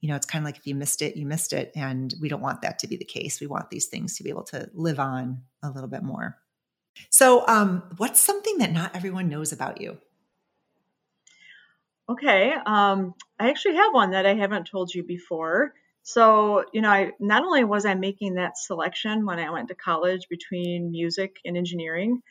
you 0.00 0.08
know 0.08 0.16
it's 0.16 0.24
kind 0.24 0.42
of 0.42 0.46
like 0.46 0.56
if 0.56 0.66
you 0.66 0.74
missed 0.74 1.02
it 1.02 1.16
you 1.16 1.26
missed 1.26 1.52
it. 1.52 1.72
And 1.76 2.14
we 2.20 2.30
don't 2.30 2.40
want 2.40 2.62
that 2.62 2.78
to 2.80 2.86
be 2.86 2.96
the 2.96 3.04
case. 3.04 3.40
We 3.40 3.46
want 3.46 3.68
these 3.68 3.86
things 3.86 4.16
to 4.16 4.22
be 4.22 4.30
able 4.30 4.44
to 4.44 4.70
live 4.72 4.98
on 4.98 5.42
a 5.62 5.70
little 5.70 5.90
bit 5.90 6.02
more. 6.02 6.38
So 7.10 7.46
um, 7.48 7.82
what's 7.98 8.20
something 8.20 8.58
that 8.58 8.72
not 8.72 8.94
everyone 8.94 9.28
knows 9.28 9.52
about 9.52 9.80
you 9.80 9.98
Okay. 12.08 12.52
Um, 12.66 13.14
I 13.38 13.50
actually 13.50 13.76
have 13.76 13.92
one 13.92 14.10
that 14.10 14.26
I 14.26 14.34
haven't 14.34 14.66
told 14.66 14.94
you 14.94 15.02
before. 15.02 15.72
So, 16.02 16.64
you 16.72 16.80
know, 16.80 16.90
I 16.90 17.12
not 17.20 17.44
only 17.44 17.64
was 17.64 17.86
I 17.86 17.94
making 17.94 18.34
that 18.34 18.58
selection 18.58 19.24
when 19.24 19.38
I 19.38 19.50
went 19.50 19.68
to 19.68 19.74
college 19.74 20.26
between 20.28 20.90
music 20.90 21.36
and 21.44 21.56
engineering, 21.56 22.22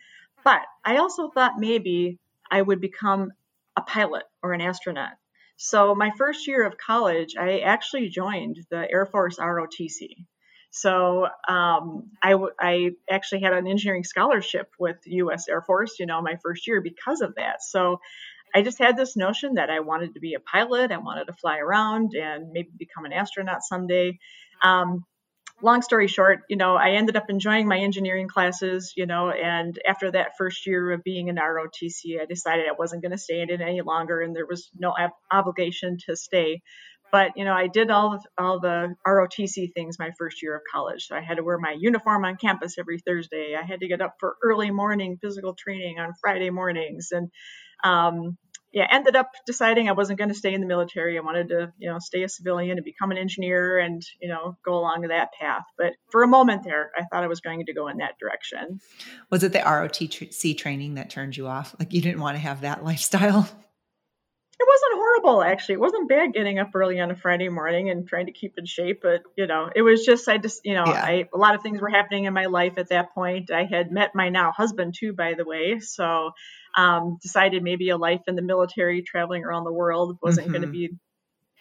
but 0.44 0.62
I 0.84 0.98
also 0.98 1.30
thought 1.30 1.54
maybe 1.58 2.20
I 2.50 2.62
would 2.62 2.82
become 2.82 3.32
a 3.78 3.82
pilot 3.82 4.24
or 4.44 4.54
an 4.54 4.62
astronaut. 4.62 5.14
So, 5.56 5.96
my 5.96 6.12
first 6.18 6.48
year 6.48 6.66
of 6.66 6.78
college, 6.78 7.36
I 7.40 7.60
actually 7.60 8.10
joined 8.10 8.58
the 8.70 8.92
Air 8.92 9.06
Force 9.06 9.38
ROTC. 9.38 10.26
So 10.72 11.28
um, 11.48 12.12
I, 12.24 12.32
w- 12.32 12.54
I 12.58 12.92
actually 13.10 13.42
had 13.42 13.52
an 13.54 13.68
engineering 13.68 14.06
scholarship 14.06 14.72
with 14.80 14.98
U.S. 15.06 15.50
Air 15.50 15.62
Force, 15.62 16.00
you 16.00 16.06
know, 16.06 16.22
my 16.22 16.38
first 16.42 16.66
year 16.66 16.80
because 16.82 17.20
of 17.22 17.36
that. 17.36 17.62
So 17.62 18.00
I 18.54 18.62
just 18.62 18.80
had 18.80 18.98
this 18.98 19.16
notion 19.16 19.56
that 19.56 19.70
I 19.70 19.80
wanted 19.80 20.14
to 20.14 20.20
be 20.20 20.34
a 20.34 20.40
pilot. 20.40 20.92
I 20.92 20.98
wanted 20.98 21.26
to 21.26 21.34
fly 21.34 21.60
around 21.60 22.12
and 22.14 22.52
maybe 22.52 22.70
become 22.78 23.06
an 23.06 23.14
astronaut 23.14 23.62
someday. 23.64 24.18
Um, 24.64 25.04
long 25.62 25.82
story 25.82 26.08
short, 26.08 26.40
you 26.50 26.58
know, 26.58 26.76
I 26.76 26.92
ended 26.92 27.16
up 27.16 27.30
enjoying 27.30 27.68
my 27.68 27.78
engineering 27.78 28.28
classes, 28.28 28.94
you 28.96 29.06
know, 29.06 29.30
and 29.30 29.78
after 29.88 30.12
that 30.12 30.38
first 30.38 30.66
year 30.66 30.92
of 30.92 31.04
being 31.04 31.30
an 31.30 31.38
ROTC, 31.38 32.20
I 32.20 32.26
decided 32.26 32.66
I 32.68 32.74
wasn't 32.78 33.04
going 33.04 33.12
to 33.12 33.18
stay 33.18 33.42
in 33.42 33.50
it 33.50 33.62
any 33.62 33.82
longer 33.82 34.22
and 34.22 34.36
there 34.36 34.48
was 34.48 34.70
no 34.78 34.94
ab- 34.98 35.12
obligation 35.32 35.98
to 36.08 36.16
stay. 36.16 36.62
But, 37.12 37.32
you 37.36 37.44
know, 37.44 37.54
I 37.54 37.68
did 37.68 37.92
all 37.92 38.12
the, 38.12 38.22
all 38.42 38.62
the 38.62 38.96
ROTC 39.06 39.74
things 39.74 40.00
my 40.00 40.12
first 40.18 40.42
year 40.42 40.56
of 40.56 40.62
college. 40.72 41.08
So 41.08 41.16
I 41.16 41.22
had 41.22 41.38
to 41.38 41.44
wear 41.44 41.58
my 41.58 41.76
uniform 41.78 42.24
on 42.24 42.38
campus 42.38 42.78
every 42.80 43.00
Thursday. 43.00 43.54
I 43.54 43.66
had 43.66 43.82
to 43.82 43.88
get 43.90 44.02
up 44.02 44.16
for 44.20 44.38
early 44.42 44.72
morning 44.72 45.18
physical 45.22 45.54
training 45.54 46.00
on 46.00 46.14
Friday 46.22 46.50
mornings. 46.50 47.10
And, 47.12 47.30
um, 47.84 48.38
yeah, 48.74 48.88
ended 48.90 49.16
up 49.16 49.32
deciding 49.46 49.90
I 49.90 49.94
wasn't 49.94 50.18
going 50.18 50.30
to 50.30 50.36
stay 50.36 50.54
in 50.54 50.62
the 50.62 50.68
military. 50.68 51.18
I 51.18 51.22
wanted 51.22 51.50
to, 51.50 51.74
you 51.78 51.90
know, 51.90 52.00
stay 52.00 52.24
a 52.24 52.30
civilian 52.30 52.78
and 52.78 52.86
become 52.86 53.12
an 53.12 53.18
engineer 53.18 53.80
and, 53.80 54.02
you 54.22 54.30
know, 54.30 54.58
go 54.64 54.76
along 54.76 55.02
that 55.02 55.30
path. 55.38 55.64
But 55.78 55.94
for 56.10 56.24
a 56.24 56.28
moment 56.28 56.64
there, 56.64 56.92
I 56.98 57.04
thought 57.04 57.24
I 57.24 57.28
was 57.28 57.42
going 57.42 57.66
to 57.66 57.74
go 57.74 57.90
in 57.90 57.98
that 57.98 58.18
direction. 58.18 58.80
Was 59.30 59.44
it 59.44 59.52
the 59.52 59.60
ROTC 59.60 60.58
training 60.58 60.96
that 60.96 61.10
turned 61.10 61.36
you 61.36 61.48
off? 61.48 61.76
Like 61.80 61.92
you 61.92 62.02
didn't 62.02 62.22
want 62.22 62.36
to 62.36 62.40
have 62.40 62.62
that 62.62 62.84
lifestyle? 62.84 63.50
It 64.62 64.68
wasn't 64.68 65.02
horrible, 65.02 65.42
actually. 65.42 65.74
It 65.74 65.80
wasn't 65.80 66.08
bad 66.08 66.34
getting 66.34 66.60
up 66.60 66.70
early 66.76 67.00
on 67.00 67.10
a 67.10 67.16
Friday 67.16 67.50
morning 67.50 67.90
and 67.90 68.08
trying 68.08 68.28
to 68.28 68.32
keep 68.32 68.54
in 68.60 68.66
shape. 68.68 69.00
But, 69.02 69.24
you 69.36 69.48
know, 69.48 69.72
it 69.76 69.82
was 69.82 70.06
just, 70.06 70.30
I 70.30 70.38
just, 70.38 70.62
you 70.64 70.76
know, 70.76 70.86
yeah. 70.86 71.04
I, 71.04 71.28
a 71.34 71.38
lot 71.38 71.56
of 71.56 71.64
things 71.64 71.82
were 71.82 71.90
happening 71.90 72.26
in 72.26 72.34
my 72.34 72.46
life 72.46 72.74
at 72.78 72.90
that 72.90 73.12
point. 73.16 73.50
I 73.50 73.64
had 73.66 73.92
met 73.92 74.12
my 74.14 74.30
now 74.30 74.52
husband, 74.52 74.94
too, 74.96 75.14
by 75.14 75.34
the 75.34 75.46
way. 75.46 75.80
So, 75.80 76.32
um, 76.76 77.18
decided 77.22 77.64
maybe 77.64 77.90
a 77.90 77.98
life 77.98 78.22
in 78.28 78.36
the 78.36 78.42
military, 78.42 79.02
traveling 79.02 79.44
around 79.44 79.64
the 79.64 79.74
world, 79.74 80.18
wasn't 80.22 80.48
mm-hmm. 80.48 80.54
going 80.54 80.62
to 80.64 80.68
be 80.68 80.90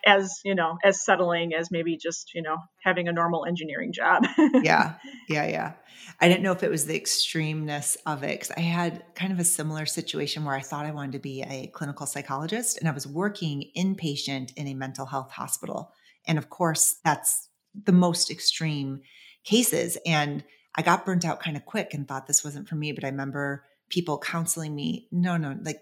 as 0.07 0.41
you 0.45 0.55
know 0.55 0.79
as 0.85 1.05
settling 1.05 1.55
as 1.55 1.71
maybe 1.71 1.97
just 1.97 2.33
you 2.35 2.43
know 2.43 2.57
having 2.83 3.09
a 3.09 3.13
normal 3.13 3.45
engineering 3.47 3.93
job. 3.93 4.25
Yeah. 4.63 4.95
Yeah 5.29 5.47
yeah. 5.47 5.73
I 6.21 6.29
didn't 6.29 6.43
know 6.43 6.53
if 6.53 6.63
it 6.63 6.71
was 6.71 6.87
the 6.87 6.99
extremeness 6.99 7.97
of 8.07 8.23
it 8.23 8.41
because 8.41 8.51
i 8.57 8.61
had 8.61 9.03
kind 9.15 9.33
of 9.33 9.39
a 9.39 9.45
similar 9.45 9.87
situation 9.87 10.45
where 10.45 10.55
i 10.55 10.61
thought 10.61 10.87
i 10.87 10.91
wanted 10.91 11.13
to 11.13 11.19
be 11.19 11.43
a 11.43 11.69
clinical 11.69 12.07
psychologist 12.07 12.79
and 12.79 12.89
i 12.89 12.93
was 12.93 13.07
working 13.07 13.71
inpatient 13.77 14.53
in 14.57 14.67
a 14.67 14.75
mental 14.75 15.07
health 15.07 15.33
hospital. 15.33 15.93
And 16.27 16.39
of 16.39 16.51
course 16.51 16.97
that's 17.05 17.49
the 17.85 17.93
most 17.93 18.31
extreme 18.31 19.01
cases. 19.45 19.99
And 20.07 20.45
i 20.75 20.83
got 20.83 21.05
burnt 21.05 21.25
out 21.25 21.41
kind 21.41 21.57
of 21.57 21.65
quick 21.65 21.95
and 21.95 22.07
thought 22.07 22.27
this 22.27 22.45
wasn't 22.45 22.69
for 22.69 22.77
me 22.77 22.93
but 22.93 23.05
i 23.05 23.09
remember 23.09 23.65
people 23.91 24.19
counseling 24.19 24.75
me 24.75 25.07
no 25.13 25.37
no 25.37 25.57
like 25.63 25.81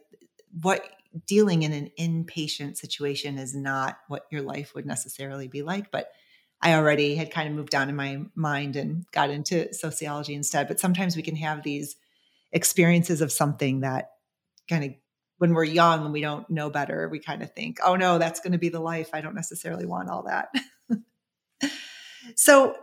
what 0.60 0.84
dealing 1.26 1.62
in 1.62 1.72
an 1.72 1.90
inpatient 1.98 2.76
situation 2.76 3.38
is 3.38 3.54
not 3.54 3.98
what 4.08 4.26
your 4.30 4.42
life 4.42 4.74
would 4.74 4.86
necessarily 4.86 5.48
be 5.48 5.62
like 5.62 5.90
but 5.90 6.10
i 6.60 6.74
already 6.74 7.14
had 7.14 7.30
kind 7.30 7.48
of 7.48 7.54
moved 7.54 7.74
on 7.74 7.88
in 7.88 7.96
my 7.96 8.20
mind 8.34 8.76
and 8.76 9.04
got 9.12 9.30
into 9.30 9.72
sociology 9.72 10.34
instead 10.34 10.68
but 10.68 10.80
sometimes 10.80 11.16
we 11.16 11.22
can 11.22 11.36
have 11.36 11.62
these 11.62 11.96
experiences 12.52 13.20
of 13.20 13.30
something 13.30 13.80
that 13.80 14.12
kind 14.68 14.84
of 14.84 14.90
when 15.38 15.54
we're 15.54 15.64
young 15.64 16.04
and 16.04 16.12
we 16.12 16.20
don't 16.20 16.50
know 16.50 16.68
better 16.68 17.08
we 17.08 17.18
kind 17.18 17.42
of 17.42 17.52
think 17.52 17.78
oh 17.84 17.94
no 17.94 18.18
that's 18.18 18.40
going 18.40 18.52
to 18.52 18.58
be 18.58 18.70
the 18.70 18.80
life. 18.80 19.10
I 19.12 19.20
don't 19.20 19.34
necessarily 19.34 19.86
want 19.86 20.08
all 20.08 20.24
that. 20.24 20.48
So 22.36 22.76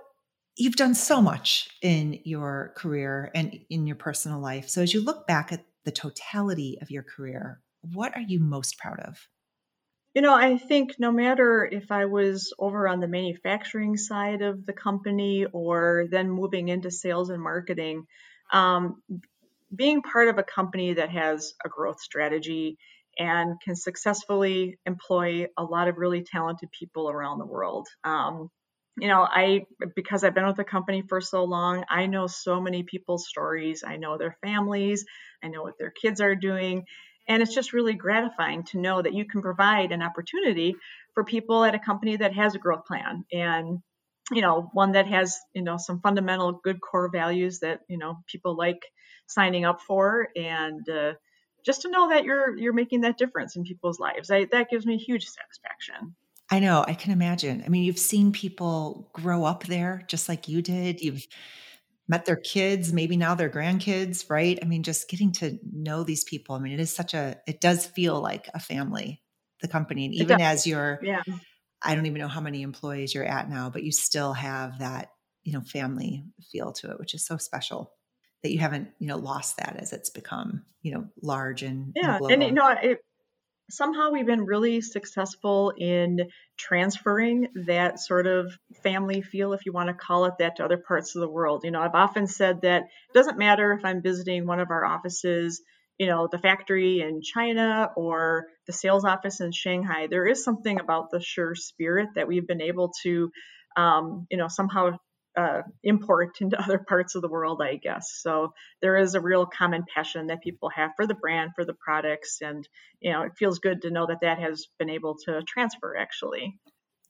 you've 0.56 0.76
done 0.76 0.95
so 0.95 1.22
much 1.22 1.70
in 1.82 2.20
your 2.24 2.74
career 2.76 3.32
and 3.36 3.60
in 3.70 3.88
your 3.88 3.95
personal 3.95 4.39
life. 4.39 4.70
So 4.70 4.82
as 4.82 4.93
you 4.93 5.01
look 5.01 5.28
back 5.28 5.51
at 5.51 5.66
the 5.84 5.91
totality 5.91 6.78
of 6.82 6.89
your 6.89 7.03
career, 7.03 7.62
what 7.93 8.16
are 8.16 8.22
you 8.22 8.39
most 8.39 8.78
proud 8.78 8.99
of? 8.99 9.28
You 10.14 10.22
know, 10.22 10.34
I 10.34 10.58
think 10.58 10.95
no 10.97 11.12
matter 11.12 11.66
if 11.70 11.91
I 11.91 12.06
was 12.06 12.53
over 12.58 12.88
on 12.88 13.01
the 13.01 13.08
manufacturing 13.08 13.97
side 13.97 14.41
of 14.41 14.66
the 14.66 14.74
company 14.74 15.45
or 15.51 16.06
then 16.10 16.30
moving 16.30 16.70
into 16.70 16.89
sales 16.89 17.30
and 17.30 17.43
marketing, 17.43 18.08
um, 18.51 19.01
being 19.76 20.01
part 20.01 20.30
of 20.30 20.38
a 20.38 20.43
company 20.43 20.93
that 20.93 21.10
has 21.10 21.53
a 21.66 21.70
growth 21.70 21.99
strategy 21.99 22.78
and 23.20 23.60
can 23.62 23.76
successfully 23.76 24.80
employ 24.86 25.47
a 25.58 25.64
lot 25.64 25.89
of 25.89 25.97
really 25.97 26.24
talented 26.24 26.70
people 26.72 27.10
around 27.10 27.39
the 27.39 27.45
world. 27.45 27.88
Um, 28.06 28.49
you 28.97 29.07
know, 29.07 29.27
I 29.29 29.65
because 29.95 30.23
I've 30.23 30.35
been 30.35 30.47
with 30.47 30.55
the 30.57 30.63
company 30.63 31.03
for 31.07 31.21
so 31.21 31.43
long, 31.43 31.83
I 31.89 32.05
know 32.05 32.27
so 32.27 32.61
many 32.61 32.83
people's 32.83 33.27
stories. 33.27 33.83
I 33.85 33.97
know 33.97 34.17
their 34.17 34.37
families, 34.41 35.05
I 35.43 35.47
know 35.47 35.63
what 35.63 35.77
their 35.77 35.91
kids 35.91 36.21
are 36.21 36.35
doing, 36.35 36.85
and 37.27 37.41
it's 37.41 37.53
just 37.53 37.73
really 37.73 37.93
gratifying 37.93 38.63
to 38.65 38.79
know 38.79 39.01
that 39.01 39.13
you 39.13 39.25
can 39.25 39.41
provide 39.41 39.91
an 39.91 40.01
opportunity 40.01 40.75
for 41.13 41.23
people 41.23 41.63
at 41.63 41.75
a 41.75 41.79
company 41.79 42.17
that 42.17 42.33
has 42.33 42.55
a 42.55 42.59
growth 42.59 42.85
plan 42.85 43.25
and 43.31 43.79
you 44.31 44.41
know, 44.41 44.69
one 44.73 44.93
that 44.93 45.07
has, 45.07 45.39
you 45.53 45.61
know, 45.61 45.77
some 45.77 46.01
fundamental 46.01 46.59
good 46.63 46.81
core 46.81 47.09
values 47.11 47.59
that, 47.59 47.81
you 47.87 47.97
know, 47.97 48.17
people 48.27 48.55
like 48.55 48.81
signing 49.27 49.65
up 49.65 49.81
for 49.81 50.29
and 50.35 50.87
uh, 50.89 51.13
just 51.65 51.83
to 51.83 51.89
know 51.89 52.09
that 52.09 52.25
you're 52.25 52.55
you're 52.57 52.73
making 52.73 53.01
that 53.01 53.17
difference 53.17 53.55
in 53.55 53.63
people's 53.63 53.99
lives. 53.99 54.31
I, 54.31 54.45
that 54.51 54.69
gives 54.69 54.85
me 54.85 54.97
huge 54.97 55.25
satisfaction. 55.25 56.15
I 56.49 56.59
know, 56.59 56.85
I 56.87 56.93
can 56.93 57.11
imagine. 57.11 57.63
I 57.65 57.69
mean, 57.69 57.83
you've 57.83 57.97
seen 57.97 58.31
people 58.31 59.09
grow 59.13 59.45
up 59.45 59.63
there 59.63 60.03
just 60.07 60.29
like 60.29 60.47
you 60.47 60.61
did. 60.61 61.01
You've 61.01 61.25
met 62.07 62.25
their 62.25 62.35
kids, 62.35 62.93
maybe 62.93 63.17
now 63.17 63.33
their 63.33 63.49
grandkids, 63.49 64.29
right? 64.29 64.59
I 64.61 64.65
mean, 64.65 64.83
just 64.83 65.09
getting 65.09 65.31
to 65.33 65.57
know 65.73 66.03
these 66.03 66.23
people. 66.23 66.55
I 66.55 66.59
mean, 66.59 66.73
it 66.73 66.79
is 66.79 66.93
such 66.95 67.15
a, 67.15 67.37
it 67.47 67.61
does 67.61 67.85
feel 67.85 68.21
like 68.21 68.47
a 68.53 68.59
family, 68.59 69.23
the 69.61 69.67
company. 69.67 70.05
And 70.05 70.13
even 70.13 70.39
as 70.39 70.67
you're, 70.67 70.99
yeah. 71.01 71.23
I 71.81 71.95
don't 71.95 72.05
even 72.05 72.19
know 72.19 72.27
how 72.27 72.41
many 72.41 72.61
employees 72.61 73.15
you're 73.15 73.25
at 73.25 73.49
now, 73.49 73.71
but 73.71 73.83
you 73.83 73.91
still 73.91 74.33
have 74.33 74.79
that, 74.79 75.09
you 75.43 75.53
know, 75.53 75.61
family 75.61 76.25
feel 76.51 76.73
to 76.73 76.91
it, 76.91 76.99
which 76.99 77.15
is 77.15 77.25
so 77.25 77.37
special 77.37 77.91
that 78.43 78.51
you 78.51 78.59
haven't, 78.59 78.89
you 78.99 79.07
know, 79.07 79.17
lost 79.17 79.57
that 79.57 79.77
as 79.79 79.93
it's 79.93 80.11
become, 80.11 80.63
you 80.83 80.93
know, 80.93 81.07
large 81.23 81.63
and, 81.63 81.91
yeah. 81.95 82.17
And, 82.17 82.31
and 82.31 82.43
you 82.43 82.51
know, 82.51 82.69
it, 82.69 82.99
somehow 83.70 84.11
we've 84.11 84.26
been 84.26 84.45
really 84.45 84.82
successful 84.82 85.74
in 85.78 86.30
transferring 86.57 87.47
that 87.66 87.99
sort 87.99 88.28
of 88.28 88.57
family 88.84 89.22
feel, 89.22 89.53
if 89.53 89.66
you 89.66 89.74
want 89.74 89.89
to 89.89 89.93
call 89.93 90.26
it 90.26 90.36
that, 90.39 90.57
to 90.57 90.66
other 90.66 90.78
parts 90.78 91.16
of 91.16 91.22
the 91.22 91.30
world. 91.30 91.63
You 91.63 91.72
know, 91.72 91.82
I've 91.82 91.95
often 91.95 92.28
said 92.28 92.61
that 92.61 92.84
it 92.84 93.13
doesn't 93.13 93.38
matter 93.38 93.74
if 93.74 93.84
I'm 93.84 94.01
visiting 94.01 94.45
one 94.45 94.59
of 94.59 94.70
our 94.70 94.86
offices, 94.86 95.61
you 95.97 96.07
know, 96.07 96.28
the 96.32 96.38
factory 96.38 97.01
in 97.01 97.22
China 97.22 97.89
or 97.95 98.47
the 98.68 98.74
sales 98.74 99.05
office 99.05 99.39
in 99.41 99.51
Shanghai. 99.51 100.07
There 100.07 100.28
is 100.28 100.43
something 100.43 100.80
about 100.80 101.09
the 101.11 101.22
Shure 101.22 101.55
spirit 101.55 102.09
that 102.16 102.28
we've 102.28 102.47
been 102.47 102.61
able 102.61 102.93
to, 103.03 103.32
um, 103.78 104.28
you 104.30 104.38
know, 104.38 104.47
somehow 104.47 104.97
uh, 105.38 105.61
import 105.83 106.38
into 106.41 106.61
other 106.61 106.77
parts 106.77 107.15
of 107.15 107.21
the 107.21 107.27
world, 107.27 107.61
I 107.61 107.75
guess. 107.75 108.19
So 108.21 108.53
there 108.81 108.97
is 108.97 109.15
a 109.15 109.21
real 109.21 109.45
common 109.45 109.83
passion 109.93 110.27
that 110.27 110.41
people 110.41 110.69
have 110.69 110.91
for 110.95 111.05
the 111.05 111.13
brand, 111.13 111.51
for 111.55 111.65
the 111.65 111.73
products, 111.73 112.39
and 112.41 112.67
you 112.99 113.11
know, 113.11 113.23
it 113.23 113.33
feels 113.38 113.59
good 113.59 113.81
to 113.83 113.91
know 113.91 114.07
that 114.07 114.21
that 114.21 114.39
has 114.39 114.67
been 114.79 114.89
able 114.89 115.15
to 115.25 115.41
transfer 115.47 115.95
actually. 115.97 116.59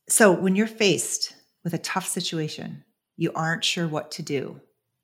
So 0.09 0.31
when 0.31 0.55
you're 0.55 0.67
faced 0.67 1.33
with 1.63 1.73
a 1.73 1.79
tough 1.79 2.07
situation, 2.07 2.83
you 3.17 3.31
aren't 3.33 3.63
sure 3.63 3.87
what 3.87 4.11
to 4.11 4.21
do. 4.21 4.61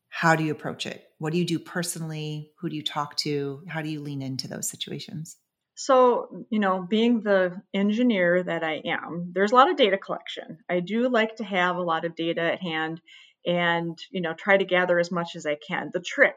How 0.09 0.35
do 0.35 0.43
you 0.43 0.51
approach 0.51 0.85
it? 0.85 1.03
What 1.17 1.31
do 1.31 1.39
you 1.39 1.45
do 1.45 1.57
personally? 1.57 2.51
Who 2.59 2.69
do 2.69 2.75
you 2.75 2.83
talk 2.83 3.15
to? 3.17 3.63
How 3.67 3.81
do 3.81 3.89
you 3.89 4.01
lean 4.01 4.21
into 4.21 4.47
those 4.47 4.69
situations? 4.69 5.37
So, 5.83 6.45
you 6.51 6.59
know, 6.59 6.85
being 6.87 7.21
the 7.21 7.59
engineer 7.73 8.43
that 8.43 8.63
I 8.63 8.81
am, 8.85 9.31
there's 9.33 9.51
a 9.51 9.55
lot 9.55 9.69
of 9.69 9.77
data 9.77 9.97
collection. 9.97 10.59
I 10.69 10.79
do 10.79 11.09
like 11.09 11.37
to 11.37 11.43
have 11.43 11.75
a 11.75 11.81
lot 11.81 12.05
of 12.05 12.15
data 12.15 12.41
at 12.41 12.61
hand 12.61 13.01
and, 13.47 13.97
you 14.11 14.21
know, 14.21 14.33
try 14.33 14.57
to 14.57 14.65
gather 14.65 14.99
as 14.99 15.11
much 15.11 15.35
as 15.35 15.47
I 15.47 15.57
can. 15.67 15.89
The 15.91 15.99
trick 15.99 16.35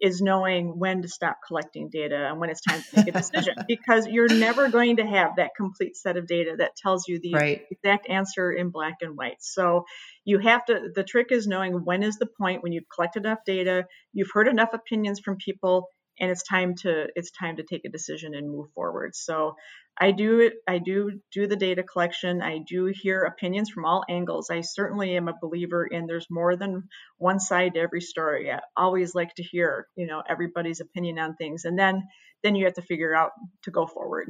is 0.00 0.22
knowing 0.22 0.78
when 0.78 1.02
to 1.02 1.08
stop 1.08 1.38
collecting 1.46 1.90
data 1.90 2.28
and 2.28 2.38
when 2.38 2.48
it's 2.48 2.60
time 2.60 2.80
to 2.80 2.96
make 2.96 3.08
a 3.08 3.12
decision 3.12 3.54
because 3.68 4.06
you're 4.06 4.28
never 4.28 4.68
going 4.70 4.96
to 4.96 5.06
have 5.06 5.36
that 5.36 5.50
complete 5.56 5.96
set 5.96 6.16
of 6.16 6.26
data 6.26 6.54
that 6.58 6.76
tells 6.76 7.06
you 7.06 7.18
the 7.20 7.34
right. 7.34 7.62
exact 7.70 8.08
answer 8.08 8.50
in 8.50 8.70
black 8.70 8.96
and 9.02 9.16
white. 9.16 9.40
So 9.40 9.84
you 10.24 10.38
have 10.38 10.64
to 10.66 10.90
the 10.94 11.04
trick 11.04 11.32
is 11.32 11.46
knowing 11.46 11.84
when 11.84 12.02
is 12.02 12.16
the 12.16 12.26
point 12.26 12.62
when 12.62 12.72
you've 12.72 12.88
collected 12.94 13.24
enough 13.24 13.40
data, 13.44 13.86
you've 14.12 14.30
heard 14.32 14.48
enough 14.48 14.72
opinions 14.72 15.20
from 15.20 15.36
people 15.36 15.88
and 16.18 16.30
it's 16.30 16.42
time 16.42 16.74
to 16.74 17.06
it's 17.14 17.30
time 17.30 17.56
to 17.56 17.62
take 17.62 17.84
a 17.84 17.90
decision 17.90 18.34
and 18.34 18.50
move 18.50 18.70
forward. 18.74 19.14
So 19.14 19.56
i 19.98 20.10
do 20.10 20.50
i 20.68 20.78
do 20.78 21.20
do 21.32 21.46
the 21.46 21.56
data 21.56 21.82
collection. 21.82 22.42
I 22.42 22.58
do 22.66 22.86
hear 22.86 23.22
opinions 23.22 23.70
from 23.70 23.84
all 23.84 24.04
angles. 24.08 24.50
I 24.50 24.60
certainly 24.60 25.16
am 25.16 25.28
a 25.28 25.38
believer 25.40 25.86
in 25.86 26.06
there's 26.06 26.26
more 26.30 26.56
than 26.56 26.88
one 27.18 27.40
side 27.40 27.74
to 27.74 27.80
every 27.80 28.00
story. 28.00 28.50
I 28.52 28.60
always 28.76 29.14
like 29.14 29.34
to 29.36 29.42
hear 29.42 29.86
you 29.96 30.06
know 30.06 30.22
everybody's 30.28 30.80
opinion 30.80 31.18
on 31.18 31.36
things 31.36 31.64
and 31.64 31.78
then 31.78 32.02
then 32.42 32.54
you 32.54 32.64
have 32.66 32.74
to 32.74 32.82
figure 32.82 33.14
out 33.14 33.32
to 33.64 33.70
go 33.70 33.86
forward. 33.86 34.28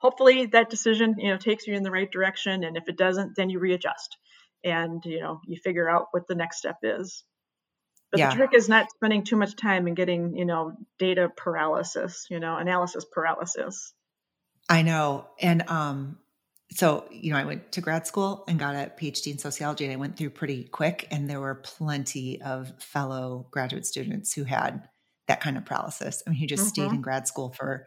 Hopefully 0.00 0.46
that 0.46 0.70
decision 0.70 1.16
you 1.18 1.30
know 1.30 1.38
takes 1.38 1.66
you 1.66 1.74
in 1.74 1.82
the 1.82 1.90
right 1.90 2.10
direction 2.10 2.64
and 2.64 2.76
if 2.76 2.88
it 2.88 2.96
doesn't 2.96 3.34
then 3.36 3.50
you 3.50 3.58
readjust 3.58 4.16
and 4.64 5.02
you 5.04 5.20
know 5.20 5.40
you 5.46 5.56
figure 5.62 5.88
out 5.88 6.06
what 6.12 6.26
the 6.28 6.34
next 6.34 6.58
step 6.58 6.76
is 6.82 7.24
but 8.10 8.20
yeah. 8.20 8.30
the 8.30 8.36
trick 8.36 8.50
is 8.54 8.68
not 8.68 8.90
spending 8.90 9.24
too 9.24 9.36
much 9.36 9.56
time 9.56 9.86
and 9.86 9.96
getting, 9.96 10.36
you 10.36 10.44
know, 10.44 10.72
data 10.98 11.30
paralysis, 11.36 12.26
you 12.30 12.40
know, 12.40 12.56
analysis 12.56 13.04
paralysis. 13.04 13.92
I 14.68 14.82
know. 14.82 15.26
And 15.40 15.68
um 15.68 16.18
so, 16.70 17.06
you 17.10 17.32
know, 17.32 17.38
I 17.38 17.44
went 17.44 17.72
to 17.72 17.80
grad 17.80 18.06
school 18.06 18.44
and 18.46 18.58
got 18.58 18.74
a 18.74 18.90
PhD 18.90 19.32
in 19.32 19.38
sociology 19.38 19.84
and 19.84 19.92
I 19.92 19.96
went 19.96 20.18
through 20.18 20.30
pretty 20.30 20.64
quick 20.64 21.08
and 21.10 21.28
there 21.28 21.40
were 21.40 21.54
plenty 21.54 22.42
of 22.42 22.72
fellow 22.78 23.46
graduate 23.50 23.86
students 23.86 24.34
who 24.34 24.44
had 24.44 24.86
that 25.28 25.40
kind 25.40 25.56
of 25.56 25.64
paralysis. 25.64 26.22
I 26.26 26.30
mean, 26.30 26.40
who 26.40 26.46
just 26.46 26.62
mm-hmm. 26.62 26.68
stayed 26.68 26.94
in 26.94 27.00
grad 27.00 27.26
school 27.26 27.54
for 27.56 27.86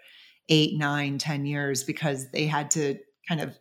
eight, 0.50 0.78
nine, 0.78 1.20
ten 1.20 1.46
years 1.46 1.84
because 1.84 2.32
they 2.32 2.48
had 2.48 2.72
to 2.72 2.98
kind 3.28 3.42
of 3.42 3.58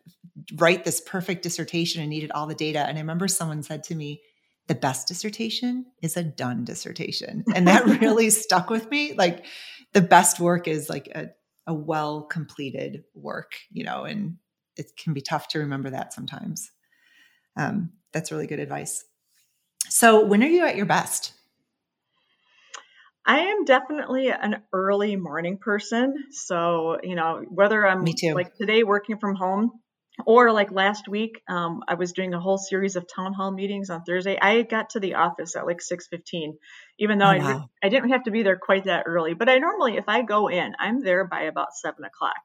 write 0.56 0.84
this 0.84 1.00
perfect 1.00 1.42
dissertation 1.42 2.00
and 2.00 2.10
needed 2.10 2.30
all 2.30 2.46
the 2.46 2.54
data. 2.54 2.80
And 2.80 2.96
I 2.96 3.00
remember 3.00 3.28
someone 3.28 3.62
said 3.62 3.84
to 3.84 3.94
me, 3.94 4.22
the 4.70 4.74
best 4.76 5.08
dissertation 5.08 5.84
is 6.00 6.16
a 6.16 6.22
done 6.22 6.64
dissertation. 6.64 7.42
And 7.56 7.66
that 7.66 7.84
really 8.00 8.30
stuck 8.30 8.70
with 8.70 8.88
me. 8.88 9.14
Like 9.14 9.44
the 9.94 10.00
best 10.00 10.38
work 10.38 10.68
is 10.68 10.88
like 10.88 11.08
a, 11.08 11.30
a 11.66 11.74
well 11.74 12.22
completed 12.22 13.02
work, 13.12 13.54
you 13.72 13.82
know, 13.82 14.04
and 14.04 14.36
it 14.76 14.92
can 14.96 15.12
be 15.12 15.22
tough 15.22 15.48
to 15.48 15.58
remember 15.58 15.90
that 15.90 16.12
sometimes. 16.12 16.70
Um, 17.56 17.90
that's 18.12 18.30
really 18.30 18.46
good 18.46 18.60
advice. 18.60 19.04
So, 19.88 20.24
when 20.24 20.40
are 20.44 20.46
you 20.46 20.64
at 20.64 20.76
your 20.76 20.86
best? 20.86 21.32
I 23.26 23.40
am 23.40 23.64
definitely 23.64 24.30
an 24.30 24.62
early 24.72 25.16
morning 25.16 25.58
person. 25.58 26.14
So, 26.30 26.98
you 27.02 27.16
know, 27.16 27.44
whether 27.48 27.84
I'm 27.84 28.04
Me 28.04 28.14
too. 28.14 28.34
like 28.34 28.54
today 28.54 28.84
working 28.84 29.18
from 29.18 29.34
home, 29.34 29.79
or 30.26 30.52
like 30.52 30.70
last 30.70 31.08
week, 31.08 31.42
um, 31.48 31.82
I 31.86 31.94
was 31.94 32.12
doing 32.12 32.34
a 32.34 32.40
whole 32.40 32.58
series 32.58 32.96
of 32.96 33.06
town 33.06 33.32
hall 33.32 33.50
meetings 33.50 33.90
on 33.90 34.02
Thursday. 34.02 34.38
I 34.40 34.62
got 34.62 34.90
to 34.90 35.00
the 35.00 35.14
office 35.14 35.56
at 35.56 35.66
like 35.66 35.80
6:15, 35.80 36.54
even 36.98 37.18
though 37.18 37.26
oh, 37.26 37.28
I, 37.28 37.38
wow. 37.38 37.46
didn't, 37.46 37.70
I 37.82 37.88
didn't 37.88 38.10
have 38.10 38.24
to 38.24 38.30
be 38.30 38.42
there 38.42 38.58
quite 38.58 38.84
that 38.84 39.04
early. 39.06 39.34
But 39.34 39.48
I 39.48 39.58
normally, 39.58 39.96
if 39.96 40.08
I 40.08 40.22
go 40.22 40.48
in, 40.48 40.74
I'm 40.78 41.02
there 41.02 41.26
by 41.26 41.42
about 41.42 41.74
seven 41.74 42.04
o'clock. 42.04 42.40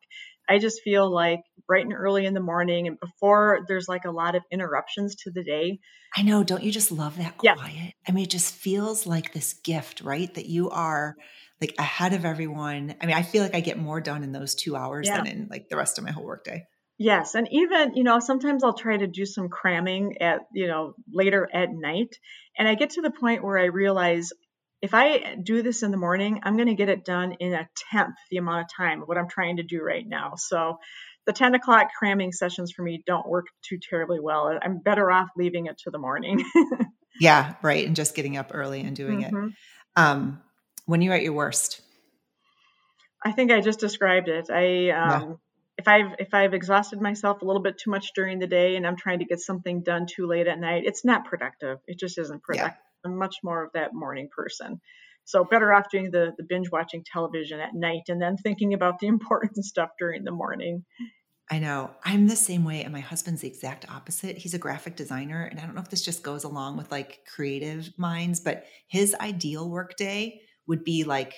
I 0.48 0.60
just 0.60 0.82
feel 0.84 1.10
like 1.12 1.42
bright 1.68 1.86
and 1.86 1.94
early 1.94 2.26
in 2.26 2.34
the 2.34 2.40
morning 2.40 2.88
and 2.88 3.00
before 3.00 3.66
there's 3.68 3.88
like 3.88 4.06
a 4.06 4.12
lot 4.12 4.36
of 4.36 4.44
interruptions 4.52 5.16
to 5.24 5.32
the 5.32 5.44
day. 5.44 5.80
I 6.16 6.22
know. 6.22 6.44
Don't 6.44 6.64
you 6.64 6.72
just 6.72 6.92
love 6.92 7.18
that 7.18 7.38
quiet? 7.38 7.74
Yeah. 7.74 7.90
I 8.08 8.12
mean, 8.12 8.26
it 8.26 8.30
just 8.30 8.54
feels 8.54 9.06
like 9.08 9.34
this 9.34 9.54
gift, 9.54 10.02
right? 10.02 10.32
That 10.36 10.46
you 10.46 10.70
are 10.70 11.16
like 11.62 11.76
ahead 11.80 12.14
of 12.14 12.26
everyone. 12.26 12.96
I 13.02 13.06
mean, 13.06 13.16
I 13.16 13.24
feel 13.24 13.44
like 13.44 13.56
I 13.56 13.60
get 13.60 13.78
more 13.78 14.02
done 14.02 14.24
in 14.24 14.32
those 14.32 14.56
two 14.56 14.76
hours 14.76 15.08
yeah. 15.08 15.18
than 15.18 15.28
in 15.28 15.48
like 15.50 15.70
the 15.70 15.78
rest 15.78 15.98
of 15.98 16.04
my 16.04 16.12
whole 16.12 16.26
workday. 16.26 16.66
Yes, 16.98 17.36
and 17.36 17.48
even, 17.52 17.96
you 17.96 18.04
know, 18.04 18.20
sometimes 18.20 18.64
I'll 18.64 18.74
try 18.74 18.96
to 18.96 19.08
do 19.08 19.26
some 19.26 19.50
cramming 19.50 20.22
at, 20.22 20.42
you 20.54 20.68
know, 20.68 20.94
later 21.12 21.48
at 21.52 21.70
night, 21.72 22.16
and 22.58 22.68
I 22.68 22.76
get 22.76 22.92
to 22.92 23.02
the 23.02 23.12
point 23.12 23.44
where 23.44 23.58
I 23.58 23.66
realize 23.66 24.32
if 24.82 24.94
I 24.94 25.36
do 25.42 25.62
this 25.62 25.84
in 25.84 25.92
the 25.92 25.98
morning, 25.98 26.42
I'm 26.44 26.56
going 26.56 26.68
to 26.68 26.76
get 26.76 26.90
it 26.90 27.04
done 27.04 27.34
in 27.40 27.54
a 27.54 27.68
tenth 27.92 28.16
the 28.30 28.38
amount 28.38 28.62
of 28.62 28.68
time 28.76 29.02
of 29.02 29.08
what 29.08 29.18
I'm 29.18 29.28
trying 29.28 29.58
to 29.58 29.64
do 29.64 29.82
right 29.82 30.06
now. 30.08 30.34
So 30.38 30.78
the 31.26 31.34
10 31.34 31.56
o'clock 31.56 31.88
cramming 31.98 32.32
sessions 32.32 32.72
for 32.72 32.84
me 32.84 33.04
don't 33.06 33.28
work 33.28 33.48
too 33.68 33.80
terribly 33.90 34.20
well. 34.22 34.58
I'm 34.62 34.80
better 34.80 35.12
off 35.12 35.30
leaving 35.36 35.66
it 35.66 35.78
to 35.80 35.92
the 35.92 35.98
morning. 35.98 36.46
yeah, 37.20 37.56
right. 37.62 37.88
And 37.88 37.96
just 37.96 38.16
getting 38.16 38.38
up 38.38 38.52
early 38.54 38.82
and 38.82 38.96
doing 38.96 39.24
mm-hmm. 39.24 39.48
it. 39.48 39.54
Um, 39.96 40.42
when 40.86 41.02
you're 41.02 41.16
at 41.16 41.24
your 41.24 41.34
worst? 41.34 41.82
I 43.26 43.32
think 43.32 43.52
I 43.52 43.62
just 43.62 43.80
described 43.80 44.30
it. 44.30 44.50
I 44.52 44.90
um, 44.92 45.40
if 45.78 45.88
I've 45.88 46.16
if 46.20 46.34
I've 46.34 46.54
exhausted 46.54 47.02
myself 47.02 47.42
a 47.42 47.46
little 47.46 47.62
bit 47.62 47.78
too 47.78 47.92
much 47.92 48.14
during 48.16 48.40
the 48.40 48.48
day 48.48 48.76
and 48.76 48.88
I'm 48.88 48.96
trying 48.96 49.20
to 49.20 49.26
get 49.26 49.40
something 49.40 49.84
done 49.84 50.06
too 50.08 50.28
late 50.28 50.48
at 50.48 50.60
night, 50.60 50.84
it's 50.86 51.04
not 51.04 51.26
productive. 51.26 51.80
It 51.88 52.00
just 52.00 52.18
isn't 52.18 52.44
productive. 52.44 52.78
Yeah. 52.78 53.10
I'm 53.10 53.18
much 53.18 53.38
more 53.44 53.64
of 53.64 53.72
that 53.74 53.94
morning 53.94 54.30
person. 54.36 54.82
So 55.26 55.44
better 55.44 55.74
off 55.74 55.90
doing 55.92 56.12
the, 56.12 56.34
the 56.38 56.44
binge 56.44 56.72
watching 56.72 57.04
television 57.04 57.60
at 57.60 57.74
night 57.74 58.04
and 58.08 58.22
then 58.22 58.38
thinking 58.38 58.74
about 58.74 59.00
the 59.00 59.08
important 59.16 59.66
stuff 59.66 59.90
during 60.00 60.24
the 60.24 60.32
morning. 60.32 60.86
I 61.52 61.60
know. 61.60 61.92
I'm 62.04 62.28
the 62.28 62.36
same 62.36 62.64
way, 62.64 62.84
and 62.84 62.92
my 62.92 63.02
husband's 63.02 63.42
the 63.42 63.48
exact 63.48 63.88
opposite. 63.88 64.36
He's 64.36 64.56
a 64.56 64.60
graphic 64.60 64.96
designer, 64.96 65.44
and 65.44 65.60
I 65.60 65.64
don't 65.64 65.76
know 65.76 65.82
if 65.82 65.92
this 65.92 66.04
just 66.04 66.24
goes 66.24 66.44
along 66.44 66.78
with 66.78 66.92
like 66.92 67.20
creative 67.28 67.94
minds, 68.00 68.40
but 68.40 68.66
his 68.88 69.14
ideal 69.14 69.70
work 69.70 69.96
day 69.96 70.42
would 70.66 70.84
be 70.84 71.04
like 71.04 71.36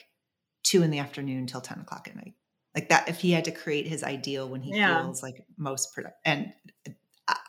two 0.64 0.82
in 0.82 0.92
the 0.92 1.00
afternoon 1.00 1.46
till 1.46 1.60
10 1.60 1.82
o'clock 1.82 2.08
at 2.08 2.16
night. 2.16 2.36
Like 2.78 2.90
that, 2.90 3.10
if 3.10 3.20
he 3.20 3.32
had 3.32 3.46
to 3.46 3.52
create 3.52 3.88
his 3.88 4.04
ideal 4.04 4.48
when 4.48 4.62
he 4.62 4.76
yeah. 4.78 5.02
feels 5.02 5.24
like 5.24 5.44
most 5.58 5.94
productive, 5.96 6.20
and 6.24 6.54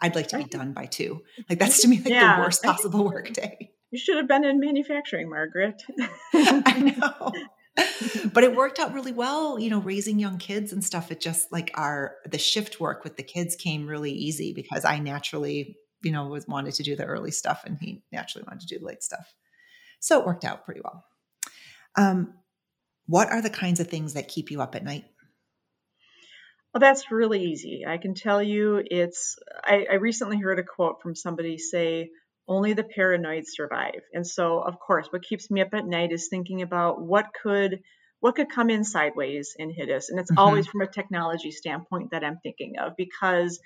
I'd 0.01 0.15
like 0.15 0.29
to 0.29 0.39
be 0.39 0.45
done 0.45 0.73
by 0.73 0.87
two. 0.87 1.21
Like 1.51 1.59
that's 1.61 1.83
to 1.83 1.89
me 1.89 1.99
like 1.99 2.09
yeah. 2.09 2.37
the 2.37 2.43
worst 2.43 2.63
possible 2.63 3.05
work 3.05 3.33
day. 3.33 3.73
You 3.91 3.99
should 3.99 4.17
have 4.17 4.27
been 4.27 4.45
in 4.45 4.59
manufacturing, 4.59 5.29
Margaret. 5.29 5.83
I 6.35 6.95
know 6.97 7.33
but 8.33 8.45
it 8.45 8.57
worked 8.57 8.79
out 8.79 8.95
really 8.95 9.13
well 9.13 9.59
you 9.59 9.71
know 9.71 9.81
raising 9.81 10.19
young 10.19 10.39
kids 10.39 10.73
and 10.73 10.83
stuff 10.83 11.11
it 11.11 11.21
just 11.21 11.51
like 11.53 11.71
our 11.75 12.17
the 12.29 12.39
shift 12.39 12.81
work 12.81 13.05
with 13.05 13.17
the 13.17 13.23
kids 13.23 13.55
came 13.57 13.87
really 13.87 14.13
easy 14.13 14.53
because 14.53 14.85
i 14.85 14.99
naturally 14.99 15.77
you 16.03 16.11
know 16.11 16.27
was 16.27 16.47
wanted 16.49 16.75
to 16.75 16.83
do 16.83 16.97
the 16.97 17.05
early 17.05 17.31
stuff 17.31 17.63
and 17.65 17.79
he 17.81 18.03
naturally 18.13 18.45
wanted 18.47 18.61
to 18.61 18.67
do 18.67 18.79
the 18.79 18.85
late 18.85 19.03
stuff 19.03 19.35
so 20.01 20.19
it 20.19 20.27
worked 20.27 20.45
out 20.45 20.65
pretty 20.65 20.81
well 20.83 21.05
um, 21.97 22.35
what 23.07 23.29
are 23.29 23.43
the 23.43 23.51
kinds 23.51 23.81
of 23.81 23.89
things 23.89 24.15
that 24.15 24.29
keep 24.29 24.51
you 24.51 24.61
up 24.61 24.75
at 24.75 24.85
night 24.85 25.05
well, 26.79 26.93
that's 26.93 27.11
really 27.11 27.43
easy. 27.43 27.85
I 27.85 27.99
can 27.99 28.15
tell 28.15 28.41
you 28.41 28.81
it's, 28.85 29.37
I, 29.65 29.87
I 29.91 29.95
recently 29.95 30.39
heard 30.39 30.61
a 30.61 30.63
quote 30.63 31.03
from 31.03 31.17
somebody 31.17 31.59
say, 31.59 32.11
only 32.47 32.73
the 32.73 32.85
paranoid 32.85 33.45
survive. 33.49 34.03
And 34.15 34.25
so, 34.25 34.61
of 34.61 34.79
course, 34.79 35.09
what 35.11 35.25
keeps 35.25 35.51
me 35.51 35.61
up 35.61 35.75
at 35.75 35.85
night 35.85 36.13
is 36.13 36.29
thinking 36.29 36.63
about 36.63 37.01
what 37.01 37.27
could 37.43 37.81
what 38.21 38.37
could 38.37 38.49
come 38.49 38.71
in 38.71 38.85
sideways 38.85 39.55
and 39.59 39.73
hit 39.73 39.91
us. 39.91 40.09
And 40.09 40.21
it's 40.21 40.31
mm-hmm. 40.31 40.39
always 40.39 40.69
from 40.69 40.81
a 40.81 40.87
technology 40.87 41.51
standpoint 41.51 42.13
that 42.13 42.25
I'm 42.25 42.39
thinking 42.45 42.75
of 42.79 42.93
because 42.97 43.59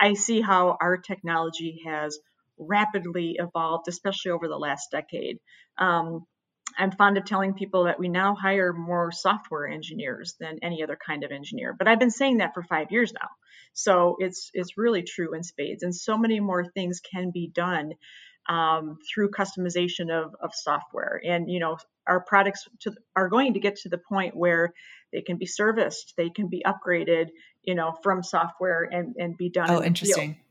I 0.00 0.14
see 0.14 0.40
how 0.40 0.76
our 0.80 0.96
technology 0.96 1.82
has 1.86 2.18
rapidly 2.56 3.36
evolved, 3.38 3.88
especially 3.88 4.30
over 4.30 4.46
the 4.46 4.58
last 4.58 4.90
decade. 4.92 5.38
Um, 5.76 6.24
I'm 6.78 6.92
fond 6.92 7.18
of 7.18 7.24
telling 7.24 7.54
people 7.54 7.84
that 7.84 7.98
we 7.98 8.08
now 8.08 8.34
hire 8.34 8.72
more 8.72 9.12
software 9.12 9.68
engineers 9.68 10.36
than 10.40 10.58
any 10.62 10.82
other 10.82 10.96
kind 10.96 11.24
of 11.24 11.30
engineer. 11.30 11.74
But 11.78 11.88
I've 11.88 11.98
been 12.00 12.10
saying 12.10 12.38
that 12.38 12.54
for 12.54 12.62
five 12.62 12.90
years 12.90 13.12
now. 13.12 13.28
So 13.72 14.16
it's 14.18 14.50
it's 14.54 14.76
really 14.76 15.02
true 15.02 15.34
in 15.34 15.42
spades. 15.42 15.82
And 15.82 15.94
so 15.94 16.16
many 16.16 16.40
more 16.40 16.64
things 16.64 17.00
can 17.00 17.30
be 17.30 17.48
done 17.52 17.92
um, 18.48 18.98
through 19.12 19.30
customization 19.30 20.10
of, 20.10 20.34
of 20.40 20.50
software. 20.54 21.20
And, 21.24 21.50
you 21.50 21.60
know, 21.60 21.78
our 22.06 22.20
products 22.20 22.66
to, 22.80 22.94
are 23.14 23.28
going 23.28 23.54
to 23.54 23.60
get 23.60 23.76
to 23.76 23.88
the 23.88 23.98
point 23.98 24.36
where 24.36 24.72
they 25.12 25.22
can 25.22 25.36
be 25.36 25.46
serviced, 25.46 26.14
they 26.16 26.30
can 26.30 26.48
be 26.48 26.64
upgraded, 26.66 27.28
you 27.62 27.74
know, 27.74 27.94
from 28.02 28.22
software 28.22 28.88
and, 28.90 29.14
and 29.18 29.36
be 29.36 29.50
done. 29.50 29.70
Oh, 29.70 29.78
in 29.78 29.86
interesting. 29.86 30.34
Field. 30.34 30.44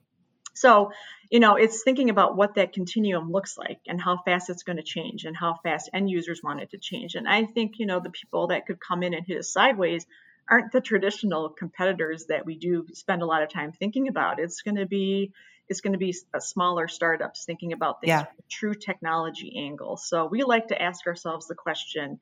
So, 0.53 0.91
you 1.29 1.39
know, 1.39 1.55
it's 1.55 1.83
thinking 1.83 2.09
about 2.09 2.35
what 2.35 2.55
that 2.55 2.73
continuum 2.73 3.31
looks 3.31 3.57
like 3.57 3.79
and 3.87 4.01
how 4.01 4.17
fast 4.25 4.49
it's 4.49 4.63
going 4.63 4.77
to 4.77 4.83
change 4.83 5.25
and 5.25 5.35
how 5.35 5.59
fast 5.63 5.89
end 5.93 6.09
users 6.09 6.41
want 6.43 6.61
it 6.61 6.71
to 6.71 6.77
change. 6.77 7.15
And 7.15 7.27
I 7.27 7.45
think, 7.45 7.79
you 7.79 7.85
know, 7.85 7.99
the 7.99 8.09
people 8.09 8.47
that 8.47 8.65
could 8.65 8.79
come 8.79 9.03
in 9.03 9.13
and 9.13 9.25
hit 9.25 9.37
us 9.37 9.53
sideways 9.53 10.05
aren't 10.49 10.71
the 10.71 10.81
traditional 10.81 11.49
competitors 11.49 12.25
that 12.25 12.45
we 12.45 12.55
do 12.57 12.85
spend 12.93 13.21
a 13.21 13.25
lot 13.25 13.43
of 13.43 13.49
time 13.49 13.71
thinking 13.71 14.07
about. 14.07 14.39
It's 14.39 14.61
going 14.61 14.77
to 14.77 14.87
be 14.87 15.31
it's 15.69 15.81
going 15.81 15.93
to 15.93 15.99
be 15.99 16.15
a 16.33 16.37
uh, 16.37 16.39
smaller 16.39 16.87
startups 16.87 17.45
thinking 17.45 17.73
about 17.73 18.01
things 18.01 18.09
yeah. 18.09 18.25
true 18.49 18.73
technology 18.73 19.53
angle. 19.55 19.97
So 19.97 20.25
we 20.25 20.41
like 20.41 20.69
to 20.69 20.81
ask 20.81 21.05
ourselves 21.05 21.47
the 21.47 21.53
question, 21.53 22.19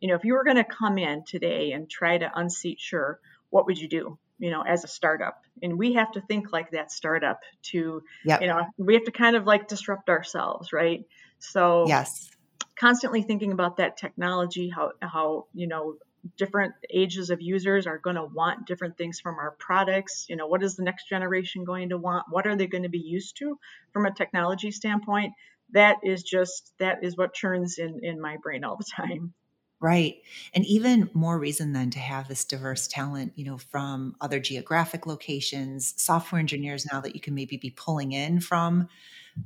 you 0.00 0.08
know, 0.08 0.16
if 0.16 0.24
you 0.24 0.34
were 0.34 0.44
going 0.44 0.58
to 0.58 0.64
come 0.64 0.98
in 0.98 1.24
today 1.24 1.72
and 1.72 1.88
try 1.88 2.18
to 2.18 2.30
unseat 2.34 2.78
Shure, 2.78 3.18
what 3.48 3.66
would 3.66 3.78
you 3.78 3.88
do? 3.88 4.18
You 4.40 4.50
know, 4.50 4.62
as 4.62 4.82
a 4.84 4.88
startup, 4.88 5.44
and 5.62 5.78
we 5.78 5.92
have 5.94 6.10
to 6.12 6.20
think 6.22 6.52
like 6.52 6.72
that 6.72 6.90
startup 6.90 7.40
to, 7.70 8.02
yep. 8.24 8.40
you 8.40 8.48
know, 8.48 8.64
we 8.78 8.94
have 8.94 9.04
to 9.04 9.12
kind 9.12 9.36
of 9.36 9.46
like 9.46 9.68
disrupt 9.68 10.08
ourselves, 10.08 10.72
right? 10.72 11.04
So 11.38 11.86
yes, 11.86 12.30
constantly 12.78 13.22
thinking 13.22 13.52
about 13.52 13.76
that 13.76 13.96
technology, 13.96 14.70
how 14.70 14.92
how 15.00 15.46
you 15.54 15.68
know 15.68 15.96
different 16.36 16.74
ages 16.90 17.30
of 17.30 17.40
users 17.40 17.86
are 17.86 17.98
going 17.98 18.16
to 18.16 18.24
want 18.24 18.66
different 18.66 18.96
things 18.96 19.20
from 19.20 19.36
our 19.36 19.52
products. 19.52 20.26
You 20.28 20.36
know, 20.36 20.46
what 20.46 20.62
is 20.62 20.76
the 20.76 20.82
next 20.82 21.08
generation 21.08 21.64
going 21.64 21.90
to 21.90 21.98
want? 21.98 22.26
What 22.30 22.46
are 22.46 22.56
they 22.56 22.66
going 22.66 22.82
to 22.82 22.88
be 22.88 22.98
used 22.98 23.36
to 23.38 23.58
from 23.92 24.06
a 24.06 24.14
technology 24.14 24.70
standpoint? 24.70 25.32
That 25.72 25.98
is 26.02 26.22
just 26.22 26.72
that 26.78 27.04
is 27.04 27.16
what 27.16 27.34
churns 27.34 27.78
in 27.78 28.00
in 28.02 28.20
my 28.20 28.36
brain 28.42 28.64
all 28.64 28.76
the 28.76 28.90
time. 28.96 29.34
Right. 29.80 30.16
And 30.52 30.66
even 30.66 31.08
more 31.14 31.38
reason 31.38 31.72
then 31.72 31.90
to 31.90 31.98
have 31.98 32.28
this 32.28 32.44
diverse 32.44 32.86
talent, 32.86 33.32
you 33.36 33.46
know, 33.46 33.56
from 33.56 34.14
other 34.20 34.38
geographic 34.38 35.06
locations, 35.06 35.94
software 35.96 36.38
engineers 36.38 36.86
now 36.92 37.00
that 37.00 37.14
you 37.14 37.20
can 37.20 37.34
maybe 37.34 37.56
be 37.56 37.70
pulling 37.70 38.12
in 38.12 38.40
from 38.40 38.88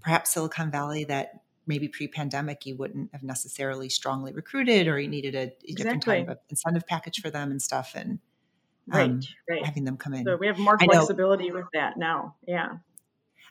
perhaps 0.00 0.34
Silicon 0.34 0.72
Valley 0.72 1.04
that 1.04 1.42
maybe 1.66 1.86
pre-pandemic 1.86 2.66
you 2.66 2.76
wouldn't 2.76 3.10
have 3.12 3.22
necessarily 3.22 3.88
strongly 3.88 4.32
recruited 4.32 4.88
or 4.88 4.98
you 4.98 5.08
needed 5.08 5.34
a, 5.34 5.38
a 5.38 5.42
exactly. 5.42 5.74
different 5.74 6.02
type 6.02 6.28
of 6.28 6.38
incentive 6.50 6.86
package 6.86 7.20
for 7.20 7.30
them 7.30 7.52
and 7.52 7.62
stuff 7.62 7.92
and 7.94 8.18
um, 8.92 9.00
right, 9.00 9.26
right. 9.48 9.64
having 9.64 9.84
them 9.84 9.96
come 9.96 10.14
in. 10.14 10.24
So 10.24 10.36
we 10.36 10.48
have 10.48 10.58
more 10.58 10.78
flexibility 10.78 11.52
with 11.52 11.66
that 11.72 11.96
now. 11.96 12.34
Yeah. 12.46 12.78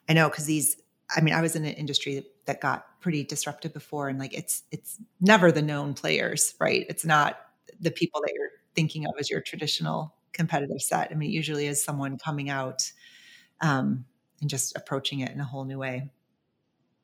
I 0.07 0.13
know 0.13 0.29
because 0.29 0.45
these 0.45 0.77
I 1.15 1.21
mean, 1.21 1.33
I 1.33 1.41
was 1.41 1.55
in 1.55 1.65
an 1.65 1.73
industry 1.73 2.25
that 2.45 2.61
got 2.61 2.99
pretty 2.99 3.23
disruptive 3.23 3.73
before 3.73 4.09
and 4.09 4.19
like 4.19 4.33
it's 4.33 4.63
it's 4.71 4.97
never 5.21 5.51
the 5.51 5.61
known 5.61 5.93
players, 5.93 6.55
right? 6.59 6.85
It's 6.89 7.05
not 7.05 7.39
the 7.79 7.91
people 7.91 8.21
that 8.21 8.33
you're 8.35 8.49
thinking 8.75 9.05
of 9.05 9.13
as 9.19 9.29
your 9.29 9.41
traditional 9.41 10.15
competitive 10.31 10.81
set. 10.81 11.11
I 11.11 11.15
mean, 11.15 11.29
it 11.29 11.33
usually 11.33 11.67
is 11.67 11.83
someone 11.83 12.17
coming 12.17 12.49
out 12.49 12.91
um, 13.61 14.05
and 14.41 14.49
just 14.49 14.75
approaching 14.75 15.19
it 15.19 15.31
in 15.31 15.39
a 15.39 15.45
whole 15.45 15.65
new 15.65 15.77
way. 15.77 16.09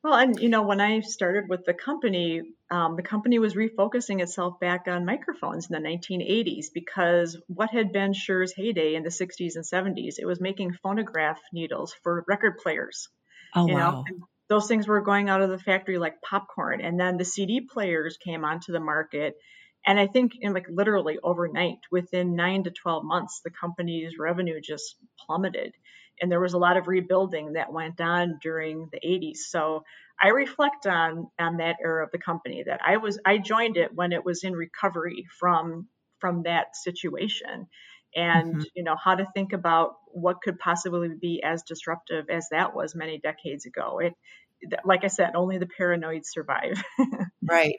Well, 0.02 0.14
and 0.14 0.40
you 0.40 0.48
know, 0.48 0.62
when 0.62 0.80
I 0.80 1.00
started 1.00 1.48
with 1.48 1.66
the 1.66 1.74
company, 1.74 2.42
um, 2.70 2.96
the 2.96 3.02
company 3.02 3.38
was 3.38 3.54
refocusing 3.54 4.22
itself 4.22 4.58
back 4.58 4.88
on 4.88 5.04
microphones 5.04 5.68
in 5.70 5.74
the 5.74 5.88
1980s 5.88 6.72
because 6.72 7.36
what 7.48 7.70
had 7.70 7.92
been 7.92 8.14
Shure's 8.14 8.54
heyday 8.54 8.94
in 8.94 9.02
the 9.02 9.10
60s 9.10 9.56
and 9.56 9.64
70s, 9.64 10.14
it 10.18 10.24
was 10.24 10.40
making 10.40 10.72
phonograph 10.82 11.38
needles 11.52 11.94
for 12.02 12.24
record 12.26 12.56
players. 12.62 13.08
Oh, 13.54 13.66
you 13.66 13.74
wow. 13.74 14.04
Know? 14.08 14.26
those 14.48 14.66
things 14.66 14.88
were 14.88 15.00
going 15.00 15.28
out 15.28 15.42
of 15.42 15.50
the 15.50 15.58
factory 15.58 15.98
like 15.98 16.20
popcorn. 16.22 16.80
And 16.80 16.98
then 16.98 17.16
the 17.16 17.24
CD 17.24 17.60
players 17.60 18.16
came 18.16 18.44
onto 18.44 18.72
the 18.72 18.80
market. 18.80 19.36
And 19.86 19.98
I 19.98 20.08
think 20.08 20.32
in 20.40 20.52
like 20.52 20.66
literally 20.68 21.18
overnight, 21.22 21.78
within 21.90 22.34
nine 22.34 22.64
to 22.64 22.70
12 22.70 23.04
months, 23.04 23.40
the 23.44 23.50
company's 23.50 24.18
revenue 24.18 24.60
just 24.60 24.96
plummeted 25.24 25.74
and 26.20 26.30
there 26.30 26.40
was 26.40 26.52
a 26.52 26.58
lot 26.58 26.76
of 26.76 26.86
rebuilding 26.86 27.54
that 27.54 27.72
went 27.72 28.00
on 28.00 28.38
during 28.42 28.88
the 28.92 29.00
80s. 29.00 29.38
So 29.48 29.84
I 30.20 30.28
reflect 30.28 30.86
on 30.86 31.28
on 31.38 31.58
that 31.58 31.76
era 31.82 32.04
of 32.04 32.10
the 32.12 32.18
company 32.18 32.62
that 32.66 32.80
I 32.84 32.98
was 32.98 33.18
I 33.24 33.38
joined 33.38 33.76
it 33.76 33.94
when 33.94 34.12
it 34.12 34.24
was 34.24 34.44
in 34.44 34.52
recovery 34.52 35.26
from 35.38 35.88
from 36.18 36.42
that 36.42 36.76
situation 36.76 37.68
and 38.14 38.54
mm-hmm. 38.54 38.62
you 38.74 38.82
know 38.82 38.96
how 38.96 39.14
to 39.14 39.26
think 39.34 39.52
about 39.52 39.96
what 40.06 40.42
could 40.42 40.58
possibly 40.58 41.08
be 41.20 41.42
as 41.42 41.62
disruptive 41.62 42.28
as 42.30 42.48
that 42.50 42.74
was 42.74 42.94
many 42.94 43.18
decades 43.18 43.66
ago 43.66 43.98
it 43.98 44.14
like 44.84 45.04
i 45.04 45.08
said 45.08 45.30
only 45.34 45.58
the 45.58 45.66
paranoid 45.66 46.24
survive 46.24 46.82
right 47.42 47.76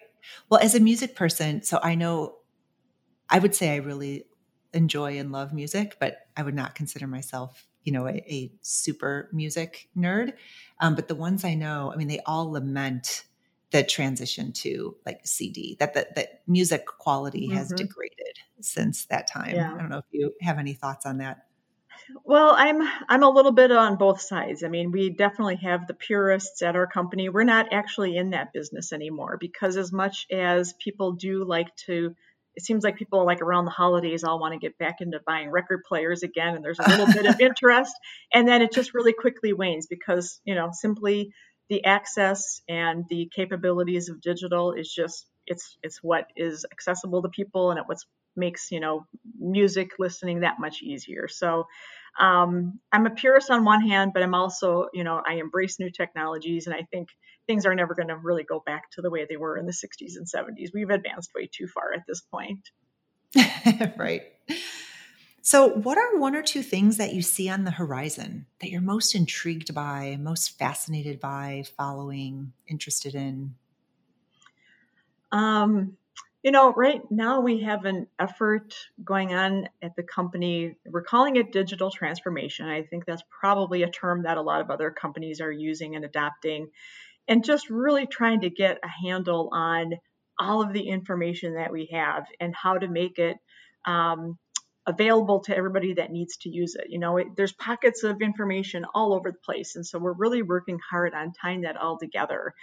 well 0.49 0.59
as 0.61 0.75
a 0.75 0.79
music 0.79 1.15
person 1.15 1.61
so 1.61 1.79
i 1.83 1.95
know 1.95 2.35
i 3.29 3.37
would 3.37 3.53
say 3.53 3.73
i 3.73 3.77
really 3.77 4.25
enjoy 4.73 5.17
and 5.17 5.31
love 5.31 5.53
music 5.53 5.97
but 5.99 6.17
i 6.35 6.43
would 6.43 6.55
not 6.55 6.75
consider 6.75 7.07
myself 7.07 7.67
you 7.83 7.91
know, 7.91 8.07
a, 8.07 8.23
a 8.31 8.51
super 8.61 9.29
music 9.31 9.89
nerd. 9.97 10.33
Um, 10.79 10.95
but 10.95 11.07
the 11.07 11.15
ones 11.15 11.43
I 11.43 11.55
know, 11.55 11.91
I 11.91 11.97
mean, 11.97 12.07
they 12.07 12.19
all 12.25 12.51
lament 12.51 13.25
the 13.71 13.83
transition 13.83 14.51
to 14.51 14.95
like 15.05 15.21
CD, 15.25 15.77
that 15.79 15.93
that, 15.93 16.15
that 16.15 16.41
music 16.47 16.85
quality 16.85 17.47
mm-hmm. 17.47 17.57
has 17.57 17.69
degraded 17.69 18.37
since 18.59 19.05
that 19.05 19.31
time. 19.31 19.55
Yeah. 19.55 19.73
I 19.73 19.77
don't 19.77 19.89
know 19.89 19.99
if 19.99 20.05
you 20.11 20.33
have 20.41 20.59
any 20.59 20.73
thoughts 20.73 21.05
on 21.05 21.17
that. 21.19 21.45
Well, 22.25 22.53
I'm 22.57 22.81
I'm 23.07 23.23
a 23.23 23.29
little 23.29 23.51
bit 23.51 23.71
on 23.71 23.97
both 23.97 24.21
sides. 24.21 24.63
I 24.63 24.67
mean, 24.67 24.91
we 24.91 25.09
definitely 25.09 25.57
have 25.57 25.87
the 25.87 25.93
purists 25.93 26.61
at 26.61 26.75
our 26.75 26.87
company. 26.87 27.29
We're 27.29 27.43
not 27.43 27.71
actually 27.71 28.17
in 28.17 28.31
that 28.31 28.53
business 28.53 28.91
anymore 28.91 29.37
because 29.39 29.77
as 29.77 29.91
much 29.91 30.27
as 30.31 30.73
people 30.73 31.13
do 31.13 31.43
like 31.45 31.73
to 31.87 32.15
it 32.53 32.63
seems 32.63 32.83
like 32.83 32.97
people 32.97 33.25
like 33.25 33.41
around 33.41 33.63
the 33.63 33.71
holidays 33.71 34.25
all 34.25 34.39
want 34.39 34.53
to 34.53 34.59
get 34.59 34.77
back 34.77 34.99
into 34.99 35.21
buying 35.25 35.49
record 35.49 35.83
players 35.87 36.21
again 36.21 36.55
and 36.55 36.65
there's 36.65 36.79
a 36.79 36.89
little 36.89 37.05
bit 37.07 37.25
of 37.25 37.39
interest 37.39 37.93
and 38.33 38.45
then 38.45 38.61
it 38.61 38.73
just 38.73 38.93
really 38.93 39.13
quickly 39.13 39.53
wanes 39.53 39.87
because 39.87 40.41
you 40.43 40.53
know 40.53 40.69
simply 40.73 41.33
the 41.71 41.85
access 41.85 42.61
and 42.67 43.05
the 43.09 43.31
capabilities 43.33 44.09
of 44.09 44.21
digital 44.21 44.73
is 44.73 44.93
just 44.93 45.25
it's 45.47 45.77
it's 45.81 46.03
what 46.03 46.25
is 46.35 46.65
accessible 46.69 47.21
to 47.21 47.29
people 47.29 47.71
and 47.71 47.79
it 47.79 47.85
what's 47.87 48.05
makes 48.35 48.71
you 48.71 48.81
know 48.81 49.05
music 49.39 49.91
listening 49.97 50.41
that 50.41 50.59
much 50.59 50.81
easier. 50.81 51.29
So 51.29 51.67
um, 52.19 52.81
I'm 52.91 53.05
a 53.05 53.09
purist 53.09 53.49
on 53.49 53.63
one 53.63 53.87
hand, 53.87 54.11
but 54.13 54.21
I'm 54.21 54.35
also 54.35 54.89
you 54.93 55.05
know 55.05 55.21
I 55.25 55.35
embrace 55.35 55.79
new 55.79 55.89
technologies, 55.89 56.67
and 56.67 56.75
I 56.75 56.85
think 56.91 57.07
things 57.47 57.65
are 57.65 57.73
never 57.73 57.95
going 57.95 58.09
to 58.09 58.17
really 58.17 58.43
go 58.43 58.61
back 58.65 58.91
to 58.91 59.01
the 59.01 59.09
way 59.09 59.25
they 59.29 59.37
were 59.37 59.57
in 59.57 59.65
the 59.65 59.71
60s 59.71 60.17
and 60.17 60.27
70s. 60.27 60.71
We've 60.73 60.89
advanced 60.89 61.31
way 61.33 61.49
too 61.51 61.67
far 61.67 61.93
at 61.93 62.03
this 62.05 62.21
point. 62.21 62.69
right. 63.97 64.23
So, 65.51 65.67
what 65.67 65.97
are 65.97 66.17
one 66.17 66.33
or 66.33 66.41
two 66.41 66.63
things 66.63 66.95
that 66.95 67.13
you 67.13 67.21
see 67.21 67.49
on 67.49 67.65
the 67.65 67.71
horizon 67.71 68.45
that 68.61 68.69
you're 68.69 68.79
most 68.79 69.15
intrigued 69.15 69.73
by, 69.75 70.17
most 70.17 70.57
fascinated 70.57 71.19
by, 71.19 71.65
following, 71.75 72.53
interested 72.69 73.15
in? 73.15 73.55
Um, 75.33 75.97
you 76.41 76.51
know, 76.51 76.71
right 76.71 77.01
now 77.11 77.41
we 77.41 77.59
have 77.63 77.83
an 77.83 78.07
effort 78.17 78.73
going 79.03 79.33
on 79.33 79.67
at 79.81 79.93
the 79.97 80.03
company. 80.03 80.77
We're 80.85 81.01
calling 81.01 81.35
it 81.35 81.51
digital 81.51 81.91
transformation. 81.91 82.69
I 82.69 82.83
think 82.83 83.03
that's 83.05 83.23
probably 83.29 83.83
a 83.83 83.91
term 83.91 84.23
that 84.23 84.37
a 84.37 84.41
lot 84.41 84.61
of 84.61 84.71
other 84.71 84.89
companies 84.89 85.41
are 85.41 85.51
using 85.51 85.97
and 85.97 86.05
adopting, 86.05 86.69
and 87.27 87.43
just 87.43 87.69
really 87.69 88.07
trying 88.07 88.39
to 88.39 88.49
get 88.49 88.79
a 88.85 89.05
handle 89.05 89.49
on 89.51 89.95
all 90.39 90.61
of 90.61 90.71
the 90.71 90.87
information 90.87 91.55
that 91.55 91.73
we 91.73 91.89
have 91.91 92.25
and 92.39 92.55
how 92.55 92.77
to 92.77 92.87
make 92.87 93.19
it 93.19 93.35
um, 93.85 94.37
available 94.87 95.41
to 95.41 95.55
everybody 95.55 95.93
that 95.93 96.11
needs 96.11 96.37
to 96.37 96.49
use 96.49 96.75
it. 96.75 96.87
You 96.89 96.99
know, 96.99 97.17
it, 97.17 97.27
there's 97.35 97.53
pockets 97.53 98.03
of 98.03 98.21
information 98.21 98.85
all 98.93 99.13
over 99.13 99.31
the 99.31 99.37
place. 99.37 99.75
And 99.75 99.85
so 99.85 99.99
we're 99.99 100.13
really 100.13 100.41
working 100.41 100.79
hard 100.89 101.13
on 101.13 101.33
tying 101.33 101.61
that 101.61 101.77
all 101.77 101.97
together. 101.99 102.53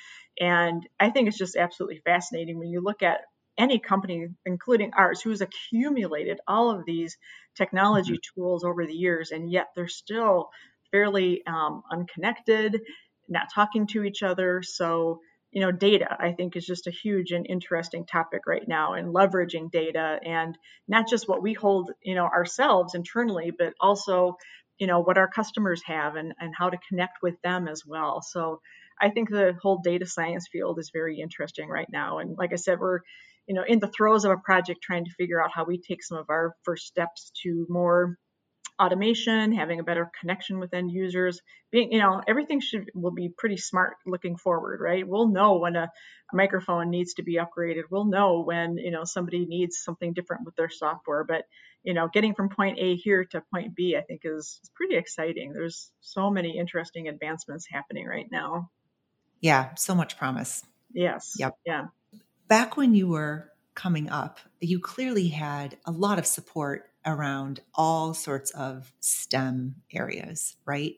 And 0.41 0.87
I 0.99 1.11
think 1.11 1.29
it's 1.29 1.39
just 1.39 1.57
absolutely 1.57 2.01
fascinating 2.05 2.59
when 2.59 2.69
you 2.69 2.81
look 2.81 3.03
at 3.03 3.21
any 3.57 3.79
company, 3.79 4.29
including 4.47 4.93
ours, 4.97 5.21
who's 5.21 5.41
accumulated 5.41 6.39
all 6.47 6.71
of 6.71 6.85
these 6.87 7.17
technology 7.57 8.15
mm-hmm. 8.15 8.41
tools 8.41 8.65
over 8.65 8.87
the 8.87 8.95
years, 8.95 9.33
and 9.33 9.51
yet 9.51 9.69
they're 9.75 9.89
still 9.89 10.51
fairly 10.93 11.43
um, 11.47 11.83
unconnected, 11.91 12.81
not 13.29 13.49
talking 13.53 13.87
to 13.89 14.05
each 14.05 14.23
other. 14.23 14.63
So 14.63 15.21
you 15.51 15.63
know, 15.63 15.73
data, 15.73 16.17
I 16.19 16.33
think, 16.33 16.57
is 16.57 16.67
just 16.67 16.87
a 16.87 16.93
huge 16.93 17.31
and 17.31 17.47
interesting 17.49 18.05
topic 18.05 18.43
right 18.47 18.67
now, 18.67 18.93
and 18.95 19.15
leveraging 19.15 19.71
data 19.71 20.19
and 20.25 20.57
not 20.87 21.09
just 21.09 21.29
what 21.29 21.43
we 21.43 21.55
hold, 21.55 21.91
you 22.03 22.15
know, 22.15 22.27
ourselves 22.27 22.95
internally, 22.95 23.51
but 23.57 23.73
also, 23.81 24.37
you 24.79 24.87
know, 24.87 25.01
what 25.01 25.19
our 25.19 25.29
customers 25.29 25.83
have 25.87 26.17
and, 26.17 26.35
and 26.39 26.53
how 26.57 26.69
to 26.69 26.79
connect 26.89 27.19
with 27.23 27.41
them 27.43 27.67
as 27.67 27.83
well. 27.87 28.21
So 28.21 28.61
I 29.01 29.11
think 29.11 29.31
the 29.31 29.55
whole 29.63 29.81
data 29.83 30.07
science 30.07 30.49
field 30.51 30.79
is 30.79 30.91
very 30.93 31.21
interesting 31.21 31.69
right 31.69 31.89
now. 31.91 32.19
And 32.19 32.37
like 32.37 32.53
I 32.53 32.57
said, 32.57 32.79
we're, 32.79 33.01
you 33.47 33.55
know, 33.55 33.65
in 33.67 33.79
the 33.79 33.89
throes 33.89 34.25
of 34.25 34.33
a 34.33 34.37
project 34.37 34.81
trying 34.83 35.07
to 35.07 35.11
figure 35.13 35.43
out 35.43 35.51
how 35.55 35.65
we 35.65 35.79
take 35.81 36.03
some 36.03 36.19
of 36.19 36.27
our 36.29 36.55
first 36.65 36.87
steps 36.87 37.33
to 37.43 37.67
more 37.69 38.19
automation, 38.81 39.53
having 39.53 39.81
a 39.81 39.85
better 39.85 40.11
connection 40.21 40.59
with 40.59 40.73
end 40.73 40.91
users, 40.91 41.41
being, 41.71 41.93
you 41.93 41.99
know, 41.99 42.23
everything 42.27 42.61
should 42.61 42.91
will 42.95 43.13
be 43.13 43.29
pretty 43.37 43.57
smart 43.57 43.97
looking 44.07 44.37
forward, 44.37 44.81
right? 44.81 45.07
We'll 45.07 45.29
know 45.29 45.59
when 45.59 45.77
a, 45.77 45.91
a, 46.33 46.37
microphone 46.37 46.91
needs 46.91 47.15
to 47.15 47.23
be 47.23 47.39
upgraded. 47.39 47.83
We'll 47.91 48.05
know 48.05 48.43
when, 48.43 48.79
you 48.79 48.91
know, 48.91 49.05
somebody 49.05 49.47
needs 49.47 49.79
something 49.79 50.13
different 50.13 50.45
with 50.45 50.57
their 50.57 50.71
software. 50.71 51.25
But, 51.25 51.45
you 51.83 51.95
know, 51.95 52.09
getting 52.13 52.35
from 52.35 52.49
point 52.49 52.79
A 52.79 52.97
here 52.97 53.25
to 53.33 53.43
point 53.53 53.75
B, 53.75 53.97
I 53.97 54.03
think 54.03 54.23
is, 54.25 54.61
is 54.63 54.71
pretty 54.75 54.97
exciting. 54.97 55.53
There's 55.53 55.91
so 56.01 56.31
many 56.31 56.57
interesting 56.59 57.09
advancements 57.09 57.67
happening 57.71 58.07
right 58.07 58.29
now. 58.31 58.71
Yeah, 59.41 59.75
so 59.75 59.95
much 59.95 60.17
promise. 60.17 60.65
Yes. 60.93 61.35
Yep. 61.39 61.59
Yeah. 61.67 61.87
Back 62.49 62.77
when 62.77 62.95
you 62.95 63.09
were 63.09 63.53
coming 63.75 64.09
up, 64.09 64.39
you 64.61 64.81
clearly 64.81 65.29
had 65.29 65.77
a 65.85 65.93
lot 65.93 66.19
of 66.19 66.27
support 66.27 66.88
around 67.07 67.61
all 67.75 68.15
sorts 68.15 68.51
of 68.53 68.93
STEM 69.01 69.77
areas, 69.93 70.57
right? 70.65 70.95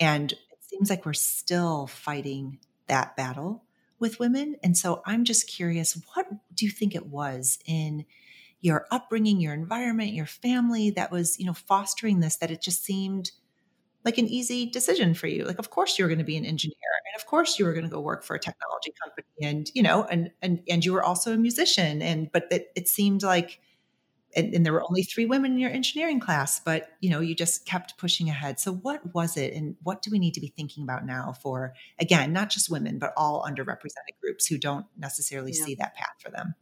And 0.00 0.32
it 0.32 0.58
seems 0.60 0.90
like 0.90 1.04
we're 1.04 1.12
still 1.12 1.86
fighting 1.86 2.58
that 2.86 3.16
battle 3.16 3.64
with 3.98 4.20
women. 4.20 4.56
And 4.62 4.76
so 4.76 5.02
I'm 5.04 5.24
just 5.24 5.48
curious 5.48 6.00
what 6.14 6.26
do 6.54 6.64
you 6.64 6.70
think 6.70 6.94
it 6.94 7.06
was 7.06 7.58
in 7.66 8.04
your 8.60 8.86
upbringing, 8.90 9.40
your 9.40 9.54
environment, 9.54 10.12
your 10.12 10.26
family 10.26 10.90
that 10.90 11.10
was, 11.10 11.38
you 11.38 11.46
know, 11.46 11.54
fostering 11.54 12.20
this 12.20 12.36
that 12.36 12.50
it 12.50 12.60
just 12.60 12.84
seemed 12.84 13.30
like 14.04 14.18
an 14.18 14.26
easy 14.26 14.66
decision 14.66 15.14
for 15.14 15.26
you. 15.26 15.44
Like, 15.44 15.58
of 15.58 15.70
course 15.70 15.98
you 15.98 16.04
were 16.04 16.08
going 16.08 16.18
to 16.18 16.24
be 16.24 16.36
an 16.36 16.44
engineer, 16.44 16.76
and 17.06 17.20
of 17.20 17.26
course 17.26 17.58
you 17.58 17.64
were 17.64 17.72
going 17.72 17.84
to 17.84 17.90
go 17.90 18.00
work 18.00 18.22
for 18.24 18.34
a 18.34 18.40
technology 18.40 18.92
company, 19.02 19.26
and 19.42 19.70
you 19.74 19.82
know, 19.82 20.04
and 20.04 20.30
and 20.40 20.62
and 20.68 20.84
you 20.84 20.92
were 20.92 21.02
also 21.02 21.32
a 21.32 21.36
musician, 21.36 22.00
and 22.00 22.30
but 22.32 22.46
it, 22.50 22.68
it 22.74 22.88
seemed 22.88 23.22
like 23.22 23.60
and, 24.36 24.54
and, 24.54 24.64
there 24.66 24.72
were 24.72 24.84
only 24.88 25.02
three 25.02 25.24
women 25.24 25.52
in 25.52 25.58
your 25.58 25.70
engineering 25.70 26.20
class 26.20 26.60
but 26.60 26.90
you 27.00 27.10
know 27.10 27.20
you 27.20 27.34
just 27.34 27.66
kept 27.66 27.96
pushing 27.98 28.28
ahead 28.28 28.60
so 28.60 28.72
what 28.72 29.14
was 29.14 29.36
it 29.36 29.54
and 29.54 29.76
what 29.82 30.02
do 30.02 30.10
we 30.10 30.18
need 30.18 30.34
to 30.34 30.40
be 30.40 30.52
thinking 30.56 30.82
about 30.82 31.06
now 31.06 31.32
for 31.42 31.74
again 31.98 32.32
not 32.32 32.50
just 32.50 32.70
women 32.70 32.98
but 32.98 33.12
all 33.16 33.44
underrepresented 33.48 34.18
groups 34.22 34.46
who 34.46 34.58
don't 34.58 34.86
necessarily 34.96 35.52
yeah. 35.52 35.64
see 35.64 35.74
that 35.74 35.94
path 35.94 36.14
for 36.18 36.30
them 36.30 36.54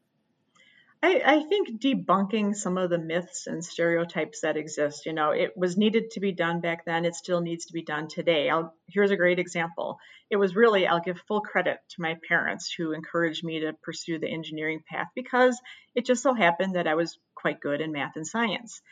I, 1.06 1.22
I, 1.24 1.42
think 1.44 1.80
debunking 1.80 2.56
some 2.56 2.76
of 2.76 2.90
the 2.90 2.98
myths 2.98 3.46
and 3.46 3.64
stereotypes 3.64 4.40
that 4.40 4.56
exist, 4.56 5.06
you 5.06 5.12
know, 5.12 5.30
it 5.30 5.56
was 5.56 5.76
needed 5.76 6.10
to 6.10 6.20
be 6.20 6.32
done 6.32 6.60
back 6.60 6.84
then. 6.84 7.04
It 7.04 7.14
still 7.14 7.40
needs 7.40 7.66
to 7.66 7.72
be 7.72 7.84
done 7.84 8.08
today. 8.08 8.50
I'll, 8.50 8.74
here's 8.88 9.12
a 9.12 9.16
great 9.16 9.38
example. 9.38 9.98
It 10.30 10.36
was 10.36 10.56
really, 10.56 10.84
I'll 10.84 11.00
give 11.00 11.20
full 11.28 11.42
credit 11.42 11.78
to 11.90 12.02
my 12.02 12.16
parents 12.26 12.74
who 12.76 12.90
encouraged 12.90 13.44
me 13.44 13.60
to 13.60 13.74
pursue 13.84 14.18
the 14.18 14.28
engineering 14.28 14.80
path 14.90 15.06
because 15.14 15.60
it 15.94 16.06
just 16.06 16.24
so 16.24 16.34
happened 16.34 16.74
that 16.74 16.88
I 16.88 16.96
was 16.96 17.20
quite 17.36 17.60
good 17.60 17.80
in 17.80 17.92
math 17.92 18.16
and 18.16 18.26
science. 18.26 18.82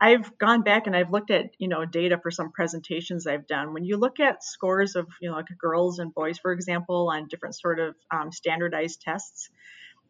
I've 0.00 0.38
gone 0.38 0.62
back 0.62 0.86
and 0.86 0.94
I've 0.94 1.10
looked 1.10 1.32
at, 1.32 1.50
you 1.58 1.66
know, 1.66 1.84
data 1.84 2.20
for 2.22 2.30
some 2.30 2.52
presentations 2.52 3.26
I've 3.26 3.48
done. 3.48 3.72
When 3.72 3.84
you 3.84 3.96
look 3.96 4.20
at 4.20 4.44
scores 4.44 4.94
of, 4.94 5.08
you 5.20 5.30
know, 5.30 5.34
like 5.34 5.46
girls 5.58 5.98
and 5.98 6.14
boys, 6.14 6.38
for 6.38 6.52
example, 6.52 7.10
on 7.10 7.26
different 7.26 7.56
sort 7.56 7.80
of 7.80 7.96
um, 8.12 8.30
standardized 8.30 9.00
tests, 9.00 9.50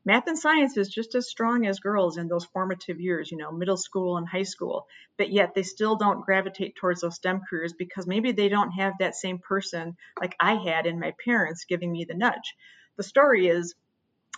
math 0.06 0.28
and 0.28 0.38
science 0.38 0.76
is 0.76 0.88
just 0.88 1.14
as 1.16 1.28
strong 1.28 1.66
as 1.66 1.80
girls 1.80 2.16
in 2.16 2.28
those 2.28 2.44
formative 2.44 3.00
years, 3.00 3.30
you 3.30 3.36
know, 3.36 3.50
middle 3.50 3.76
school 3.76 4.16
and 4.16 4.26
high 4.26 4.44
school, 4.44 4.86
but 5.18 5.30
yet 5.30 5.54
they 5.54 5.64
still 5.64 5.96
don't 5.96 6.24
gravitate 6.24 6.76
towards 6.76 7.00
those 7.00 7.16
STEM 7.16 7.40
careers 7.50 7.74
because 7.74 8.06
maybe 8.06 8.30
they 8.30 8.48
don't 8.48 8.70
have 8.70 8.94
that 9.00 9.16
same 9.16 9.38
person 9.38 9.96
like 10.20 10.36
I 10.38 10.54
had 10.54 10.86
in 10.86 11.00
my 11.00 11.12
parents 11.24 11.66
giving 11.68 11.90
me 11.90 12.04
the 12.04 12.14
nudge. 12.14 12.54
The 12.96 13.02
story 13.02 13.48
is 13.48 13.74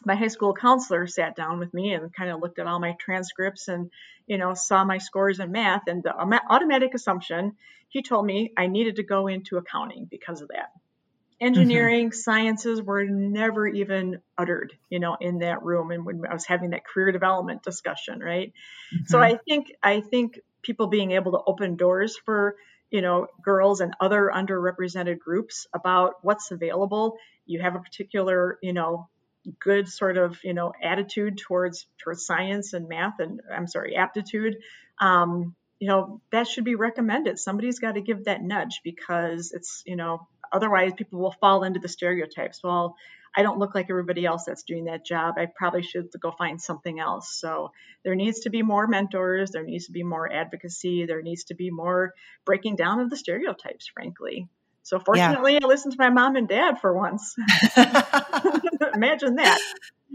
my 0.05 0.15
high 0.15 0.29
school 0.29 0.55
counselor 0.55 1.07
sat 1.07 1.37
down 1.37 1.59
with 1.59 1.75
me 1.75 1.93
and 1.93 2.15
kind 2.15 2.31
of 2.31 2.41
looked 2.41 2.59
at 2.59 2.67
all 2.67 2.81
my 2.81 2.97
transcripts 2.99 3.69
and 3.69 3.91
you 4.27 4.39
know 4.39 4.55
saw 4.55 4.85
my 4.85 4.99
scores 4.99 5.41
in 5.41 5.51
math 5.51 5.89
and 5.89 6.03
the 6.03 6.15
automatic 6.17 6.95
assumption 6.95 7.57
he 7.89 8.03
told 8.03 8.25
me 8.25 8.53
i 8.57 8.69
needed 8.69 8.97
to 8.97 9.03
go 9.03 9.27
into 9.27 9.57
accounting 9.57 10.07
because 10.09 10.41
of 10.41 10.49
that 10.49 10.71
engineering 11.41 12.09
mm-hmm. 12.09 12.17
sciences 12.17 12.83
were 12.83 13.05
never 13.05 13.67
even 13.67 14.21
uttered 14.37 14.73
you 14.91 14.99
know 14.99 15.17
in 15.21 15.39
that 15.39 15.63
room 15.63 15.91
and 15.91 16.05
when 16.05 16.23
i 16.29 16.35
was 16.35 16.47
having 16.47 16.71
that 16.71 16.85
career 16.85 17.13
development 17.13 17.63
discussion 17.63 18.19
right 18.19 18.53
mm-hmm. 18.95 19.05
so 19.07 19.21
i 19.21 19.37
think 19.49 19.73
i 19.83 20.01
think 20.01 20.41
people 20.63 20.89
being 20.89 21.13
able 21.13 21.33
to 21.33 21.41
open 21.47 21.77
doors 21.77 22.17
for 22.25 22.57
you 22.91 23.03
know 23.03 23.29
girls 23.43 23.81
and 23.81 23.95
other 24.01 24.31
underrepresented 24.35 25.19
groups 25.19 25.67
about 25.73 26.15
what's 26.23 26.51
available 26.51 27.19
you 27.47 27.61
have 27.61 27.77
a 27.77 27.81
particular 27.81 28.59
you 28.63 28.73
know 28.73 29.09
good 29.61 29.89
sort 29.89 30.17
of 30.17 30.39
you 30.43 30.55
know 30.55 30.73
attitude 30.83 31.39
towards 31.39 31.87
towards 32.03 32.27
science 32.27 32.73
and 32.73 32.89
math 32.89 33.21
and 33.21 33.41
i'm 33.55 33.67
sorry 33.67 33.97
aptitude 33.97 34.57
um, 35.01 35.55
you 35.79 35.89
know 35.89 36.21
that 36.33 36.49
should 36.49 36.65
be 36.65 36.75
recommended 36.75 37.39
somebody's 37.39 37.79
got 37.79 37.93
to 37.93 38.01
give 38.01 38.25
that 38.25 38.43
nudge 38.43 38.81
because 38.83 39.53
it's 39.53 39.83
you 39.87 39.97
know 39.97 40.27
otherwise 40.53 40.93
people 40.97 41.21
will 41.21 41.35
fall 41.41 41.65
into 41.65 41.81
the 41.81 41.89
stereotypes. 41.89 42.61
Well 42.63 42.97
i 43.37 43.43
don't 43.43 43.59
look 43.59 43.75
like 43.75 43.89
everybody 43.91 44.25
else 44.25 44.45
that's 44.45 44.63
doing 44.63 44.87
that 44.87 45.05
job. 45.05 45.35
I 45.37 45.47
probably 45.47 45.83
should 45.83 46.09
go 46.21 46.33
find 46.33 46.61
something 46.61 46.99
else. 46.99 47.31
So 47.31 47.73
there 48.03 48.15
needs 48.15 48.41
to 48.41 48.51
be 48.51 48.63
more 48.63 48.87
mentors. 48.87 49.51
There 49.51 49.63
needs 49.63 49.87
to 49.87 49.93
be 49.93 50.03
more 50.03 50.31
advocacy. 50.33 51.07
There 51.07 51.23
needs 51.23 51.45
to 51.45 51.55
be 51.55 51.71
more 51.71 52.15
breaking 52.45 52.77
down 52.77 53.01
of 53.01 53.11
the 53.11 53.17
stereotypes 53.17 53.89
frankly. 53.89 54.49
So 54.83 54.99
fortunately 54.99 55.53
yeah. 55.53 55.61
i 55.63 55.67
listened 55.67 55.93
to 55.93 55.99
my 55.99 56.11
mom 56.11 56.37
and 56.37 56.49
dad 56.49 56.81
for 56.81 56.95
once 56.95 57.37
imagine 58.95 59.37
that 59.37 59.59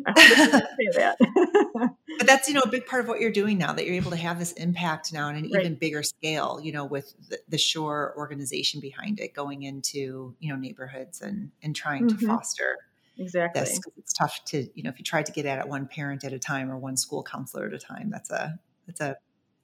that. 0.06 1.18
but 2.18 2.28
that's 2.28 2.48
you 2.48 2.54
know 2.54 2.62
a 2.62 2.70
big 2.70 2.86
part 2.86 3.04
of 3.04 3.08
what 3.08 3.20
you're 3.20 3.32
doing 3.32 3.58
now 3.58 3.74
that 3.74 3.86
you're 3.86 3.96
able 3.96 4.12
to 4.12 4.18
have 4.18 4.40
this 4.40 4.52
impact 4.54 5.14
now 5.14 5.28
on 5.28 5.36
an 5.36 5.50
right. 5.54 5.62
even 5.62 5.76
bigger 5.76 6.04
scale. 6.04 6.60
You 6.62 6.72
know, 6.72 6.86
with 6.86 7.14
the, 7.30 7.40
the 7.50 7.58
Shure 7.58 8.14
organization 8.18 8.80
behind 8.80 9.20
it, 9.20 9.34
going 9.34 9.64
into 9.64 10.36
you 10.40 10.50
know 10.50 10.56
neighborhoods 10.56 11.22
and 11.22 11.52
and 11.62 11.76
trying 11.76 12.08
mm-hmm. 12.08 12.20
to 12.20 12.28
foster 12.28 12.78
exactly 13.18 13.62
this 13.62 13.78
because 13.78 13.94
it's 13.98 14.14
tough 14.14 14.44
to 14.46 14.68
you 14.74 14.84
know 14.84 14.90
if 14.90 14.98
you 14.98 15.04
try 15.04 15.22
to 15.22 15.32
get 15.32 15.46
at 15.46 15.60
it 15.60 15.68
one 15.68 15.88
parent 15.88 16.24
at 16.24 16.34
a 16.34 16.40
time 16.40 16.72
or 16.72 16.78
one 16.78 16.98
school 16.98 17.24
counselor 17.24 17.68
at 17.68 17.74
a 17.74 17.80
time, 17.80 18.10
that's 18.10 18.32
a 18.32 18.60
that's 18.88 19.02
a 19.02 19.18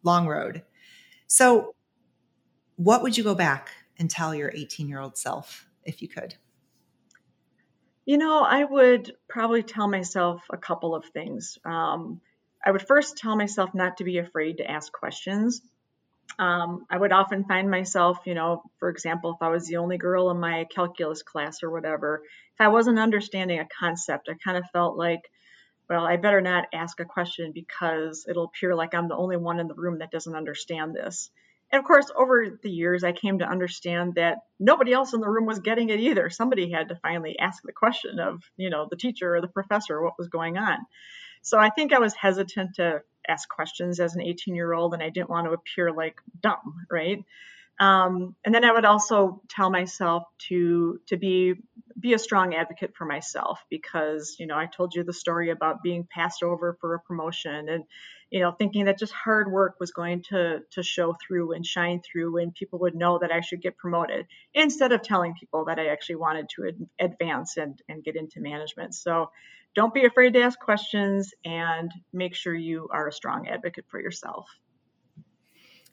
long 0.04 0.28
road. 0.28 0.64
So, 1.28 1.76
what 2.76 3.04
would 3.04 3.18
you 3.18 3.24
go 3.24 3.36
back 3.36 3.70
and 3.98 4.10
tell 4.10 4.34
your 4.34 4.52
18 4.54 4.88
year 4.88 5.00
old 5.00 5.18
self 5.18 5.68
if 5.84 6.02
you 6.02 6.08
could? 6.08 6.36
You 8.10 8.18
know, 8.18 8.42
I 8.42 8.64
would 8.64 9.16
probably 9.28 9.62
tell 9.62 9.88
myself 9.88 10.42
a 10.50 10.58
couple 10.58 10.96
of 10.96 11.06
things. 11.06 11.60
Um, 11.64 12.22
I 12.66 12.72
would 12.72 12.82
first 12.82 13.18
tell 13.18 13.36
myself 13.36 13.76
not 13.76 13.98
to 13.98 14.04
be 14.04 14.18
afraid 14.18 14.58
to 14.58 14.72
ask 14.72 14.92
questions. 14.92 15.62
Um, 16.40 16.88
I 16.90 16.98
would 16.98 17.12
often 17.12 17.44
find 17.44 17.70
myself, 17.70 18.18
you 18.26 18.34
know, 18.34 18.64
for 18.80 18.90
example, 18.90 19.34
if 19.36 19.44
I 19.44 19.50
was 19.50 19.68
the 19.68 19.78
only 19.78 20.00
girl 20.00 20.32
in 20.32 20.40
my 20.40 20.66
calculus 20.74 21.22
class 21.22 21.62
or 21.62 21.70
whatever, 21.70 22.24
if 22.56 22.60
I 22.60 22.70
wasn't 22.70 22.98
understanding 22.98 23.60
a 23.60 23.68
concept, 23.80 24.28
I 24.28 24.34
kind 24.44 24.58
of 24.58 24.64
felt 24.74 24.98
like, 24.98 25.30
well, 25.88 26.04
I 26.04 26.18
better 26.18 26.42
not 26.42 26.66
ask 26.74 27.00
a 27.00 27.06
question 27.06 27.52
because 27.54 28.26
it'll 28.28 28.46
appear 28.46 28.74
like 28.74 28.96
I'm 28.96 29.08
the 29.08 29.18
only 29.18 29.38
one 29.38 29.60
in 29.60 29.68
the 29.68 29.76
room 29.76 30.00
that 30.00 30.10
doesn't 30.10 30.36
understand 30.36 30.96
this. 30.96 31.30
And 31.72 31.80
of 31.80 31.86
course, 31.86 32.08
over 32.16 32.58
the 32.62 32.70
years, 32.70 33.04
I 33.04 33.12
came 33.12 33.40
to 33.40 33.46
understand 33.46 34.16
that 34.16 34.40
nobody 34.60 34.92
else 34.92 35.14
in 35.14 35.22
the 35.22 35.30
room 35.30 35.46
was 35.46 35.60
getting 35.60 35.90
it 35.90 36.00
either. 36.00 36.30
Somebody 36.30 36.72
had 36.72 36.90
to 36.90 36.96
finally 36.96 37.38
ask 37.38 37.62
the 37.64 37.72
question 37.72 38.20
of, 38.20 38.44
you 38.58 38.70
know, 38.70 38.88
the 38.90 38.96
teacher 38.98 39.36
or 39.36 39.42
the 39.42 39.48
professor 39.48 40.02
what 40.02 40.18
was 40.18 40.30
going 40.30 40.58
on. 40.58 40.80
So 41.42 41.58
I 41.60 41.70
think 41.70 41.94
I 41.94 42.00
was 42.00 42.14
hesitant 42.16 42.76
to 42.76 43.02
ask 43.28 43.48
questions 43.48 44.00
as 44.00 44.16
an 44.16 44.22
18 44.22 44.56
year 44.56 44.74
old, 44.74 44.94
and 44.94 45.04
I 45.04 45.10
didn't 45.10 45.30
want 45.30 45.46
to 45.48 45.54
appear 45.54 45.92
like 45.92 46.20
dumb, 46.42 46.86
right? 46.90 47.24
Um, 47.80 48.36
and 48.44 48.54
then 48.54 48.66
I 48.66 48.74
would 48.74 48.84
also 48.84 49.42
tell 49.48 49.70
myself 49.70 50.24
to 50.50 51.00
to 51.08 51.18
be 51.18 51.56
be 51.98 52.14
a 52.14 52.20
strong 52.20 52.54
advocate 52.54 52.94
for 52.96 53.06
myself 53.06 53.64
because 53.70 54.36
you 54.38 54.48
know 54.48 54.58
I 54.58 54.66
told 54.66 54.96
you 54.96 55.04
the 55.04 55.14
story 55.14 55.50
about 55.50 55.82
being 55.82 56.06
passed 56.10 56.44
over 56.44 56.78
for 56.82 56.94
a 56.94 57.00
promotion 57.00 57.70
and 57.70 57.86
you 58.32 58.40
know 58.40 58.52
thinking 58.52 58.86
that 58.86 59.00
just 59.00 59.14
hard 59.14 59.52
work 59.52 59.76
was 59.80 59.92
going 59.92 60.24
to 60.30 60.60
to 60.72 60.84
show 60.84 61.16
through 61.26 61.54
and 61.54 61.66
shine 61.66 62.02
through 62.02 62.38
and 62.38 62.54
people 62.54 62.80
would 62.80 62.96
know 62.96 63.20
that 63.20 63.32
I 63.32 63.42
should 63.42 63.62
get 63.62 63.78
promoted 63.78 64.28
instead 64.54 64.92
of 64.92 65.02
telling 65.02 65.34
people 65.40 65.66
that 65.66 65.80
I 65.80 65.88
actually 65.88 66.18
wanted 66.18 66.48
to 66.56 66.68
ad- 66.68 67.12
advance 67.12 67.58
and 67.58 67.82
and 67.88 68.04
get 68.04 68.16
into 68.16 68.40
management. 68.40 68.96
So 68.96 69.32
don't 69.76 69.94
be 69.94 70.06
afraid 70.06 70.34
to 70.34 70.42
ask 70.42 70.60
questions 70.60 71.34
and 71.46 71.92
make 72.12 72.36
sure 72.36 72.56
you 72.56 72.88
are 72.92 73.08
a 73.08 73.12
strong 73.12 73.48
advocate 73.48 73.86
for 73.88 74.00
yourself. 74.00 74.48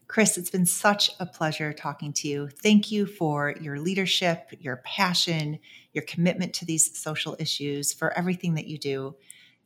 Chris, 0.09 0.39
it's 0.39 0.51
been 0.51 0.67
such 0.67 1.11
a 1.19 1.27
pleasure 1.27 1.73
talking 1.73 2.13
to 2.13 2.29
you. 2.29 2.49
Thank 2.49 2.93
you 2.93 3.07
for 3.07 3.55
your 3.61 3.81
leadership, 3.81 4.51
your 4.61 4.77
passion, 4.79 5.59
your 5.93 6.05
commitment 6.05 6.55
to 6.55 6.65
these 6.65 6.97
social 6.97 7.37
issues, 7.41 7.93
for 7.93 8.17
everything 8.17 8.55
that 8.55 8.69
you 8.69 8.79
do. 8.79 9.17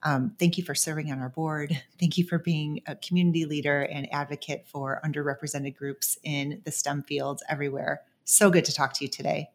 Um, 0.03 0.35
thank 0.39 0.57
you 0.57 0.65
for 0.65 0.75
serving 0.75 1.13
on 1.13 1.21
our 1.21 1.29
board. 1.29 1.79
Thank 1.99 2.17
you 2.17 2.25
for 2.25 2.39
being 2.39 2.81
a 2.87 2.97
community 2.97 3.45
leader 3.45 3.83
and 3.83 4.13
advocate 4.13 4.67
for 4.67 5.01
underrepresented 5.05 5.77
groups 5.77 6.19
in 6.23 6.63
the 6.65 6.71
STEM 6.71 7.03
fields 7.03 7.43
everywhere. 7.49 8.03
So 8.25 8.51
good 8.51 8.65
to 8.65 8.73
talk 8.73 8.95
to 8.95 9.05
you 9.05 9.11
today. 9.11 9.51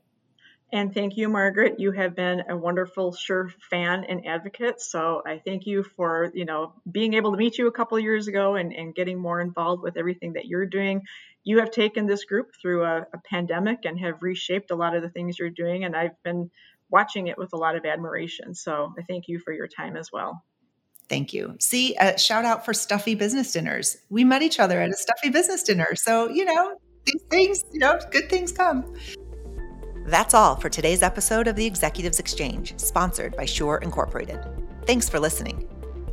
And 0.71 0.93
thank 0.93 1.15
you, 1.15 1.29
Margaret. 1.29 1.79
You 1.79 1.91
have 1.91 2.15
been 2.15 2.43
a 2.49 2.57
wonderful 2.57 3.13
Shure 3.13 3.49
fan 3.69 4.03
and 4.03 4.25
advocate. 4.25 4.81
So 4.81 5.21
I 5.25 5.39
thank 5.39 5.65
you 5.67 5.83
for, 5.83 6.31
you 6.33 6.43
know, 6.43 6.73
being 6.91 7.13
able 7.13 7.31
to 7.31 7.37
meet 7.37 7.57
you 7.57 7.67
a 7.67 7.71
couple 7.71 7.97
years 7.99 8.27
ago 8.27 8.55
and, 8.55 8.73
and 8.73 8.93
getting 8.93 9.19
more 9.19 9.39
involved 9.39 9.83
with 9.83 9.95
everything 9.95 10.33
that 10.33 10.45
you're 10.45 10.65
doing. 10.65 11.03
You 11.43 11.59
have 11.59 11.71
taken 11.71 12.07
this 12.07 12.25
group 12.25 12.55
through 12.59 12.83
a, 12.83 13.07
a 13.13 13.17
pandemic 13.29 13.85
and 13.85 13.99
have 13.99 14.21
reshaped 14.21 14.71
a 14.71 14.75
lot 14.75 14.95
of 14.95 15.03
the 15.03 15.09
things 15.09 15.37
you're 15.37 15.49
doing. 15.51 15.85
And 15.85 15.95
I've 15.95 16.21
been 16.23 16.49
watching 16.89 17.27
it 17.27 17.37
with 17.37 17.53
a 17.53 17.57
lot 17.57 17.75
of 17.75 17.85
admiration. 17.85 18.53
So 18.53 18.93
I 18.97 19.01
thank 19.03 19.27
you 19.27 19.39
for 19.39 19.53
your 19.53 19.67
time 19.67 19.97
as 19.97 20.11
well. 20.11 20.43
Thank 21.07 21.33
you. 21.33 21.55
See, 21.59 21.95
a 21.97 22.17
shout 22.17 22.45
out 22.45 22.65
for 22.65 22.73
stuffy 22.73 23.15
business 23.15 23.51
dinners. 23.51 23.97
We 24.09 24.23
met 24.23 24.41
each 24.41 24.59
other 24.59 24.79
at 24.81 24.89
a 24.89 24.95
stuffy 24.95 25.29
business 25.29 25.63
dinner. 25.63 25.95
So, 25.95 26.29
you 26.29 26.45
know, 26.45 26.77
these 27.05 27.21
things, 27.29 27.63
you 27.71 27.79
know, 27.79 27.99
good 28.11 28.29
things 28.29 28.51
come. 28.51 28.95
That's 30.07 30.33
all 30.33 30.55
for 30.55 30.69
today's 30.69 31.01
episode 31.01 31.47
of 31.47 31.55
the 31.55 31.65
Executives 31.65 32.19
Exchange, 32.19 32.77
sponsored 32.79 33.35
by 33.35 33.45
Shure 33.45 33.77
Incorporated. 33.77 34.39
Thanks 34.85 35.09
for 35.09 35.19
listening. 35.19 35.67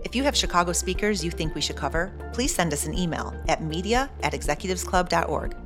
If 0.05 0.15
you 0.15 0.25
have 0.25 0.37
Chicago 0.37 0.73
speakers 0.73 1.25
you 1.25 1.31
think 1.31 1.55
we 1.55 1.61
should 1.61 1.77
cover, 1.77 2.13
please 2.33 2.55
send 2.55 2.73
us 2.73 2.87
an 2.87 2.95
email 2.97 3.35
at 3.49 3.63
media 3.63 4.11
at 4.23 4.33
executivesclub.org. 4.33 5.57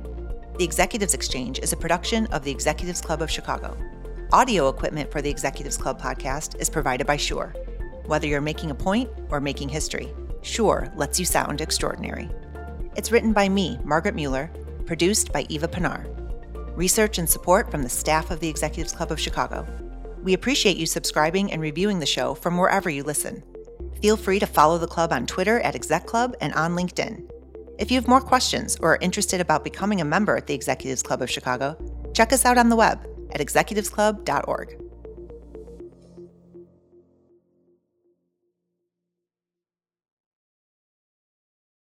The 0.57 0.63
Executives 0.63 1.13
Exchange 1.13 1.59
is 1.59 1.73
a 1.73 1.77
production 1.77 2.27
of 2.27 2.43
the 2.43 2.51
Executives 2.51 3.01
Club 3.01 3.21
of 3.21 3.31
Chicago. 3.31 3.77
Audio 4.33 4.67
equipment 4.67 5.09
for 5.09 5.21
the 5.21 5.29
Executives 5.29 5.77
Club 5.77 6.01
podcast 6.01 6.59
is 6.59 6.69
provided 6.69 7.07
by 7.07 7.15
Shure. 7.15 7.55
Whether 8.07 8.27
you're 8.27 8.41
making 8.41 8.71
a 8.71 8.75
point 8.75 9.09
or 9.29 9.39
making 9.39 9.69
history, 9.69 10.09
Shure 10.41 10.91
lets 10.97 11.17
you 11.17 11.23
sound 11.25 11.61
extraordinary. 11.61 12.29
It's 12.97 13.09
written 13.09 13.31
by 13.31 13.47
me, 13.47 13.79
Margaret 13.85 14.15
Mueller, 14.15 14.51
produced 14.85 15.31
by 15.31 15.45
Eva 15.47 15.69
Penar 15.69 16.13
research 16.75 17.17
and 17.17 17.27
support 17.27 17.71
from 17.71 17.81
the 17.81 17.89
staff 17.89 18.29
of 18.29 18.39
the 18.39 18.47
Executives 18.47 18.93
Club 18.93 19.11
of 19.11 19.19
Chicago. 19.19 19.65
We 20.21 20.33
appreciate 20.33 20.77
you 20.77 20.85
subscribing 20.85 21.51
and 21.51 21.59
reviewing 21.59 21.97
the 21.97 22.05
show 22.05 22.35
from 22.35 22.55
wherever 22.55 22.87
you 22.87 23.01
listen. 23.01 23.41
Feel 23.99 24.15
free 24.15 24.37
to 24.37 24.45
follow 24.45 24.77
the 24.77 24.85
club 24.85 25.11
on 25.11 25.25
Twitter 25.25 25.59
at 25.61 25.73
Exec 25.73 26.05
Club 26.05 26.35
and 26.39 26.53
on 26.53 26.75
LinkedIn. 26.75 27.27
If 27.79 27.89
you 27.89 27.95
have 27.95 28.07
more 28.07 28.21
questions 28.21 28.77
or 28.79 28.93
are 28.93 28.99
interested 29.01 29.41
about 29.41 29.63
becoming 29.63 30.01
a 30.01 30.05
member 30.05 30.37
at 30.37 30.45
the 30.45 30.53
Executives 30.53 31.01
Club 31.01 31.23
of 31.23 31.31
Chicago, 31.31 31.75
check 32.13 32.31
us 32.31 32.45
out 32.45 32.59
on 32.59 32.69
the 32.69 32.75
web 32.75 32.99
at 33.31 33.41
executivesclub.org. 33.41 34.86